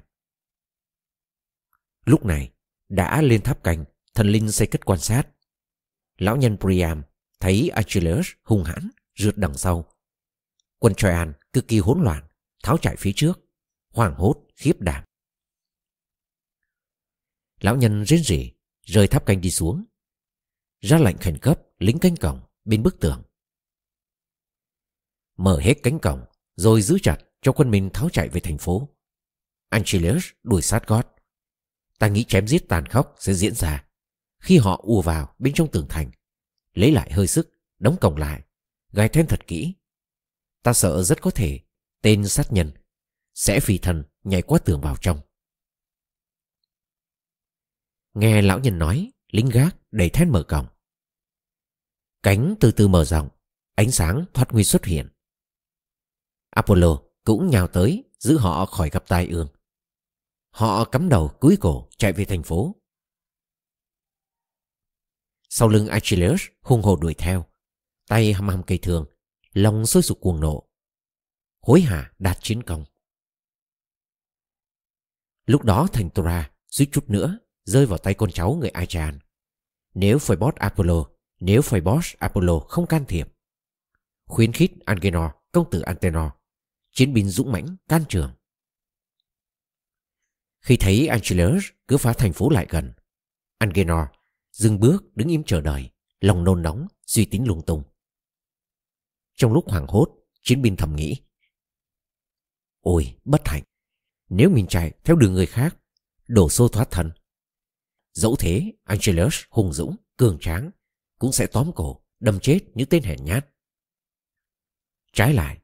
Lúc 2.04 2.24
này, 2.24 2.52
đã 2.88 3.22
lên 3.22 3.42
tháp 3.42 3.64
canh, 3.64 3.84
thần 4.14 4.28
linh 4.28 4.52
xây 4.52 4.66
cất 4.66 4.84
quan 4.84 4.98
sát. 4.98 5.28
Lão 6.20 6.36
nhân 6.36 6.56
Priam 6.60 7.02
thấy 7.40 7.68
Achilles 7.68 8.26
hung 8.42 8.64
hãn, 8.64 8.90
rượt 9.16 9.36
đằng 9.36 9.58
sau. 9.58 9.92
Quân 10.78 10.94
Troyan 10.94 11.32
cực 11.52 11.68
kỳ 11.68 11.78
hỗn 11.78 12.02
loạn, 12.02 12.26
tháo 12.62 12.76
chạy 12.76 12.96
phía 12.98 13.12
trước, 13.16 13.40
hoảng 13.92 14.14
hốt, 14.14 14.46
khiếp 14.56 14.80
đảm. 14.80 15.04
Lão 17.60 17.76
nhân 17.76 18.04
rên 18.04 18.22
rỉ, 18.22 18.52
rơi 18.86 19.08
tháp 19.08 19.26
canh 19.26 19.40
đi 19.40 19.50
xuống. 19.50 19.84
Ra 20.80 20.98
lệnh 20.98 21.18
khẩn 21.18 21.38
cấp, 21.38 21.60
lính 21.78 21.98
canh 21.98 22.16
cổng, 22.16 22.40
bên 22.64 22.82
bức 22.82 23.00
tường. 23.00 23.22
Mở 25.36 25.60
hết 25.60 25.74
cánh 25.82 25.98
cổng, 25.98 26.24
rồi 26.56 26.82
giữ 26.82 26.98
chặt 27.02 27.18
cho 27.42 27.52
quân 27.52 27.70
mình 27.70 27.90
tháo 27.92 28.08
chạy 28.10 28.28
về 28.28 28.40
thành 28.40 28.58
phố. 28.58 28.88
Achilles 29.68 30.24
đuổi 30.42 30.62
sát 30.62 30.86
gót. 30.86 31.06
Ta 31.98 32.08
nghĩ 32.08 32.24
chém 32.24 32.48
giết 32.48 32.68
tàn 32.68 32.86
khốc 32.86 33.14
sẽ 33.18 33.34
diễn 33.34 33.54
ra 33.54 33.89
khi 34.40 34.58
họ 34.58 34.80
ùa 34.82 35.02
vào 35.02 35.34
bên 35.38 35.54
trong 35.54 35.70
tường 35.70 35.86
thành, 35.88 36.10
lấy 36.74 36.92
lại 36.92 37.12
hơi 37.12 37.26
sức, 37.26 37.50
đóng 37.78 37.96
cổng 38.00 38.16
lại, 38.16 38.42
gài 38.92 39.08
then 39.08 39.26
thật 39.26 39.46
kỹ. 39.46 39.74
Ta 40.62 40.72
sợ 40.72 41.02
rất 41.02 41.20
có 41.20 41.30
thể 41.30 41.60
tên 42.02 42.28
sát 42.28 42.52
nhân 42.52 42.72
sẽ 43.34 43.60
phi 43.60 43.78
thần 43.78 44.04
nhảy 44.24 44.42
qua 44.42 44.58
tường 44.58 44.80
vào 44.80 44.96
trong. 45.00 45.20
Nghe 48.14 48.42
lão 48.42 48.58
nhân 48.58 48.78
nói, 48.78 49.12
lính 49.30 49.48
gác 49.48 49.76
đẩy 49.90 50.10
then 50.10 50.30
mở 50.30 50.42
cổng. 50.42 50.66
Cánh 52.22 52.54
từ 52.60 52.72
từ 52.72 52.88
mở 52.88 53.04
rộng, 53.04 53.28
ánh 53.74 53.90
sáng 53.90 54.24
thoát 54.34 54.52
nguy 54.52 54.64
xuất 54.64 54.84
hiện. 54.84 55.08
Apollo 56.50 57.02
cũng 57.24 57.50
nhào 57.50 57.66
tới 57.66 58.04
giữ 58.18 58.38
họ 58.38 58.66
khỏi 58.66 58.90
gặp 58.90 59.04
tai 59.08 59.26
ương. 59.26 59.48
Họ 60.50 60.84
cắm 60.84 61.08
đầu 61.08 61.28
cúi 61.28 61.56
cổ 61.60 61.88
chạy 61.98 62.12
về 62.12 62.24
thành 62.24 62.42
phố. 62.42 62.79
Sau 65.52 65.68
lưng 65.68 65.86
Achilles 65.86 66.42
hung 66.60 66.82
hồ 66.82 66.96
đuổi 66.96 67.14
theo, 67.14 67.46
tay 68.08 68.32
hăm 68.32 68.48
hăm 68.48 68.62
cây 68.62 68.78
thương, 68.82 69.06
lòng 69.52 69.86
sôi 69.86 70.02
sục 70.02 70.20
cuồng 70.20 70.40
nộ. 70.40 70.68
Hối 71.60 71.80
hả 71.80 72.12
đạt 72.18 72.38
chiến 72.40 72.62
công. 72.62 72.84
Lúc 75.46 75.62
đó 75.64 75.88
thành 75.92 76.10
Tora 76.10 76.50
suýt 76.68 76.88
chút 76.92 77.10
nữa 77.10 77.38
rơi 77.64 77.86
vào 77.86 77.98
tay 77.98 78.14
con 78.14 78.30
cháu 78.30 78.54
người 78.54 78.70
Achan. 78.70 79.18
Nếu 79.94 80.18
Phoebos 80.18 80.54
Apollo, 80.54 81.04
nếu 81.40 81.62
Phoebos 81.62 82.14
Apollo 82.18 82.58
không 82.58 82.86
can 82.86 83.04
thiệp. 83.08 83.28
Khuyến 84.26 84.52
khích 84.52 84.72
Angenor, 84.84 85.30
công 85.52 85.70
tử 85.70 85.80
Antenor, 85.80 86.30
chiến 86.90 87.12
binh 87.12 87.28
dũng 87.28 87.52
mãnh 87.52 87.76
can 87.88 88.04
trường. 88.08 88.32
Khi 90.60 90.76
thấy 90.76 91.06
Angelus 91.06 91.64
cứ 91.88 91.96
phá 91.96 92.12
thành 92.12 92.32
phố 92.32 92.50
lại 92.50 92.66
gần, 92.70 92.92
Angenor 93.58 94.06
dừng 94.52 94.80
bước 94.80 95.16
đứng 95.16 95.28
im 95.28 95.44
chờ 95.44 95.60
đợi, 95.60 95.90
lòng 96.20 96.44
nôn 96.44 96.62
nóng, 96.62 96.86
suy 97.06 97.24
tính 97.24 97.46
lung 97.46 97.62
tung. 97.66 97.82
Trong 99.34 99.52
lúc 99.52 99.64
hoảng 99.68 99.86
hốt, 99.88 100.08
chiến 100.42 100.62
binh 100.62 100.76
thầm 100.76 100.96
nghĩ. 100.96 101.22
Ôi, 102.80 103.16
bất 103.24 103.40
hạnh, 103.44 103.62
nếu 104.28 104.50
mình 104.50 104.66
chạy 104.66 104.92
theo 105.04 105.16
đường 105.16 105.32
người 105.32 105.46
khác, 105.46 105.76
đổ 106.28 106.48
xô 106.48 106.68
thoát 106.68 106.90
thân. 106.90 107.10
Dẫu 108.12 108.36
thế, 108.36 108.72
Angelus 108.84 109.42
hùng 109.50 109.72
dũng, 109.72 109.96
cường 110.16 110.38
tráng, 110.40 110.70
cũng 111.18 111.32
sẽ 111.32 111.46
tóm 111.46 111.70
cổ, 111.74 112.04
đâm 112.20 112.40
chết 112.40 112.60
những 112.74 112.88
tên 112.88 113.02
hèn 113.02 113.24
nhát. 113.24 113.46
Trái 115.12 115.34
lại, 115.34 115.60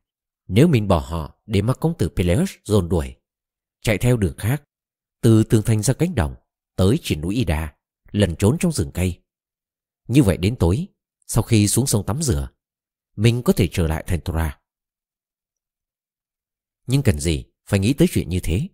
nếu 0.49 0.69
mình 0.69 0.89
bỏ 0.89 0.99
họ 0.99 1.43
để 1.47 1.63
mặc 1.63 1.77
công 1.81 1.99
tử 1.99 2.09
Peleus 2.09 2.51
dồn 2.65 2.89
đuổi, 2.89 3.17
chạy 3.81 3.99
theo 3.99 4.17
đường 4.17 4.37
khác, 4.37 4.63
từ 5.21 5.45
tường 5.45 5.63
thành 5.67 5.83
ra 5.83 5.95
cánh 5.95 6.15
đồng, 6.15 6.35
tới 6.77 6.99
triển 7.03 7.21
núi 7.21 7.35
Ida, 7.35 7.76
lần 8.11 8.37
trốn 8.37 8.57
trong 8.61 8.73
rừng 8.73 8.91
cây. 8.95 9.23
Như 10.09 10.23
vậy 10.23 10.37
đến 10.37 10.57
tối, 10.57 10.87
sau 11.27 11.43
khi 11.43 11.69
xuống 11.69 11.87
sông 11.87 12.07
tắm 12.07 12.23
rửa, 12.23 12.49
mình 13.17 13.43
có 13.43 13.53
thể 13.53 13.69
trở 13.73 13.87
lại 13.87 14.05
thành 14.07 14.21
Tora. 14.25 14.61
Nhưng 16.87 17.03
cần 17.03 17.21
gì 17.21 17.45
phải 17.67 17.81
nghĩ 17.81 17.93
tới 17.93 18.09
chuyện 18.11 18.29
như 18.29 18.41
thế? 18.41 18.69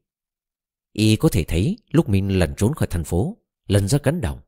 Y 0.92 1.16
có 1.16 1.28
thể 1.32 1.44
thấy 1.44 1.78
lúc 1.90 2.08
mình 2.08 2.38
lần 2.38 2.54
trốn 2.56 2.74
khỏi 2.74 2.88
thành 2.90 3.04
phố, 3.04 3.36
lần 3.66 3.88
ra 3.88 3.98
cánh 3.98 4.20
đồng. 4.20 4.40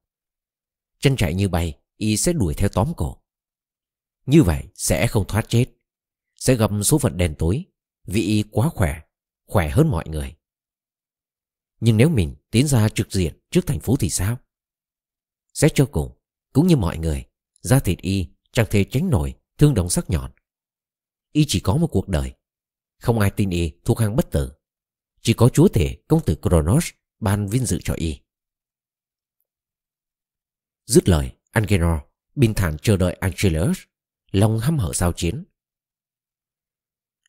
Chân 0.98 1.16
chạy 1.16 1.34
như 1.34 1.48
bay, 1.48 1.78
Y 1.96 2.16
sẽ 2.16 2.32
đuổi 2.32 2.54
theo 2.54 2.68
tóm 2.68 2.92
cổ. 2.96 3.22
Như 4.26 4.42
vậy 4.42 4.64
sẽ 4.74 5.06
không 5.06 5.26
thoát 5.26 5.48
chết 5.48 5.66
sẽ 6.44 6.54
gặp 6.54 6.70
số 6.84 6.98
phận 6.98 7.16
đen 7.16 7.34
tối 7.38 7.64
vì 8.04 8.22
y 8.22 8.44
quá 8.50 8.68
khỏe, 8.68 9.00
khỏe 9.46 9.68
hơn 9.68 9.90
mọi 9.90 10.08
người. 10.08 10.36
Nhưng 11.80 11.96
nếu 11.96 12.08
mình 12.08 12.36
tiến 12.50 12.66
ra 12.66 12.88
trực 12.88 13.12
diện 13.12 13.38
trước 13.50 13.66
thành 13.66 13.80
phố 13.80 13.96
thì 13.96 14.10
sao? 14.10 14.38
Xét 15.54 15.72
cho 15.74 15.86
cùng, 15.92 16.18
cũng 16.52 16.66
như 16.66 16.76
mọi 16.76 16.98
người, 16.98 17.24
da 17.60 17.78
thịt 17.78 17.98
y 17.98 18.28
chẳng 18.52 18.66
thể 18.70 18.84
tránh 18.84 19.10
nổi 19.10 19.34
thương 19.58 19.74
đồng 19.74 19.90
sắc 19.90 20.10
nhọn. 20.10 20.30
Y 21.32 21.44
chỉ 21.48 21.60
có 21.60 21.76
một 21.76 21.88
cuộc 21.90 22.08
đời, 22.08 22.34
không 22.98 23.20
ai 23.20 23.30
tin 23.30 23.50
y 23.50 23.72
thuộc 23.84 23.98
hàng 23.98 24.16
bất 24.16 24.30
tử. 24.30 24.52
Chỉ 25.20 25.34
có 25.34 25.48
chúa 25.48 25.68
thể 25.68 26.02
công 26.08 26.24
tử 26.24 26.36
Kronos 26.42 26.88
ban 27.20 27.48
vinh 27.48 27.66
dự 27.66 27.80
cho 27.84 27.94
y. 27.94 28.20
Dứt 30.86 31.08
lời, 31.08 31.32
Angenor 31.50 32.00
bình 32.34 32.54
thản 32.54 32.76
chờ 32.82 32.96
đợi 32.96 33.14
Angelus, 33.14 33.78
lòng 34.30 34.58
hăm 34.58 34.78
hở 34.78 34.92
giao 34.94 35.12
chiến. 35.12 35.44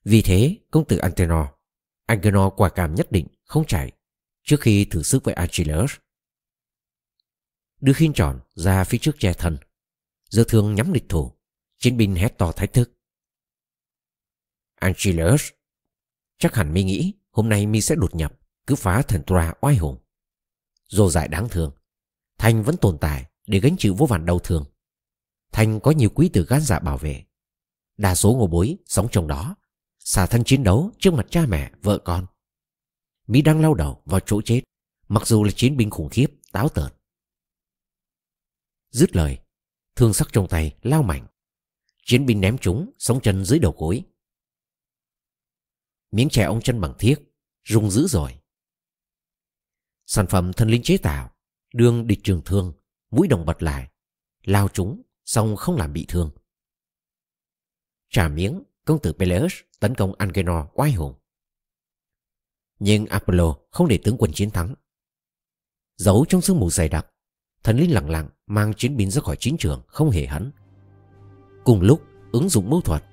Vì 0.03 0.21
thế, 0.21 0.57
công 0.71 0.87
tử 0.87 0.97
Antenor, 0.97 1.47
Angenor 2.05 2.53
quả 2.57 2.69
cảm 2.69 2.95
nhất 2.95 3.11
định 3.11 3.27
không 3.43 3.65
chạy 3.65 3.91
trước 4.43 4.61
khi 4.61 4.85
thử 4.85 5.03
sức 5.03 5.23
với 5.23 5.33
Achilles. 5.33 5.91
Đưa 7.85 7.93
khiên 7.93 8.13
tròn 8.13 8.39
ra 8.55 8.83
phía 8.83 8.97
trước 8.97 9.15
che 9.19 9.33
thân, 9.33 9.57
giờ 10.29 10.43
thương 10.47 10.75
nhắm 10.75 10.93
địch 10.93 11.05
thủ, 11.09 11.31
chiến 11.77 11.97
binh 11.97 12.15
hét 12.15 12.37
to 12.37 12.51
thách 12.51 12.73
thức. 12.73 12.91
Angelus 14.75 15.49
chắc 16.37 16.55
hẳn 16.55 16.73
mi 16.73 16.83
nghĩ 16.83 17.13
hôm 17.31 17.49
nay 17.49 17.65
mi 17.65 17.81
sẽ 17.81 17.95
đột 17.95 18.15
nhập, 18.15 18.39
cứ 18.67 18.75
phá 18.75 19.01
thần 19.01 19.23
Troa 19.23 19.53
oai 19.61 19.75
hùng. 19.75 19.97
Dồ 20.87 21.09
dại 21.09 21.27
đáng 21.27 21.49
thương, 21.49 21.71
Thành 22.37 22.63
vẫn 22.63 22.77
tồn 22.77 22.97
tại 23.01 23.25
để 23.47 23.59
gánh 23.59 23.75
chịu 23.77 23.95
vô 23.95 24.05
vàn 24.05 24.25
đau 24.25 24.39
thương. 24.39 24.65
Thành 25.51 25.79
có 25.79 25.91
nhiều 25.91 26.09
quý 26.09 26.29
tử 26.29 26.45
gan 26.49 26.61
dạ 26.61 26.79
bảo 26.79 26.97
vệ. 26.97 27.23
Đa 27.97 28.15
số 28.15 28.33
ngô 28.33 28.47
bối 28.47 28.77
sống 28.85 29.07
trong 29.11 29.27
đó 29.27 29.55
xả 29.99 30.25
thân 30.25 30.43
chiến 30.43 30.63
đấu 30.63 30.91
trước 30.99 31.13
mặt 31.13 31.27
cha 31.29 31.45
mẹ, 31.45 31.71
vợ 31.81 31.97
con. 31.97 32.25
Mỹ 33.27 33.41
đang 33.41 33.61
lao 33.61 33.73
đầu 33.73 34.01
vào 34.05 34.19
chỗ 34.19 34.41
chết, 34.45 34.61
mặc 35.07 35.27
dù 35.27 35.43
là 35.43 35.51
chiến 35.55 35.77
binh 35.77 35.89
khủng 35.89 36.09
khiếp, 36.09 36.27
táo 36.51 36.69
tợn. 36.69 36.91
Dứt 38.95 39.15
lời, 39.15 39.39
thương 39.95 40.13
sắc 40.13 40.27
trong 40.31 40.47
tay 40.47 40.77
lao 40.81 41.03
mạnh. 41.03 41.27
Chiến 42.03 42.25
binh 42.25 42.41
ném 42.41 42.57
chúng, 42.57 42.91
sống 42.97 43.21
chân 43.21 43.45
dưới 43.45 43.59
đầu 43.59 43.75
gối. 43.77 44.03
Miếng 46.11 46.29
chè 46.29 46.43
ông 46.43 46.61
chân 46.61 46.81
bằng 46.81 46.93
thiết, 46.99 47.15
rung 47.67 47.91
dữ 47.91 48.07
rồi. 48.07 48.39
Sản 50.05 50.27
phẩm 50.27 50.53
thần 50.53 50.69
linh 50.69 50.81
chế 50.83 50.97
tạo, 50.97 51.35
đương 51.73 52.07
địch 52.07 52.19
trường 52.23 52.41
thương, 52.45 52.73
mũi 53.11 53.27
đồng 53.27 53.45
bật 53.45 53.63
lại, 53.63 53.91
lao 54.43 54.67
chúng, 54.67 55.01
xong 55.25 55.55
không 55.55 55.75
làm 55.75 55.93
bị 55.93 56.05
thương. 56.07 56.31
Trả 58.09 58.27
miếng, 58.27 58.63
công 58.85 59.01
tử 59.01 59.13
Peleus 59.13 59.53
tấn 59.79 59.95
công 59.95 60.15
Angenor 60.17 60.65
oai 60.73 60.91
hùng. 60.91 61.13
Nhưng 62.79 63.05
Apollo 63.05 63.55
không 63.71 63.87
để 63.87 63.99
tướng 64.03 64.17
quân 64.17 64.31
chiến 64.33 64.51
thắng. 64.51 64.75
Giấu 65.95 66.25
trong 66.29 66.41
sương 66.41 66.59
mù 66.59 66.69
dày 66.69 66.89
đặc, 66.89 67.07
thần 67.63 67.77
linh 67.77 67.93
lặng 67.93 68.09
lặng 68.09 68.29
mang 68.47 68.73
chiến 68.73 68.97
binh 68.97 69.11
ra 69.11 69.21
khỏi 69.21 69.35
chiến 69.35 69.57
trường 69.57 69.81
không 69.87 70.09
hề 70.09 70.25
hấn. 70.25 70.51
Cùng 71.63 71.81
lúc 71.81 72.01
ứng 72.31 72.49
dụng 72.49 72.69
mưu 72.69 72.81
thuật, 72.81 73.03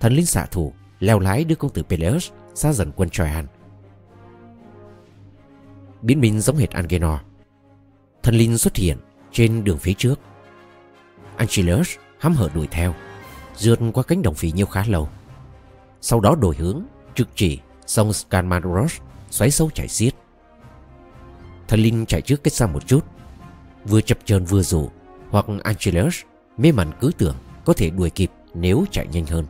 thần 0.00 0.12
linh 0.12 0.26
xạ 0.26 0.46
thủ 0.46 0.72
leo 0.98 1.18
lái 1.18 1.44
đưa 1.44 1.54
công 1.54 1.72
tử 1.72 1.82
Peleus 1.82 2.30
xa 2.54 2.72
dần 2.72 2.92
quân 2.96 3.10
Troyan. 3.10 3.46
Biến 6.02 6.20
binh 6.20 6.40
giống 6.40 6.56
hệt 6.56 6.70
Angenor. 6.70 7.20
Thần 8.22 8.34
linh 8.34 8.58
xuất 8.58 8.76
hiện 8.76 8.98
trên 9.32 9.64
đường 9.64 9.78
phía 9.78 9.94
trước. 9.94 10.20
Angelus 11.36 11.96
hăm 12.18 12.34
hở 12.34 12.50
đuổi 12.54 12.68
theo, 12.70 12.94
rượt 13.56 13.78
qua 13.94 14.02
cánh 14.02 14.22
đồng 14.22 14.34
phì 14.34 14.52
nhiêu 14.52 14.66
khá 14.66 14.84
lâu. 14.86 15.08
Sau 16.00 16.20
đó 16.20 16.34
đổi 16.40 16.56
hướng 16.56 16.82
Trực 17.14 17.28
chỉ 17.34 17.58
sông 17.86 18.12
Skanmaros 18.12 19.00
Xoáy 19.30 19.50
sâu 19.50 19.70
chảy 19.74 19.88
xiết 19.88 20.14
Thần 21.68 21.80
linh 21.80 22.06
chạy 22.06 22.22
trước 22.22 22.44
cách 22.44 22.52
xa 22.52 22.66
một 22.66 22.86
chút 22.86 23.04
Vừa 23.88 24.00
chập 24.00 24.18
chờn 24.24 24.44
vừa 24.44 24.62
rủ, 24.62 24.90
Hoặc 25.30 25.46
Angelus 25.64 26.22
mê 26.56 26.72
mẩn 26.72 26.90
cứ 27.00 27.10
tưởng 27.18 27.36
Có 27.64 27.72
thể 27.72 27.90
đuổi 27.90 28.10
kịp 28.10 28.30
nếu 28.54 28.84
chạy 28.90 29.06
nhanh 29.06 29.26
hơn. 29.26 29.46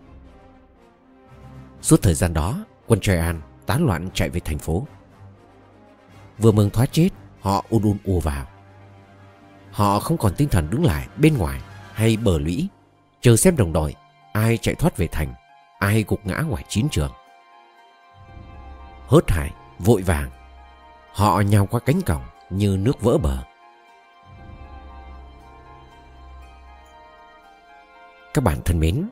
Suốt 1.83 2.03
thời 2.03 2.15
gian 2.15 2.35
đó, 2.35 2.65
Quân 2.87 3.01
Troyan 3.01 3.41
tán 3.67 3.87
loạn 3.87 4.09
chạy 4.15 4.29
về 4.29 4.41
thành 4.41 4.59
phố. 4.59 4.87
Vừa 6.39 6.53
mừng 6.53 6.71
thoát 6.71 6.93
chết, 6.93 7.09
Họ 7.41 7.65
un 7.71 7.83
un 7.83 7.97
ùa 8.05 8.21
vào. 8.21 8.47
Họ 9.71 10.01
không 10.01 10.19
còn 10.19 10.35
tinh 10.37 10.49
thần 10.49 10.71
đứng 10.71 10.85
lại 10.85 11.09
bên 11.17 11.39
ngoài 11.39 11.61
Hay 11.93 12.17
bờ 12.17 12.39
lũy, 12.39 12.69
Chờ 13.21 13.37
xem 13.37 13.57
đồng 13.57 13.73
đội 13.73 13.95
Ai 14.33 14.57
chạy 14.57 14.75
thoát 14.75 14.97
về 14.97 15.09
thành, 15.13 15.35
Ai 15.79 16.05
gục 16.09 16.27
ngã 16.27 16.41
ngoài 16.41 16.65
chiến 16.69 16.89
trường. 16.91 17.13
Hớt 19.07 19.31
hải, 19.31 19.53
Vội 19.79 20.03
vàng, 20.03 20.31
Họ 21.13 21.41
nhào 21.41 21.67
qua 21.67 21.81
cánh 21.81 22.03
cổng 22.03 22.23
Như 22.51 22.77
nước 22.77 23.01
vỡ 23.01 23.19
bờ. 23.19 23.48
Các 28.35 28.45
bạn 28.45 28.59
thân 28.65 28.81
mến, 28.81 29.09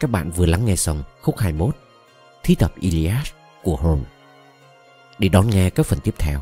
Các 0.00 0.10
bạn 0.10 0.30
vừa 0.30 0.46
lắng 0.46 0.64
nghe 0.64 0.76
xong 0.76 1.02
khúc 1.22 1.38
21 1.38 1.76
Thi 2.42 2.54
tập 2.54 2.72
Iliad 2.80 3.26
của 3.62 3.76
Horn 3.76 4.04
Để 5.18 5.28
đón 5.28 5.50
nghe 5.50 5.70
các 5.70 5.86
phần 5.86 5.98
tiếp 6.04 6.14
theo, 6.18 6.40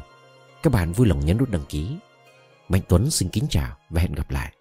Các 0.63 0.73
bạn 0.73 0.93
vui 0.93 1.07
lòng 1.07 1.27
nhấn 1.27 1.39
nút 1.39 1.51
đăng 1.51 1.65
ký. 1.69 1.97
Mạnh 2.69 2.83
Tuấn 2.89 3.11
xin 3.11 3.29
kính 3.29 3.47
chào 3.51 3.77
và 3.91 4.01
hẹn 4.01 4.13
gặp 4.13 4.31
lại. 4.31 4.53